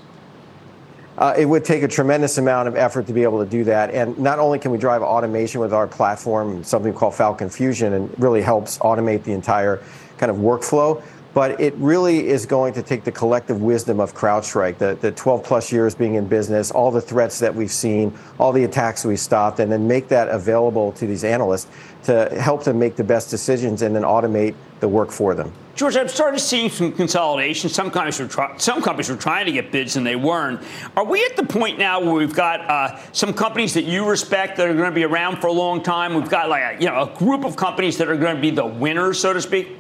Uh, 1.18 1.34
it 1.38 1.46
would 1.46 1.64
take 1.64 1.82
a 1.82 1.88
tremendous 1.88 2.38
amount 2.38 2.68
of 2.68 2.76
effort 2.76 3.08
to 3.08 3.14
be 3.14 3.24
able 3.24 3.42
to 3.42 3.50
do 3.50 3.64
that. 3.64 3.90
And 3.92 4.20
not 4.20 4.38
only 4.38 4.60
can 4.60 4.72
we 4.72 4.78
drive 4.78 5.02
automation 5.02 5.62
with 5.62 5.74
our 5.74 5.88
platform, 5.88 6.62
something 6.62 6.94
called 6.94 7.16
Falcon 7.16 7.50
Fusion, 7.50 7.94
and 7.94 8.14
really 8.20 8.42
helps 8.42 8.80
automate 8.80 9.24
the 9.24 9.32
entire 9.32 9.82
kind 10.18 10.30
of 10.30 10.36
workflow, 10.38 11.02
but 11.36 11.60
it 11.60 11.74
really 11.76 12.28
is 12.30 12.46
going 12.46 12.74
to 12.74 12.82
take 12.82 13.04
the 13.04 13.12
collective 13.12 13.62
wisdom 13.62 14.00
of 14.00 14.16
CrowdStrike, 14.16 14.78
the, 14.78 14.96
the 15.02 15.12
12 15.12 15.44
plus 15.44 15.70
years 15.70 15.94
being 15.94 16.16
in 16.16 16.26
business, 16.26 16.72
all 16.72 16.90
the 16.90 17.02
threats 17.02 17.40
that 17.40 17.54
we've 17.54 17.70
seen, 17.70 18.18
all 18.40 18.54
the 18.54 18.64
attacks 18.64 19.04
we 19.04 19.18
stopped, 19.18 19.60
and 19.60 19.70
then 19.70 19.86
make 19.86 20.08
that 20.08 20.30
available 20.30 20.94
to 20.94 21.06
these 21.06 21.26
analysts 21.26 21.68
to 22.04 22.30
help 22.40 22.64
them 22.64 22.80
make 22.80 22.96
the 22.96 23.04
best 23.04 23.30
decisions 23.30 23.82
and 23.82 23.94
then 23.94 24.04
automate 24.04 24.56
the 24.80 24.88
work 24.88 25.12
for 25.12 25.36
them. 25.36 25.52
George, 25.76 25.98
I'm 25.98 26.08
starting 26.08 26.40
to 26.40 26.44
see 26.44 26.70
some 26.70 26.94
consolidation. 26.94 27.70
Some 27.70 27.92
companies 27.92 28.18
were 28.18 28.30
try- 28.30 28.56
some 28.56 28.82
companies 28.82 29.10
were 29.10 29.18
trying 29.18 29.46
to 29.46 29.52
get 29.52 29.74
bids 29.74 29.98
and 29.98 30.08
they 30.08 30.16
weren't. 30.16 30.62
Are 30.96 31.04
we 31.04 31.26
at 31.26 31.36
the 31.36 31.44
point 31.44 31.78
now 31.78 32.00
where 32.00 32.14
we've 32.14 32.34
got 32.34 32.62
uh, 32.62 32.98
some 33.12 33.34
companies 33.34 33.74
that 33.74 33.84
you 33.84 34.08
respect 34.08 34.56
that 34.56 34.70
are 34.70 34.74
going 34.74 34.90
to 34.90 34.96
be 34.96 35.04
around 35.04 35.42
for 35.42 35.48
a 35.48 35.52
long 35.52 35.84
time? 35.84 36.14
We've 36.14 36.30
got 36.30 36.48
like 36.48 36.78
a, 36.78 36.82
you 36.82 36.90
know 36.90 37.02
a 37.02 37.18
group 37.18 37.44
of 37.44 37.58
companies 37.58 37.98
that 37.98 38.08
are 38.08 38.16
going 38.16 38.38
to 38.38 38.42
be 38.42 38.52
the 38.52 38.66
winners, 38.66 39.20
so 39.20 39.34
to 39.34 39.42
speak. 39.42 39.76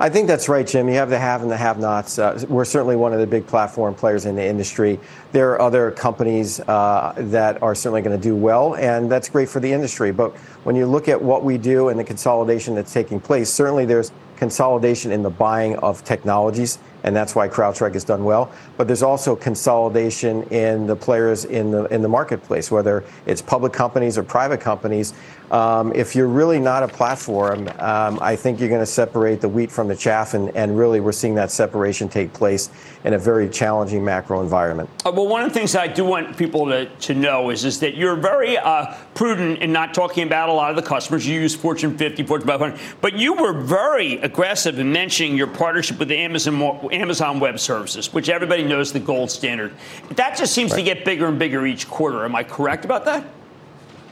I 0.00 0.08
think 0.10 0.28
that's 0.28 0.48
right, 0.48 0.64
Jim. 0.64 0.86
You 0.86 0.94
have 0.94 1.10
the 1.10 1.18
have 1.18 1.42
and 1.42 1.50
the 1.50 1.56
have 1.56 1.80
nots. 1.80 2.20
Uh, 2.20 2.44
we're 2.48 2.64
certainly 2.64 2.94
one 2.94 3.12
of 3.12 3.18
the 3.18 3.26
big 3.26 3.48
platform 3.48 3.96
players 3.96 4.26
in 4.26 4.36
the 4.36 4.44
industry. 4.44 5.00
There 5.32 5.50
are 5.50 5.60
other 5.60 5.90
companies 5.90 6.60
uh, 6.60 7.14
that 7.16 7.60
are 7.64 7.74
certainly 7.74 8.02
going 8.02 8.16
to 8.16 8.22
do 8.22 8.36
well, 8.36 8.76
and 8.76 9.10
that's 9.10 9.28
great 9.28 9.48
for 9.48 9.58
the 9.58 9.72
industry. 9.72 10.12
But 10.12 10.36
when 10.62 10.76
you 10.76 10.86
look 10.86 11.08
at 11.08 11.20
what 11.20 11.42
we 11.42 11.58
do 11.58 11.88
and 11.88 11.98
the 11.98 12.04
consolidation 12.04 12.76
that's 12.76 12.92
taking 12.92 13.18
place, 13.18 13.50
certainly 13.50 13.86
there's 13.86 14.12
consolidation 14.36 15.10
in 15.10 15.24
the 15.24 15.30
buying 15.30 15.74
of 15.78 16.04
technologies 16.04 16.78
and 17.04 17.14
that's 17.14 17.34
why 17.34 17.48
CrowdStrike 17.48 17.94
has 17.94 18.04
done 18.04 18.24
well. 18.24 18.50
But 18.76 18.86
there's 18.86 19.02
also 19.02 19.36
consolidation 19.36 20.42
in 20.44 20.86
the 20.86 20.96
players 20.96 21.44
in 21.44 21.70
the 21.70 21.84
in 21.86 22.02
the 22.02 22.08
marketplace, 22.08 22.70
whether 22.70 23.04
it's 23.26 23.42
public 23.42 23.72
companies 23.72 24.18
or 24.18 24.22
private 24.22 24.60
companies. 24.60 25.14
Um, 25.50 25.92
if 25.94 26.14
you're 26.14 26.28
really 26.28 26.58
not 26.58 26.82
a 26.82 26.88
platform, 26.88 27.68
um, 27.78 28.18
I 28.20 28.36
think 28.36 28.60
you're 28.60 28.68
going 28.68 28.82
to 28.82 28.86
separate 28.86 29.40
the 29.40 29.48
wheat 29.48 29.70
from 29.70 29.88
the 29.88 29.96
chaff, 29.96 30.34
and, 30.34 30.54
and 30.56 30.76
really 30.76 31.00
we're 31.00 31.12
seeing 31.12 31.34
that 31.36 31.50
separation 31.50 32.08
take 32.08 32.32
place 32.32 32.70
in 33.04 33.14
a 33.14 33.18
very 33.18 33.48
challenging 33.48 34.04
macro 34.04 34.42
environment. 34.42 34.90
Uh, 35.06 35.12
well, 35.12 35.26
one 35.26 35.42
of 35.42 35.48
the 35.48 35.54
things 35.58 35.74
I 35.74 35.86
do 35.86 36.04
want 36.04 36.36
people 36.36 36.66
to, 36.66 36.86
to 36.86 37.14
know 37.14 37.50
is, 37.50 37.64
is 37.64 37.80
that 37.80 37.96
you're 37.96 38.16
very 38.16 38.58
uh, 38.58 38.94
prudent 39.14 39.60
in 39.60 39.72
not 39.72 39.94
talking 39.94 40.26
about 40.26 40.48
a 40.48 40.52
lot 40.52 40.70
of 40.70 40.76
the 40.76 40.82
customers. 40.82 41.26
You 41.26 41.40
use 41.40 41.54
Fortune 41.54 41.96
50, 41.96 42.24
Fortune 42.24 42.48
500, 42.48 42.78
but 43.00 43.14
you 43.14 43.34
were 43.34 43.52
very 43.52 44.14
aggressive 44.18 44.78
in 44.78 44.92
mentioning 44.92 45.36
your 45.36 45.46
partnership 45.46 45.98
with 45.98 46.08
the 46.08 46.16
Amazon, 46.16 46.60
Amazon 46.92 47.40
Web 47.40 47.58
Services, 47.58 48.12
which 48.12 48.28
everybody 48.28 48.64
knows 48.64 48.92
the 48.92 49.00
gold 49.00 49.30
standard. 49.30 49.72
That 50.10 50.36
just 50.36 50.52
seems 50.52 50.72
right. 50.72 50.78
to 50.78 50.82
get 50.82 51.04
bigger 51.04 51.26
and 51.26 51.38
bigger 51.38 51.66
each 51.66 51.88
quarter. 51.88 52.24
Am 52.24 52.34
I 52.34 52.44
correct 52.44 52.84
about 52.84 53.04
that? 53.06 53.24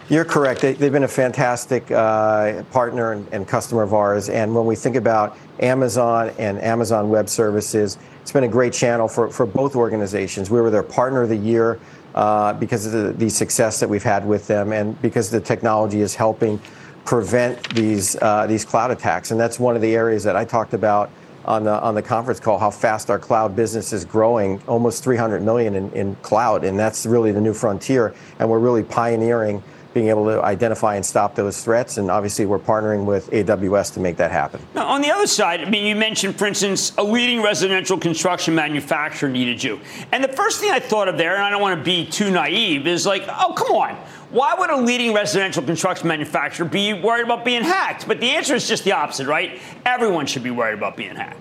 You're 0.09 0.24
correct. 0.24 0.61
They, 0.61 0.74
have 0.74 0.92
been 0.92 1.02
a 1.02 1.09
fantastic 1.09 1.90
uh, 1.90 2.62
partner 2.64 3.11
and, 3.11 3.26
and, 3.32 3.48
customer 3.48 3.82
of 3.82 3.92
ours. 3.92 4.28
And 4.28 4.54
when 4.54 4.64
we 4.64 4.76
think 4.76 4.94
about 4.94 5.36
Amazon 5.59 6.30
and 6.38 6.61
Amazon 6.62 7.09
Web 7.09 7.28
Services, 7.28 7.98
it's 8.22 8.30
been 8.30 8.44
a 8.44 8.48
great 8.48 8.72
channel 8.72 9.09
for, 9.09 9.28
for 9.30 9.46
both 9.46 9.74
organizations. 9.74 10.48
We 10.48 10.61
were 10.61 10.70
their 10.70 10.84
partner 10.84 11.22
of 11.22 11.28
the 11.28 11.36
year 11.36 11.80
uh, 12.14 12.52
because 12.52 12.86
of 12.86 12.92
the, 12.92 13.12
the, 13.14 13.28
success 13.28 13.80
that 13.80 13.88
we've 13.88 14.04
had 14.04 14.24
with 14.24 14.46
them 14.46 14.72
and 14.72 15.00
because 15.02 15.28
the 15.28 15.40
technology 15.40 16.02
is 16.02 16.14
helping 16.14 16.61
prevent 17.04 17.68
these, 17.74 18.16
uh, 18.22 18.46
these 18.46 18.64
cloud 18.64 18.92
attacks. 18.92 19.32
And 19.32 19.40
that's 19.40 19.59
one 19.59 19.74
of 19.74 19.82
the 19.82 19.96
areas 19.96 20.22
that 20.22 20.36
I 20.36 20.44
talked 20.44 20.72
about 20.72 21.11
on 21.46 21.62
the 21.62 21.80
on 21.80 21.94
the 21.94 22.02
conference 22.02 22.40
call 22.40 22.59
how 22.59 22.70
fast 22.70 23.09
our 23.09 23.20
cloud 23.20 23.54
business 23.54 23.92
is 23.92 24.04
growing, 24.04 24.61
almost 24.66 25.04
300 25.04 25.42
million 25.42 25.76
in, 25.76 25.92
in 25.92 26.16
cloud, 26.16 26.64
and 26.64 26.76
that's 26.76 27.07
really 27.07 27.30
the 27.30 27.40
new 27.40 27.54
frontier. 27.54 28.14
And 28.40 28.50
we're 28.50 28.59
really 28.59 28.82
pioneering 28.82 29.62
being 29.97 30.09
able 30.09 30.26
to 30.26 30.42
identify 30.44 30.94
and 30.94 31.07
stop 31.07 31.34
those 31.34 31.64
threats. 31.64 31.97
And 31.97 32.11
obviously, 32.11 32.44
we're 32.44 32.59
partnering 32.59 33.07
with 33.07 33.30
AWS 33.30 33.94
to 33.94 34.01
make 34.01 34.18
that 34.18 34.30
happen. 34.30 34.61
Now, 34.74 34.88
on 34.88 35.01
the 35.01 35.11
other 35.11 35.26
side, 35.26 35.62
I 35.62 35.70
mean, 35.70 35.86
you 35.86 35.97
mentioned, 35.97 36.36
for 36.36 36.44
instance, 36.44 36.92
a 36.99 37.03
leading 37.03 37.42
residential 37.42 37.97
construction 37.97 38.55
manufacturer 38.55 39.30
needed 39.30 39.64
you. 39.64 39.80
And 40.12 40.22
the 40.22 40.28
first 40.28 40.61
thing 40.61 40.70
I 40.70 40.80
thought 40.80 41.09
of 41.09 41.16
there, 41.16 41.36
and 41.36 41.42
I 41.42 41.49
don't 41.49 41.62
want 41.62 41.78
to 41.78 41.82
be 41.82 42.05
too 42.05 42.30
naive, 42.30 42.86
is 42.86 43.07
like, 43.07 43.24
oh, 43.26 43.55
come 43.57 43.74
on. 43.74 43.94
Why 44.28 44.55
would 44.59 44.68
a 44.68 44.76
leading 44.76 45.14
residential 45.14 45.62
construction 45.62 46.09
manufacturer 46.09 46.68
be 46.68 46.92
worried 46.92 47.24
about 47.24 47.42
being 47.42 47.62
hacked? 47.62 48.07
But 48.07 48.20
the 48.20 48.28
answer 48.32 48.55
is 48.55 48.68
just 48.68 48.84
the 48.84 48.92
opposite, 48.92 49.26
right? 49.26 49.59
Everyone 49.86 50.26
should 50.26 50.42
be 50.42 50.51
worried 50.51 50.74
about 50.74 50.99
being 50.99 51.16
hacked. 51.16 51.40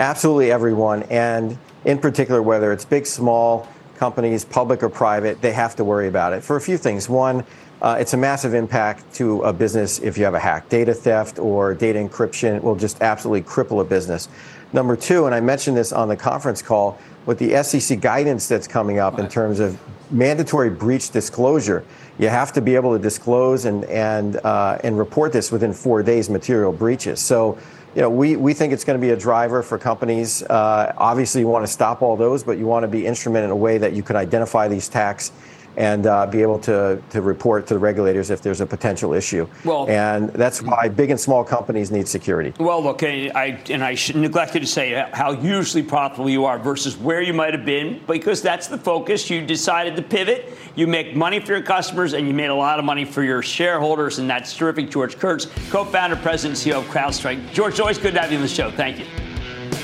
Absolutely, 0.00 0.50
everyone. 0.50 1.04
And 1.04 1.56
in 1.84 1.98
particular, 1.98 2.42
whether 2.42 2.72
it's 2.72 2.84
big, 2.84 3.06
small, 3.06 3.68
companies, 3.98 4.44
public 4.44 4.82
or 4.82 4.88
private, 4.88 5.42
they 5.42 5.52
have 5.52 5.76
to 5.76 5.84
worry 5.84 6.08
about 6.08 6.32
it 6.32 6.42
for 6.42 6.56
a 6.56 6.60
few 6.60 6.78
things. 6.78 7.08
One, 7.08 7.44
uh, 7.82 7.96
it's 8.00 8.12
a 8.12 8.16
massive 8.16 8.54
impact 8.54 9.12
to 9.14 9.42
a 9.42 9.52
business 9.52 9.98
if 9.98 10.16
you 10.16 10.24
have 10.24 10.34
a 10.34 10.38
hack. 10.38 10.68
Data 10.68 10.94
theft 10.94 11.38
or 11.38 11.74
data 11.74 11.98
encryption 11.98 12.62
will 12.62 12.76
just 12.76 13.00
absolutely 13.02 13.42
cripple 13.42 13.80
a 13.80 13.84
business. 13.84 14.28
Number 14.72 14.96
two, 14.96 15.26
and 15.26 15.34
I 15.34 15.40
mentioned 15.40 15.76
this 15.76 15.92
on 15.92 16.08
the 16.08 16.16
conference 16.16 16.62
call, 16.62 16.98
with 17.26 17.38
the 17.38 17.62
SEC 17.62 18.00
guidance 18.00 18.48
that's 18.48 18.66
coming 18.66 18.98
up 18.98 19.18
in 19.18 19.28
terms 19.28 19.60
of 19.60 19.78
mandatory 20.10 20.70
breach 20.70 21.10
disclosure, 21.10 21.84
you 22.18 22.28
have 22.28 22.52
to 22.54 22.60
be 22.60 22.74
able 22.74 22.96
to 22.96 23.02
disclose 23.02 23.64
and 23.64 23.84
and 23.84 24.36
uh, 24.36 24.78
and 24.82 24.98
report 24.98 25.32
this 25.32 25.52
within 25.52 25.72
four 25.72 26.02
days 26.02 26.30
material 26.30 26.72
breaches. 26.72 27.20
So 27.20 27.58
you 27.94 28.02
know, 28.02 28.10
we, 28.10 28.36
we 28.36 28.54
think 28.54 28.72
it's 28.72 28.84
going 28.84 29.00
to 29.00 29.04
be 29.04 29.10
a 29.10 29.16
driver 29.16 29.62
for 29.62 29.78
companies. 29.78 30.42
Uh, 30.42 30.92
obviously, 30.96 31.40
you 31.40 31.48
want 31.48 31.64
to 31.64 31.72
stop 31.72 32.02
all 32.02 32.16
those, 32.16 32.44
but 32.44 32.58
you 32.58 32.66
want 32.66 32.84
to 32.84 32.88
be 32.88 33.02
instrumented 33.02 33.44
in 33.44 33.50
a 33.50 33.56
way 33.56 33.78
that 33.78 33.92
you 33.92 34.02
can 34.02 34.16
identify 34.16 34.68
these 34.68 34.88
attacks 34.88 35.32
and 35.78 36.06
uh, 36.06 36.26
be 36.26 36.42
able 36.42 36.58
to, 36.58 37.00
to 37.08 37.22
report 37.22 37.66
to 37.68 37.74
the 37.74 37.78
regulators 37.78 38.30
if 38.30 38.42
there's 38.42 38.60
a 38.60 38.66
potential 38.66 39.14
issue. 39.14 39.48
Well, 39.64 39.88
and 39.88 40.28
that's 40.30 40.60
why 40.60 40.88
big 40.88 41.10
and 41.10 41.18
small 41.18 41.44
companies 41.44 41.92
need 41.92 42.08
security. 42.08 42.52
Well, 42.58 42.82
look, 42.82 43.04
I, 43.04 43.62
and 43.70 43.84
I 43.84 43.96
neglected 44.14 44.60
to 44.60 44.66
say 44.66 45.08
how 45.12 45.34
hugely 45.34 45.84
profitable 45.84 46.28
you 46.28 46.44
are 46.44 46.58
versus 46.58 46.96
where 46.96 47.22
you 47.22 47.32
might 47.32 47.54
have 47.54 47.64
been, 47.64 48.02
because 48.08 48.42
that's 48.42 48.66
the 48.66 48.76
focus. 48.76 49.30
You 49.30 49.46
decided 49.46 49.94
to 49.94 50.02
pivot. 50.02 50.52
You 50.74 50.88
make 50.88 51.14
money 51.14 51.38
for 51.38 51.52
your 51.52 51.62
customers, 51.62 52.12
and 52.12 52.26
you 52.26 52.34
made 52.34 52.50
a 52.50 52.54
lot 52.54 52.80
of 52.80 52.84
money 52.84 53.04
for 53.04 53.22
your 53.22 53.40
shareholders, 53.40 54.18
and 54.18 54.28
that's 54.28 54.54
terrific. 54.56 54.90
George 54.90 55.16
Kurtz, 55.16 55.46
co-founder, 55.70 56.16
president, 56.16 56.58
CEO 56.58 56.78
of 56.78 56.86
CrowdStrike. 56.86 57.52
George, 57.52 57.78
always 57.78 57.98
good 57.98 58.14
to 58.14 58.20
have 58.20 58.32
you 58.32 58.38
on 58.38 58.42
the 58.42 58.48
show. 58.48 58.72
Thank 58.72 58.98
you. 58.98 59.04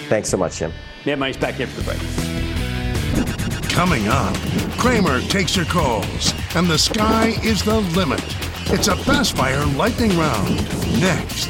Thanks 0.09 0.29
so 0.29 0.37
much, 0.37 0.59
Jim. 0.59 0.73
Yeah, 1.05 1.15
money's 1.15 1.37
back 1.37 1.55
here 1.55 1.69
for 1.69 1.81
the 1.81 1.93
break. 1.93 2.34
Coming 3.75 4.07
up, 4.07 4.37
Cramer 4.79 5.21
takes 5.23 5.57
your 5.57 5.65
calls, 5.65 6.33
and 6.55 6.69
the 6.69 6.79
sky 6.79 7.35
is 7.43 7.61
the 7.65 7.81
limit. 7.81 8.23
It's 8.73 8.87
a 8.87 8.95
fast 8.95 9.37
fire 9.37 9.67
lightning 9.67 10.17
round. 10.17 10.59
Next. 11.01 11.49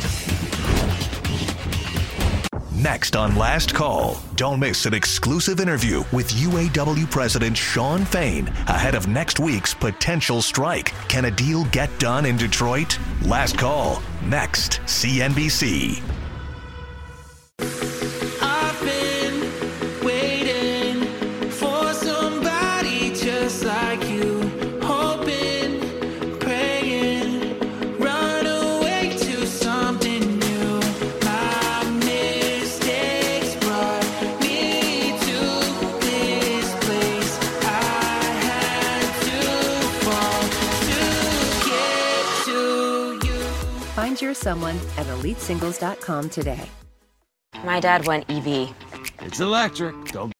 Next 2.72 3.14
on 3.14 3.37
Last 3.37 3.75
Call, 3.75 4.22
don't 4.37 4.59
miss 4.59 4.87
an 4.87 4.95
exclusive 4.95 5.61
interview 5.61 6.03
with 6.12 6.31
UAW 6.31 7.11
President 7.11 7.59
Shawn 7.59 8.07
Fain 8.07 8.49
ahead 8.68 8.95
of 8.95 9.07
next 9.07 9.39
week's 9.39 9.75
potential 9.75 10.41
strike. 10.41 10.95
Can 11.09 11.27
a 11.27 11.31
deal 11.31 11.66
get 11.66 11.91
done 11.99 12.25
in 12.25 12.39
Detroit? 12.39 12.99
Last 13.20 13.59
Call, 13.59 14.03
next, 14.25 14.81
CNBC. 14.87 16.24
Someone 44.45 44.76
at 44.99 45.07
elitesingles.com 45.07 46.28
today. 46.28 46.68
My 47.64 47.80
dad 47.80 48.07
went 48.07 48.28
EV. 48.28 48.74
It's 49.22 49.40
electric. 49.40 49.95
Don't 50.12 50.32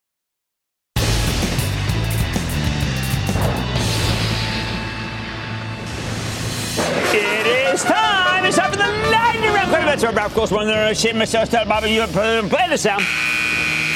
It 7.17 7.47
is 7.47 7.83
time. 7.83 8.45
It's 8.45 8.57
time 8.57 8.71
for 8.71 8.77
the 8.77 8.83
lightning 9.09 9.51
round. 9.51 9.71
That's 9.71 10.03
where 10.03 10.11
Ralph 10.11 10.35
goes 10.35 10.51
one 10.51 10.67
there. 10.67 10.93
Shit, 10.93 11.15
myself, 11.15 11.49
tell 11.49 11.65
Bobby, 11.65 11.89
you 11.89 12.05
play 12.05 12.67
the 12.69 12.77
sound. 12.77 13.03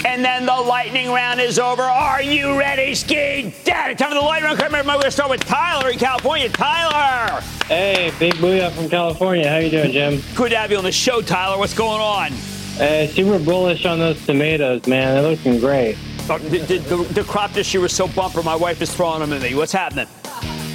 And 0.10 0.26
then 0.26 0.47
the 0.47 0.55
lightning 0.55 1.12
round 1.12 1.39
is 1.39 1.60
over. 1.60 1.84
Are 1.84 2.20
you 2.20 2.57
ready, 2.57 2.95
Ski 2.95 3.53
Daddy? 3.64 3.93
Time 3.93 4.10
for 4.10 4.16
the 4.16 4.22
lightning 4.22 4.49
round. 4.49 4.60
Remember, 4.60 4.93
We're 4.93 4.93
going 4.95 5.03
to 5.03 5.12
start 5.12 5.30
with 5.30 5.41
Tyler 5.41 5.91
in 5.91 5.99
California. 5.99 6.49
Tyler. 6.49 7.41
Hey, 7.68 8.12
Big 8.18 8.34
Booyah 8.34 8.72
from 8.72 8.89
California. 8.89 9.47
How 9.47 9.57
you 9.57 9.70
doing, 9.70 9.91
Jim? 9.91 10.20
Good 10.34 10.49
to 10.49 10.57
have 10.57 10.72
you 10.72 10.78
on 10.78 10.84
the 10.84 10.91
show, 10.91 11.22
Tyler. 11.22 11.60
What's 11.60 11.76
going 11.76 12.01
on? 12.01 12.34
Uh, 12.82 13.05
super 13.05 13.38
bullish 13.38 13.86
on 13.86 13.99
those 13.99 14.26
tomatoes, 14.26 14.88
man. 14.88 15.14
They're 15.14 15.30
looking 15.30 15.60
great. 15.60 15.95
Oh, 16.28 16.39
the, 16.39 16.57
the, 16.57 16.78
the, 16.80 16.97
the, 17.14 17.24
crop 17.24 17.53
this 17.53 17.72
year 17.72 17.82
was 17.82 17.93
so 17.93 18.07
bumper. 18.07 18.41
My 18.41 18.55
wife 18.55 18.82
is 18.82 18.91
throwing 18.91 19.20
them 19.20 19.32
at 19.32 19.43
me. 19.43 19.53
What's 19.53 19.74
happening? 19.74 20.07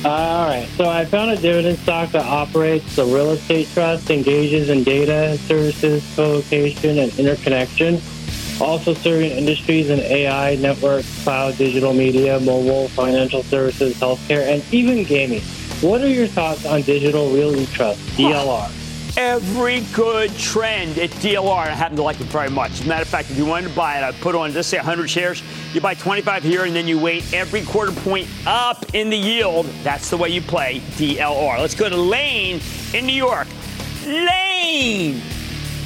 Uh, 0.05 0.11
all 0.11 0.47
right. 0.47 0.69
So 0.77 0.89
I 0.89 1.07
found 1.07 1.33
a 1.33 1.37
dividend 1.37 1.79
stock 1.79 2.13
that 2.13 2.25
operates 2.25 2.95
the 2.95 3.05
real 3.05 3.33
estate 3.33 3.67
trust, 3.75 4.11
engages 4.11 4.71
in 4.71 4.85
data 4.85 5.37
services, 5.39 6.09
co-location, 6.15 6.99
and 6.99 7.19
interconnection. 7.19 8.01
Also 8.61 8.95
serving 8.95 9.33
industries 9.33 9.91
in 9.91 10.01
AI, 10.01 10.55
network, 10.57 11.05
cloud, 11.23 11.57
digital 11.59 11.93
media, 11.93 12.39
mobile, 12.41 12.89
financial 12.89 13.43
services, 13.43 13.95
healthcare, 13.99 14.47
and 14.47 14.63
even 14.73 15.03
gaming. 15.05 15.41
What 15.81 16.01
are 16.01 16.09
your 16.09 16.29
thoughts 16.29 16.65
on 16.65 16.83
Digital 16.83 17.31
Realty 17.31 17.67
Trust, 17.67 18.01
DLR? 18.17 18.71
Every 19.17 19.81
good 19.93 20.37
trend 20.39 20.99
at 20.99 21.11
DLR, 21.11 21.67
I 21.67 21.71
happen 21.71 21.97
to 21.99 22.03
like 22.03 22.21
it 22.21 22.27
very 22.27 22.51
much. 22.51 22.73
As 22.73 22.81
a 22.87 22.89
matter 22.89 23.03
of 23.03 23.09
fact, 23.09 23.31
if 23.31 23.37
you 23.37 23.45
wanted 23.45 23.69
to 23.69 23.75
buy 23.75 23.99
it, 23.99 24.03
I'd 24.03 24.15
put 24.21 24.35
on, 24.35 24.55
let's 24.55 24.69
say 24.69 24.79
100 24.79 25.09
shares. 25.09 25.43
You 25.73 25.81
buy 25.81 25.95
25 25.95 26.43
here, 26.43 26.65
and 26.65 26.75
then 26.75 26.89
you 26.89 26.99
wait 26.99 27.33
every 27.33 27.65
quarter 27.65 27.93
point 27.93 28.29
up 28.47 28.95
in 28.95 29.11
the 29.11 29.17
yield. 29.17 29.67
That's 29.83 30.11
the 30.11 30.17
way 30.17 30.31
you 30.31 30.41
play 30.41 30.81
DLR. 30.97 31.59
Let's 31.59 31.75
go 31.75 31.89
to 31.89 31.97
Lane 31.97 32.61
in 32.93 33.07
New 33.07 33.13
York. 33.13 33.47
Lane! 34.05 35.21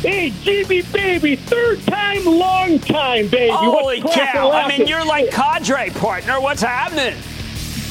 Hey, 0.00 0.30
Jimmy, 0.42 0.82
baby, 0.82 1.34
third 1.34 1.82
time, 1.82 2.24
long 2.24 2.78
time, 2.78 3.26
baby. 3.26 3.52
Holy 3.52 4.00
cow! 4.00 4.52
I 4.52 4.68
mean, 4.68 4.86
you're 4.86 5.04
like 5.04 5.32
cadre 5.32 5.90
partner. 5.90 6.40
What's 6.40 6.62
happening? 6.62 7.20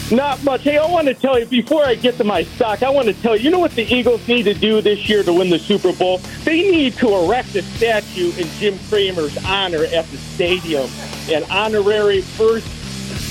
Not 0.10 0.42
much. 0.46 0.62
Hey, 0.62 0.78
I 0.78 0.86
want 0.86 1.08
to 1.08 1.14
tell 1.14 1.38
you 1.38 1.46
before 1.46 1.84
I 1.84 1.96
get 1.96 2.16
to 2.16 2.24
my 2.24 2.44
stock. 2.44 2.82
I 2.82 2.90
want 2.90 3.08
to 3.08 3.14
tell 3.14 3.36
you. 3.36 3.44
You 3.44 3.50
know 3.52 3.60
what 3.60 3.72
the 3.72 3.84
Eagles 3.94 4.26
need 4.26 4.44
to 4.44 4.54
do 4.54 4.80
this 4.80 5.10
year 5.10 5.22
to 5.22 5.34
win 5.34 5.50
the 5.50 5.60
Super 5.60 5.92
Bowl? 5.92 6.20
They 6.46 6.72
need 6.72 6.94
to 6.94 7.14
erect 7.14 7.54
a 7.56 7.62
statue 7.62 8.32
in 8.38 8.48
Jim 8.52 8.80
Cramer's 8.88 9.38
honor 9.44 9.84
at 9.84 10.06
the 10.06 10.18
stadium, 10.18 10.90
an 11.30 11.44
honorary 11.52 12.22
first 12.22 12.70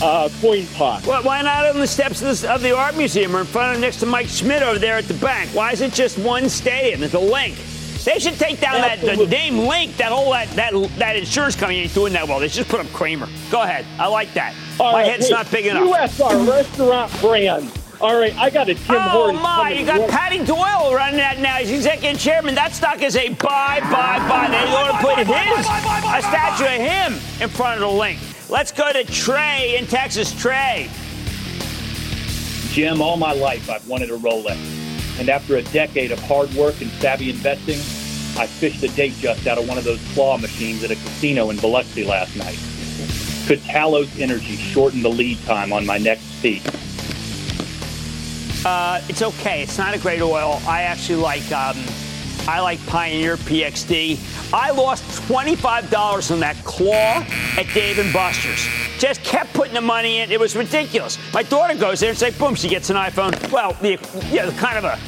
uh, 0.02 0.28
coin 0.42 0.66
toss. 0.74 1.06
Well, 1.06 1.22
why 1.22 1.40
not 1.40 1.64
on 1.64 1.80
the 1.80 1.86
steps 1.86 2.20
of, 2.20 2.28
this, 2.28 2.44
of 2.44 2.60
the 2.60 2.76
art 2.76 2.94
museum 2.94 3.34
or 3.34 3.40
in 3.40 3.46
front 3.46 3.74
of 3.74 3.80
next 3.80 4.00
to 4.00 4.06
Mike 4.06 4.28
Schmidt 4.28 4.62
over 4.62 4.78
there 4.78 4.98
at 4.98 5.08
the 5.08 5.14
bank? 5.14 5.48
Why 5.54 5.72
is 5.72 5.80
it 5.80 5.94
just 5.94 6.18
one 6.18 6.50
stadium? 6.50 7.02
It's 7.02 7.14
a 7.14 7.18
Linc. 7.18 7.56
They 8.06 8.20
should 8.20 8.38
take 8.38 8.60
down 8.60 8.80
that 8.80 9.00
the 9.00 9.26
name 9.26 9.66
Linc. 9.66 9.96
That 9.96 10.12
whole 10.12 10.30
that, 10.30 10.48
that 10.50 10.72
that 10.98 11.16
insurance 11.16 11.56
company 11.56 11.80
ain't 11.80 11.92
doing 11.92 12.12
that 12.12 12.28
well. 12.28 12.38
They 12.38 12.46
should 12.46 12.58
just 12.58 12.68
put 12.70 12.78
up 12.78 12.86
Cramer. 12.92 13.28
Go 13.50 13.62
ahead. 13.62 13.84
I 13.98 14.06
like 14.06 14.32
that. 14.34 14.54
All 14.78 14.92
My 14.92 15.02
right, 15.02 15.10
head's 15.10 15.26
hey, 15.26 15.34
not 15.34 15.50
big 15.50 15.66
enough. 15.66 15.82
QSR 16.16 16.48
restaurant 16.48 17.20
brand. 17.20 17.72
All 18.00 18.16
right, 18.16 18.36
I 18.36 18.48
got 18.50 18.68
a 18.68 18.74
Tim 18.74 18.94
Oh 18.96 18.98
Hortons 19.00 19.42
my! 19.42 19.56
coming 19.56 19.78
You 19.80 19.86
got 19.86 20.06
to- 20.06 20.12
Patty 20.12 20.44
Doyle 20.44 20.94
running 20.94 21.16
that 21.16 21.40
now. 21.40 21.56
He's 21.56 21.70
executive 21.72 22.20
chairman. 22.20 22.54
That 22.54 22.74
stock 22.74 23.02
is 23.02 23.16
a 23.16 23.30
buy, 23.30 23.80
buy, 23.80 24.18
buy. 24.28 24.48
They 24.50 24.70
want 24.72 24.92
to 24.92 24.98
put 25.04 25.18
his 25.18 25.28
a 25.66 26.22
statue 26.22 26.64
of 26.64 26.80
him 26.80 27.14
in 27.42 27.48
front 27.48 27.74
of 27.74 27.80
the 27.80 27.88
Linc. 27.90 28.20
Let's 28.48 28.70
go 28.70 28.92
to 28.92 29.02
Trey 29.04 29.76
in 29.78 29.86
Texas. 29.86 30.32
Trey. 30.40 30.88
Jim, 32.70 33.00
all 33.02 33.16
my 33.16 33.32
life 33.32 33.68
I've 33.70 33.88
wanted 33.88 34.10
a 34.10 34.16
Rolex. 34.18 34.75
And 35.18 35.28
after 35.28 35.56
a 35.56 35.62
decade 35.62 36.12
of 36.12 36.18
hard 36.20 36.52
work 36.54 36.80
and 36.80 36.90
savvy 36.92 37.30
investing, 37.30 37.78
I 38.38 38.46
fished 38.46 38.82
a 38.82 38.88
date 38.88 39.14
just 39.18 39.46
out 39.46 39.58
of 39.58 39.66
one 39.68 39.78
of 39.78 39.84
those 39.84 40.00
claw 40.12 40.36
machines 40.36 40.84
at 40.84 40.90
a 40.90 40.96
casino 40.96 41.50
in 41.50 41.56
Biloxi 41.56 42.04
last 42.04 42.36
night. 42.36 42.58
Could 43.46 43.60
Talos 43.60 44.20
Energy 44.20 44.56
shorten 44.56 45.02
the 45.02 45.08
lead 45.08 45.42
time 45.44 45.72
on 45.72 45.86
my 45.86 45.98
next 45.98 46.26
piece? 46.42 46.64
Uh, 48.64 49.00
it's 49.08 49.22
okay. 49.22 49.62
It's 49.62 49.78
not 49.78 49.94
a 49.94 49.98
great 49.98 50.20
oil. 50.20 50.60
I 50.66 50.82
actually 50.82 51.22
like 51.22 51.50
um, 51.52 51.76
I 52.48 52.60
like 52.60 52.84
Pioneer 52.86 53.36
PXD. 53.36 54.52
I 54.52 54.70
lost 54.70 55.02
$25 55.28 56.30
on 56.30 56.40
that 56.40 56.56
claw 56.64 57.24
at 57.58 57.66
Dave 57.74 57.98
and 57.98 58.12
Buster's. 58.12 58.66
Just 58.98 59.22
kept 59.24 59.52
putting 59.52 59.74
the 59.74 59.80
money 59.80 60.18
in. 60.18 60.30
It 60.30 60.38
was 60.38 60.54
ridiculous. 60.54 61.18
My 61.34 61.42
daughter 61.42 61.74
goes 61.74 62.00
there. 62.00 62.12
It's 62.12 62.22
like 62.22 62.38
boom, 62.38 62.54
she 62.54 62.68
gets 62.68 62.88
an 62.90 62.96
iPhone. 62.96 63.50
Well, 63.50 63.72
the 63.80 63.98
yeah, 64.30 64.50
kind 64.58 64.78
of 64.78 64.84
a 64.84 64.98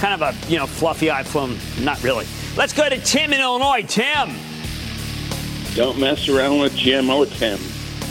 kind 0.00 0.20
of 0.20 0.22
a 0.22 0.50
you 0.50 0.58
know 0.58 0.66
fluffy 0.66 1.06
iPhone. 1.06 1.56
Not 1.82 2.02
really. 2.02 2.26
Let's 2.56 2.72
go 2.72 2.88
to 2.88 3.00
Tim 3.00 3.32
in 3.32 3.40
Illinois. 3.40 3.82
Tim. 3.86 4.34
Don't 5.74 5.98
mess 5.98 6.28
around 6.28 6.58
with 6.58 6.74
Jim 6.74 7.08
or 7.08 7.26
Tim. 7.26 7.58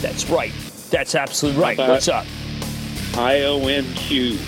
That's 0.00 0.28
right. 0.30 0.52
That's 0.90 1.14
absolutely 1.14 1.60
right. 1.60 1.76
What's 1.76 2.08
up? 2.08 2.24
IONQ. 3.12 4.38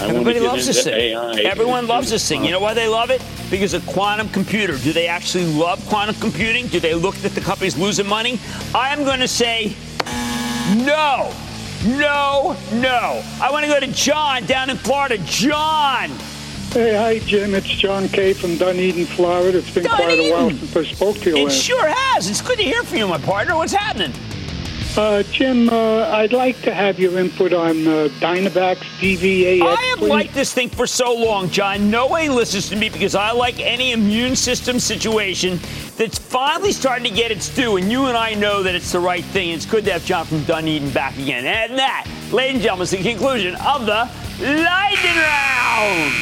I 0.00 0.08
Everybody 0.08 0.40
loves 0.40 0.66
this 0.66 0.82
thing. 0.82 1.14
AI. 1.14 1.40
Everyone 1.42 1.86
loves 1.86 2.10
this 2.10 2.28
thing. 2.28 2.44
You 2.44 2.50
know 2.50 2.60
why 2.60 2.74
they 2.74 2.88
love 2.88 3.10
it? 3.10 3.22
Because 3.50 3.74
of 3.74 3.86
quantum 3.86 4.28
computer. 4.30 4.76
Do 4.78 4.92
they 4.92 5.06
actually 5.06 5.44
love 5.46 5.84
quantum 5.88 6.16
computing? 6.16 6.66
Do 6.68 6.80
they 6.80 6.94
look 6.94 7.14
at 7.24 7.32
the 7.32 7.40
company's 7.40 7.76
losing 7.76 8.06
money? 8.06 8.40
I 8.74 8.92
am 8.92 9.04
going 9.04 9.20
to 9.20 9.28
say 9.28 9.76
no. 10.76 11.32
No, 11.84 12.56
no. 12.72 13.22
I 13.42 13.48
want 13.50 13.64
to 13.66 13.70
go 13.70 13.78
to 13.78 13.86
John 13.88 14.44
down 14.46 14.70
in 14.70 14.76
Florida. 14.78 15.18
John. 15.24 16.08
Hey, 16.72 16.94
hi, 16.96 17.18
Jim. 17.20 17.54
It's 17.54 17.66
John 17.66 18.08
Kay 18.08 18.32
from 18.32 18.56
Dunedin, 18.56 19.04
Florida. 19.06 19.58
It's 19.58 19.70
been 19.72 19.84
quite 19.84 20.18
a 20.18 20.32
while 20.32 20.50
since 20.50 20.74
I 20.76 20.82
spoke 20.84 21.16
to 21.18 21.30
you 21.30 21.36
It 21.36 21.44
last. 21.44 21.62
sure 21.62 21.86
has. 21.86 22.28
It's 22.28 22.40
good 22.40 22.56
to 22.58 22.64
hear 22.64 22.82
from 22.82 22.98
you, 22.98 23.06
my 23.06 23.18
partner. 23.18 23.54
What's 23.54 23.72
happening? 23.74 24.12
Uh, 24.96 25.24
Jim, 25.24 25.68
uh, 25.70 26.08
I'd 26.10 26.32
like 26.32 26.60
to 26.62 26.72
have 26.72 27.00
your 27.00 27.18
input 27.18 27.52
on 27.52 27.84
uh, 27.84 28.08
Dynavax 28.20 28.76
DVAX. 29.00 29.60
I 29.60 29.82
have 29.82 29.98
please. 29.98 30.08
liked 30.08 30.34
this 30.34 30.54
thing 30.54 30.68
for 30.68 30.86
so 30.86 31.12
long, 31.12 31.50
John. 31.50 31.90
No 31.90 32.06
one 32.06 32.28
listens 32.28 32.68
to 32.68 32.76
me 32.76 32.90
because 32.90 33.16
I 33.16 33.32
like 33.32 33.58
any 33.58 33.90
immune 33.90 34.36
system 34.36 34.78
situation 34.78 35.58
that's 35.96 36.16
finally 36.16 36.70
starting 36.70 37.02
to 37.04 37.10
get 37.10 37.32
its 37.32 37.52
due, 37.52 37.76
and 37.76 37.90
you 37.90 38.06
and 38.06 38.16
I 38.16 38.34
know 38.34 38.62
that 38.62 38.76
it's 38.76 38.92
the 38.92 39.00
right 39.00 39.24
thing. 39.24 39.50
It's 39.50 39.66
good 39.66 39.84
to 39.86 39.92
have 39.94 40.04
John 40.04 40.26
from 40.26 40.44
Dunedin 40.44 40.90
back 40.90 41.18
again. 41.18 41.44
And 41.44 41.76
that, 41.76 42.06
ladies 42.30 42.54
and 42.54 42.62
gentlemen, 42.62 42.84
is 42.84 42.90
the 42.92 43.02
conclusion 43.02 43.56
of 43.56 43.86
the 43.86 44.08
Lightning 44.38 45.16
Round. 45.16 46.12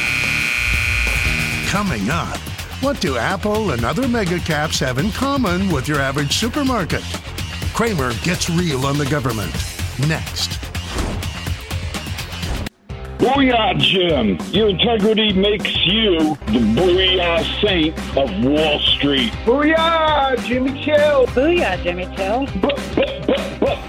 Coming 1.67 2.09
up, 2.09 2.39
what 2.81 2.99
do 2.99 3.17
Apple 3.17 3.69
and 3.69 3.85
other 3.85 4.07
mega 4.07 4.39
caps 4.39 4.79
have 4.79 4.97
in 4.97 5.11
common 5.11 5.69
with 5.69 5.87
your 5.87 5.99
average 5.99 6.35
supermarket? 6.37 7.03
Cramer 7.73 8.13
gets 8.21 8.51
real 8.51 8.85
on 8.85 8.99
the 8.99 9.05
government. 9.05 9.51
Next. 10.07 10.59
Booyah, 13.17 13.79
Jim. 13.79 14.37
Your 14.53 14.69
integrity 14.69 15.33
makes 15.33 15.75
you 15.83 16.35
the 16.47 16.59
booyah 16.75 17.61
saint 17.61 17.97
of 18.15 18.45
Wall 18.45 18.79
Street. 18.79 19.31
Booyah, 19.43 20.37
Jimmy 20.45 20.83
Chill. 20.83 21.25
Booyah, 21.27 21.81
Jimmy 21.81 22.05
Chill. 22.15 22.45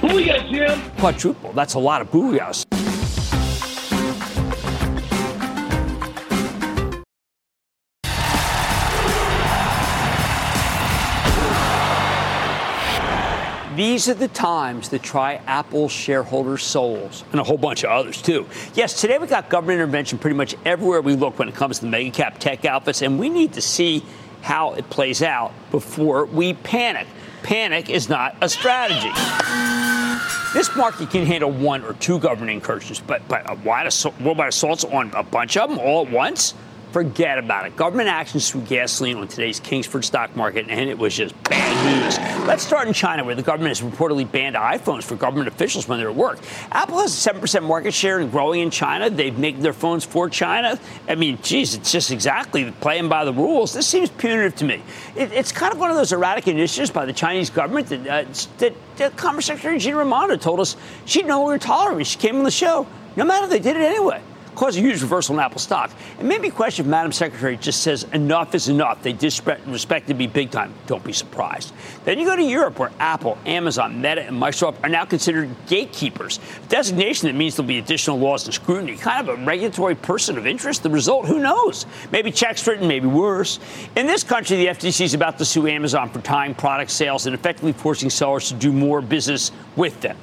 Booyah, 0.01 0.51
Jim. 0.51 0.81
Quadruple. 0.97 1.53
That's 1.53 1.75
a 1.75 1.79
lot 1.79 2.01
of 2.01 2.11
booyahs. 2.11 2.74
These 13.77 14.09
are 14.09 14.15
the 14.15 14.29
times 14.29 14.91
that 14.91 15.03
try 15.03 15.41
Apple 15.47 15.89
shareholders' 15.89 16.63
souls 16.63 17.25
and 17.33 17.41
a 17.41 17.45
whole 17.45 17.59
bunch 17.59 17.83
of 17.83 17.91
others 17.91 18.23
too. 18.23 18.47
Yes, 18.75 19.01
today 19.01 19.19
we 19.19 19.27
got 19.27 19.49
government 19.49 19.81
intervention 19.81 20.19
pretty 20.19 20.37
much 20.37 20.55
everywhere 20.65 21.01
we 21.01 21.17
look 21.17 21.41
when 21.41 21.49
it 21.49 21.57
comes 21.57 21.81
to 21.81 21.87
the 21.87 21.91
mega 21.91 22.13
cap 22.13 22.39
tech 22.39 22.65
outfits, 22.65 23.03
and 23.03 23.19
we 23.19 23.29
need 23.29 23.55
to 23.55 23.61
see 23.61 24.05
how 24.43 24.75
it 24.75 24.89
plays 24.91 25.23
out 25.23 25.53
before 25.73 26.27
we 26.27 26.55
panic. 26.55 27.09
Panic 27.43 27.91
is 27.91 28.09
not 28.09 28.37
a 28.41 28.49
strategy. 28.49 29.11
This 30.55 30.75
market 30.77 31.11
can 31.11 31.27
handle 31.27 31.51
one 31.51 31.83
or 31.83 31.95
two 31.95 32.21
government 32.21 32.53
incursions, 32.53 33.01
but 33.01 33.27
but 33.27 33.51
a 33.51 33.57
wide 33.57 33.89
assault, 33.89 34.15
worldwide 34.21 34.51
assaults 34.51 34.85
on 34.85 35.11
a 35.15 35.25
bunch 35.25 35.57
of 35.57 35.69
them 35.69 35.81
all 35.81 36.07
at 36.07 36.13
once. 36.13 36.55
Forget 36.95 37.39
about 37.39 37.67
it. 37.67 37.75
Government 37.75 38.09
actions 38.09 38.49
through 38.49 38.61
gasoline 38.61 39.17
on 39.17 39.27
today's 39.27 39.59
Kingsford 39.59 40.05
stock 40.05 40.37
market, 40.37 40.67
and 40.69 40.89
it 40.89 40.97
was 40.97 41.17
just 41.17 41.35
bad 41.43 42.05
news. 42.05 42.17
Let's 42.47 42.65
start 42.65 42.87
in 42.87 42.95
China, 42.95 43.25
where 43.25 43.35
the 43.35 43.43
government 43.43 43.77
has 43.77 43.81
reportedly 43.85 44.31
banned 44.31 44.55
iPhones 44.55 45.03
for 45.03 45.17
government 45.17 45.49
officials 45.49 45.89
when 45.89 45.99
they're 45.99 46.11
at 46.11 46.15
work. 46.15 46.39
Apple 46.71 47.01
has 47.01 47.27
a 47.27 47.31
7% 47.33 47.65
market 47.65 47.93
share 47.93 48.21
and 48.21 48.31
growing 48.31 48.61
in 48.61 48.71
China. 48.71 49.11
They've 49.11 49.37
made 49.37 49.61
their 49.61 49.73
phones 49.73 50.05
for 50.05 50.31
China. 50.31 50.79
I 51.09 51.17
mean, 51.17 51.41
geez, 51.43 51.75
it's 51.75 51.91
just 51.91 52.13
exactly 52.13 52.71
playing 52.81 53.09
by 53.09 53.25
the 53.25 53.33
rules. 53.33 53.73
This 53.73 53.89
seems 53.89 54.09
punitive 54.11 54.55
to 54.59 54.65
me. 54.65 54.81
It, 55.17 55.33
it's 55.33 55.51
kind 55.51 55.73
of 55.73 55.81
one 55.81 55.91
of 55.91 55.97
those 55.97 56.13
erratic 56.13 56.47
initiatives 56.47 56.93
by 56.93 57.07
the 57.07 57.13
Chinese 57.13 57.51
government 57.51 57.89
that, 57.89 58.07
uh, 58.07 58.33
that, 58.59 58.73
that 58.99 59.17
Commerce 59.17 59.47
Secretary 59.47 59.81
Gina 59.81 59.97
Raimondo 59.97 60.37
told 60.37 60.61
us 60.61 60.77
she'd 61.07 61.27
no 61.27 61.43
longer 61.43 61.59
tolerate 61.59 62.07
she 62.07 62.19
came 62.21 62.37
on 62.37 62.45
the 62.45 62.53
show. 62.53 62.87
No 63.17 63.25
matter, 63.25 63.49
they 63.49 63.59
did 63.59 63.75
it 63.77 63.83
anyway 63.83 64.23
caused 64.55 64.79
a 64.79 64.81
huge 64.81 65.03
reversal 65.03 65.35
in 65.35 65.41
Apple 65.41 65.59
stock. 65.59 65.91
It 66.19 66.25
made 66.25 66.41
me 66.41 66.51
question 66.51 66.87
if 66.87 66.91
Madam 66.91 67.13
Secretary 67.13 67.57
just 67.57 67.83
says 67.83 68.05
enough 68.13 68.55
is 68.55 68.69
enough. 68.69 69.03
They 69.03 69.13
disrespect 69.13 70.09
to 70.09 70.15
be 70.15 70.27
big 70.27 70.51
time. 70.51 70.75
Don't 70.87 71.05
be 71.05 71.13
surprised. 71.13 71.73
Then 72.05 72.19
you 72.19 72.27
go 72.27 72.37
to 72.37 72.43
Europe 72.43 72.79
where 72.79 72.91
Apple, 72.99 73.39
Amazon, 73.47 74.01
Meta, 74.01 74.23
and 74.23 74.41
Microsoft 74.41 74.77
are 74.83 74.89
now 74.89 75.05
considered 75.05 75.51
gatekeepers. 75.67 76.39
A 76.65 76.69
designation 76.69 77.29
that 77.29 77.35
means 77.35 77.57
there'll 77.57 77.69
be 77.69 77.79
additional 77.79 78.19
laws 78.19 78.45
and 78.45 78.55
scrutiny. 78.55 78.97
Kind 78.97 79.29
of 79.29 79.39
a 79.39 79.45
regulatory 79.45 79.95
person 79.95 80.39
of 80.39 80.47
interest. 80.47 80.83
The 80.83 80.91
result, 80.91 81.27
who 81.27 81.39
knows? 81.39 81.87
Maybe 82.13 82.31
checks 82.31 82.67
written, 82.67 82.89
maybe 82.89 83.07
worse. 83.07 83.59
In 83.97 84.07
this 84.07 84.23
country, 84.23 84.57
the 84.57 84.67
FTC 84.67 85.03
is 85.03 85.15
about 85.15 85.39
to 85.39 85.45
sue 85.45 85.67
Amazon 85.67 86.11
for 86.11 86.21
tying 86.21 86.55
product 86.55 86.91
sales 86.91 87.27
and 87.27 87.35
effectively 87.35 87.73
forcing 87.73 88.11
sellers 88.11 88.49
to 88.49 88.55
do 88.55 88.73
more 88.73 89.01
business 89.01 89.53
with 89.77 90.01
them. 90.01 90.17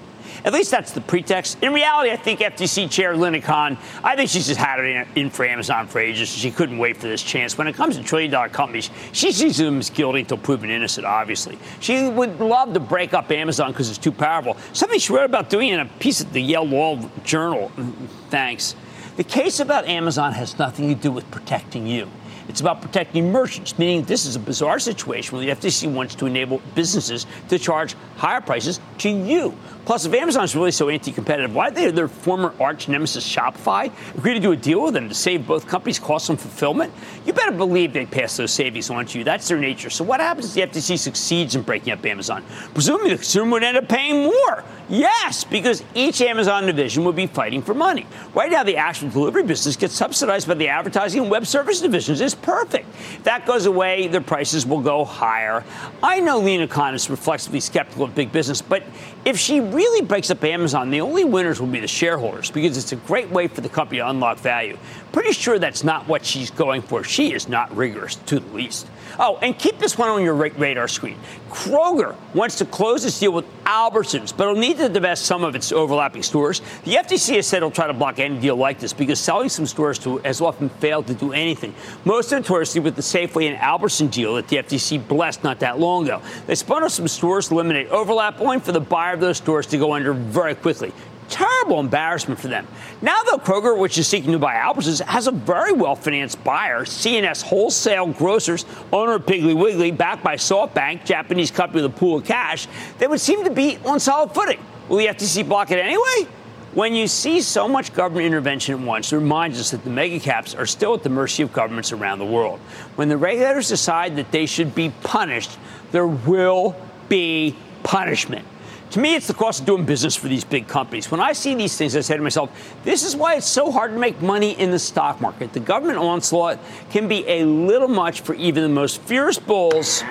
At 0.44 0.54
least 0.54 0.72
that's 0.72 0.92
the 0.92 1.02
pretext. 1.02 1.62
In 1.62 1.74
reality, 1.74 2.12
I 2.12 2.16
think 2.16 2.40
FTC 2.40 2.90
Chair 2.90 3.16
Lina 3.16 3.42
Khan, 3.42 3.78
I 4.04 4.16
think 4.16 4.30
she's 4.30 4.48
just 4.48 4.60
had 4.60 4.80
it 4.80 5.08
in 5.16 5.30
for 5.30 5.46
Amazon 5.46 5.88
for 5.88 6.00
ages. 6.00 6.30
She 6.30 6.52
couldn't 6.52 6.78
wait 6.78 6.98
for 6.98 7.08
this 7.08 7.22
chance. 7.22 7.58
When 7.58 7.68
it 7.68 7.76
comes 7.76 7.98
to 7.98 8.04
trillion 8.04 8.32
dollar 8.32 8.50
companies, 8.50 8.90
she 9.12 9.32
sees 9.32 9.58
them 9.58 9.80
as 9.80 9.90
guilty 9.90 10.22
until 10.22 10.38
proven 10.38 10.70
innocent, 10.70 11.06
obviously. 11.06 11.58
She 11.80 12.10
would 12.10 12.40
love 12.40 12.74
to 12.74 12.80
break 12.80 13.14
up 13.14 13.30
Amazon 13.32 13.72
because 13.72 13.90
it's 13.90 14.00
too 14.00 14.12
powerful. 14.12 14.58
Something 14.74 15.00
she 15.00 15.14
wrote 15.14 15.26
about 15.26 15.50
doing 15.50 15.70
in 15.70 15.80
a 15.80 15.86
piece 15.86 16.22
of 16.22 16.34
the 16.34 16.42
Yale 16.42 16.66
Law 16.66 17.00
Journal. 17.24 17.72
Mm, 17.76 18.08
thanks. 18.30 18.76
The 19.18 19.24
case 19.24 19.60
about 19.60 19.88
Amazon 19.88 20.34
has 20.34 20.58
nothing 20.58 20.88
to 20.90 20.96
do 20.96 21.12
with 21.12 21.30
protecting 21.30 21.86
you. 21.86 22.10
It's 22.52 22.60
about 22.60 22.82
protecting 22.82 23.32
merchants, 23.32 23.80
meaning 23.80 24.04
this 24.04 24.26
is 24.26 24.36
a 24.36 24.40
bizarre 24.40 24.78
situation 24.78 25.38
where 25.38 25.46
the 25.46 25.54
FTC 25.54 25.90
wants 25.90 26.16
to 26.16 26.26
enable 26.26 26.62
businesses 26.76 27.26
to 27.48 27.58
charge 27.58 27.96
higher 28.18 28.42
prices 28.42 28.82
to 28.98 29.10
you. 29.10 29.58
Plus, 29.86 30.06
if 30.06 30.14
Amazon's 30.14 30.54
really 30.54 30.72
so 30.72 30.90
anti-competitive, 30.90 31.56
why 31.56 31.70
did 31.70 31.96
their 31.96 32.10
former 32.10 32.54
arch 32.60 32.90
nemesis 32.90 33.28
Shopify 33.28 33.90
agree 34.16 34.34
to 34.34 34.40
do 34.40 34.52
a 34.52 34.56
deal 34.56 34.84
with 34.84 34.94
them 34.94 35.08
to 35.08 35.16
save 35.16 35.48
both 35.48 35.66
companies 35.66 35.98
costs 35.98 36.28
and 36.28 36.40
fulfillment? 36.40 36.94
You 37.26 37.32
better 37.32 37.54
believe 37.54 37.94
they 37.94 38.06
pass 38.06 38.36
those 38.36 38.52
savings 38.52 38.90
on 38.90 39.06
to 39.08 39.18
you. 39.18 39.24
That's 39.24 39.48
their 39.48 39.58
nature. 39.58 39.90
So 39.90 40.04
what 40.04 40.20
happens 40.20 40.56
if 40.56 40.74
the 40.74 40.80
FTC 40.80 41.00
succeeds 41.00 41.56
in 41.56 41.62
breaking 41.62 41.94
up 41.94 42.06
Amazon? 42.06 42.44
Presumably 42.74 43.12
the 43.12 43.16
consumer 43.16 43.54
would 43.54 43.64
end 43.64 43.78
up 43.78 43.88
paying 43.88 44.26
more. 44.26 44.64
Yes, 44.90 45.46
because 45.46 45.84
each 45.96 46.22
Amazon 46.22 46.66
division 46.66 47.06
would 47.06 47.16
be 47.16 47.26
fighting 47.26 47.62
for 47.62 47.74
money. 47.74 48.06
Right 48.36 48.52
now, 48.52 48.64
the 48.64 48.76
actual 48.76 49.10
delivery 49.10 49.44
business 49.44 49.78
gets 49.78 49.94
subsidized 49.94 50.50
by 50.50 50.56
the 50.56 50.68
advertising 50.68 51.22
and 51.22 51.32
web 51.32 51.48
service 51.48 51.80
divisions. 51.80 52.20
It's 52.20 52.36
perfect. 52.42 52.88
If 52.90 53.24
that 53.24 53.46
goes 53.46 53.66
away, 53.66 54.08
their 54.08 54.22
prices 54.22 54.66
will 54.66 54.82
go 54.82 55.06
higher. 55.06 55.64
I 56.02 56.20
know 56.20 56.40
lean 56.40 56.62
economists 56.62 57.10
are 57.10 57.14
reflexively 57.14 57.60
skeptical 57.60 58.04
of 58.04 58.16
big 58.16 58.32
business, 58.32 58.62
but 58.62 58.84
if 59.26 59.38
she 59.38 59.60
really 59.60 60.06
breaks 60.06 60.32
up 60.32 60.44
Amazon, 60.44 60.90
the 60.90 61.02
only 61.02 61.24
winners 61.24 61.60
will 61.60 61.68
be 61.68 61.80
the 61.80 61.88
shareholders 61.88 62.52
because 62.52 62.78
it's 62.78 62.92
a 62.92 62.96
great 62.98 63.30
way 63.30 63.48
for 63.48 63.62
the 63.62 63.70
company 63.70 64.00
to 64.00 64.10
unlock 64.10 64.40
value. 64.40 64.78
Pretty 65.12 65.34
sure 65.34 65.60
that's 65.60 65.84
not 65.84 66.08
what 66.08 66.26
she's 66.26 66.52
going 66.52 66.82
for. 66.82 67.04
She 67.04 67.34
is 67.34 67.48
not 67.48 67.76
rigorous 67.76 68.16
to 68.16 68.40
the 68.40 68.54
least. 68.54 68.88
Oh, 69.20 69.38
and 69.42 69.58
keep 69.58 69.78
this 69.80 69.98
one 69.98 70.10
on 70.10 70.24
your 70.24 70.34
radar 70.34 70.88
screen. 70.88 71.18
Kroger 71.50 72.16
wants 72.34 72.58
to 72.58 72.66
close 72.66 73.04
its 73.04 73.20
deal 73.20 73.32
with 73.32 73.46
Albertsons, 73.64 74.36
but 74.36 74.48
it'll 74.48 74.60
need 74.60 74.78
to 74.78 74.90
divest 74.90 75.26
some 75.26 75.44
of 75.44 75.56
its 75.56 75.72
overlapping 75.72 76.24
stores. 76.24 76.62
The 76.86 76.96
FTC 76.96 77.36
has 77.36 77.48
said 77.48 77.58
it'll 77.58 77.72
try 77.72 77.88
to 77.88 77.94
block 77.94 78.20
any 78.20 78.40
deal 78.40 78.56
like 78.56 78.80
this 78.80 78.94
because 78.94 79.20
selling 79.20 79.50
some 79.50 79.66
stores 79.66 80.00
to 80.00 80.18
has 80.20 80.42
often 80.42 80.70
failed 80.70 81.08
to 81.08 81.14
do 81.14 81.34
anything. 81.34 81.76
Most 82.06 82.32
notoriously 82.32 82.82
with 82.82 82.96
the 82.96 83.02
Safeway 83.02 83.48
and 83.48 83.58
Albertson 83.58 84.08
deal 84.08 84.36
that 84.36 84.48
the 84.48 84.58
FTC 84.58 85.08
blessed 85.08 85.44
not 85.44 85.60
that 85.60 85.80
long 85.80 86.06
ago. 86.06 86.22
They 86.48 86.56
spun 86.56 86.84
off 86.84 86.92
some 86.92 87.08
stores 87.08 87.50
to 87.50 87.56
eliminate 87.56 87.90
overlap, 87.90 88.40
only 88.40 88.60
for 88.60 88.72
the 88.72 88.80
buyer 88.80 89.14
of 89.14 89.20
those 89.20 89.38
stores 89.38 89.68
to 89.68 89.78
go 89.78 89.94
under 89.94 90.14
very 90.14 90.56
quickly 90.56 90.94
terrible 91.32 91.80
embarrassment 91.80 92.40
for 92.40 92.48
them. 92.50 92.68
Now, 93.02 93.24
though, 93.24 93.38
Kroger, 93.38 93.78
which 93.78 93.98
is 93.98 94.08
seeking 94.08 94.34
to 94.34 94.40
buy 94.40 94.56
Albertsons, 94.56 95.02
has 95.02 95.26
a 95.26 95.32
very 95.32 95.72
well 95.72 95.96
financed 95.96 96.44
buyer, 96.44 96.86
C&S 96.86 97.42
Wholesale 97.42 98.08
Grocers, 98.08 98.66
owner 98.92 99.14
of 99.14 99.26
Piggly 99.26 99.56
Wiggly, 99.56 99.92
backed 99.92 100.24
by 100.24 100.36
SoftBank, 100.36 101.06
Japanese 101.06 101.50
company 101.50 101.82
with 101.82 101.92
a 101.92 101.98
pool 101.98 102.18
of 102.18 102.26
cash, 102.26 102.68
they 103.00 103.08
would 103.08 103.22
seem 103.22 103.44
to 103.46 103.50
be 103.50 103.78
on 103.86 104.00
solid 104.00 104.34
footing. 104.34 104.60
Will 104.90 104.98
the 104.98 105.08
FTC 105.08 105.48
block 105.48 105.72
it 105.72 105.80
anyway? 105.80 106.30
When 106.74 106.94
you 106.94 107.08
see 107.08 107.42
so 107.42 107.68
much 107.68 107.94
government 107.94 108.26
intervention 108.26 108.76
at 108.76 108.82
once, 108.82 109.12
it 109.12 109.18
reminds 109.18 109.60
us 109.60 109.72
that 109.72 109.84
the 109.84 109.90
mega 109.90 110.20
caps 110.20 110.56
are 110.56 110.66
still 110.66 110.94
at 110.94 111.04
the 111.04 111.10
mercy 111.10 111.44
of 111.44 111.52
governments 111.52 111.92
around 111.92 112.20
the 112.20 112.26
world. 112.26 112.60
When 112.96 113.10
the 113.10 113.18
regulators 113.18 113.68
decide 113.68 114.16
that 114.16 114.32
they 114.32 114.46
should 114.46 114.74
be 114.74 114.92
punished, 115.04 115.58
there 115.92 116.08
will 116.08 116.76
be 117.10 117.58
punishment. 117.84 118.46
To 118.92 119.00
me, 119.00 119.16
it's 119.16 119.28
the 119.28 119.34
cost 119.34 119.62
of 119.62 119.66
doing 119.66 119.86
business 119.86 120.18
for 120.18 120.28
these 120.28 120.44
big 120.44 120.68
companies. 120.68 121.10
When 121.10 121.22
I 121.22 121.32
see 121.32 121.56
these 121.56 121.78
things, 121.78 121.96
I 121.96 122.02
say 122.02 122.18
to 122.18 122.22
myself, 122.22 122.52
this 122.84 123.04
is 123.04 123.16
why 123.16 123.36
it's 123.36 123.48
so 123.48 123.72
hard 123.72 123.92
to 123.92 123.98
make 123.98 124.22
money 124.22 124.52
in 124.60 124.70
the 124.70 124.80
stock 124.80 125.22
market. 125.22 125.54
The 125.54 125.62
government 125.62 125.98
onslaught 125.98 126.60
can 126.90 127.08
be 127.08 127.26
a 127.26 127.46
little 127.46 127.88
much 127.88 128.20
for 128.20 128.34
even 128.36 128.64
the 128.64 128.70
most 128.70 129.00
fierce 129.04 129.40
bulls 129.40 130.04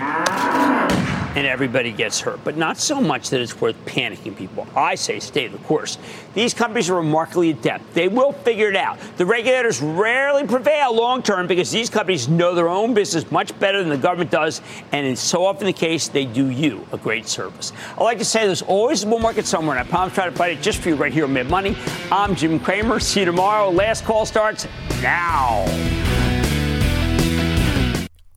and 1.37 1.47
everybody 1.47 1.93
gets 1.93 2.20
hurt, 2.20 2.43
but 2.43 2.57
not 2.57 2.76
so 2.76 3.01
much 3.01 3.31
that 3.31 3.41
it's 3.41 3.61
worth 3.61 3.76
panicking 3.85 4.37
people. 4.37 4.66
I 4.74 4.97
say 4.97 5.20
stay 5.20 5.47
the 5.47 5.59
course. 5.59 5.99
These 6.35 6.55
companies 6.55 6.91
are 6.91 6.97
remarkably 6.97 7.51
adept. 7.51 7.95
They 7.95 8.09
will 8.09 8.33
figure 8.33 8.68
it 8.68 8.76
out. 8.76 8.99
The 9.16 9.26
regulators 9.26 9.81
rarely 9.81 10.47
prevail 10.47 10.95
long 10.95 11.22
term 11.22 11.47
because 11.47 11.70
these 11.70 11.89
companies 11.89 12.28
know 12.28 12.55
their 12.55 12.68
own 12.68 12.95
business 12.95 13.31
much 13.31 13.57
better 13.61 13.81
than 13.81 13.91
the 13.91 13.97
government 13.97 14.31
does, 14.31 14.61
and 14.93 15.07
it's 15.07 15.20
so 15.20 15.45
often 15.45 15.66
the 15.66 15.72
case 15.72 16.09
they 16.09 16.24
do 16.24 16.51
you 16.51 16.87
a 16.93 16.99
great 16.99 17.28
service. 17.28 17.72
I 17.97 18.03
like 18.03 18.18
to 18.18 18.24
say 18.24 18.47
there's 18.47 18.62
always 18.62 19.05
a 19.05 19.07
bull 19.07 19.20
market 19.20 19.47
somewhere, 19.47 19.76
and 19.76 19.87
I 19.87 19.91
promise 19.91 20.14
try 20.14 20.24
to 20.24 20.33
fight 20.33 20.59
it 20.59 20.62
just 20.62 20.81
for 20.81 20.89
you 20.89 20.97
right 20.97 21.12
here 21.12 21.24
on 21.24 21.33
Mad 21.33 21.49
Money. 21.49 21.76
I'm 22.11 22.35
Jim 22.35 22.59
Cramer. 22.59 22.99
See 22.99 23.20
you 23.20 23.26
tomorrow. 23.26 23.70
Last 23.70 24.05
call 24.05 24.26
starts 24.26 24.66
now. 25.01 25.64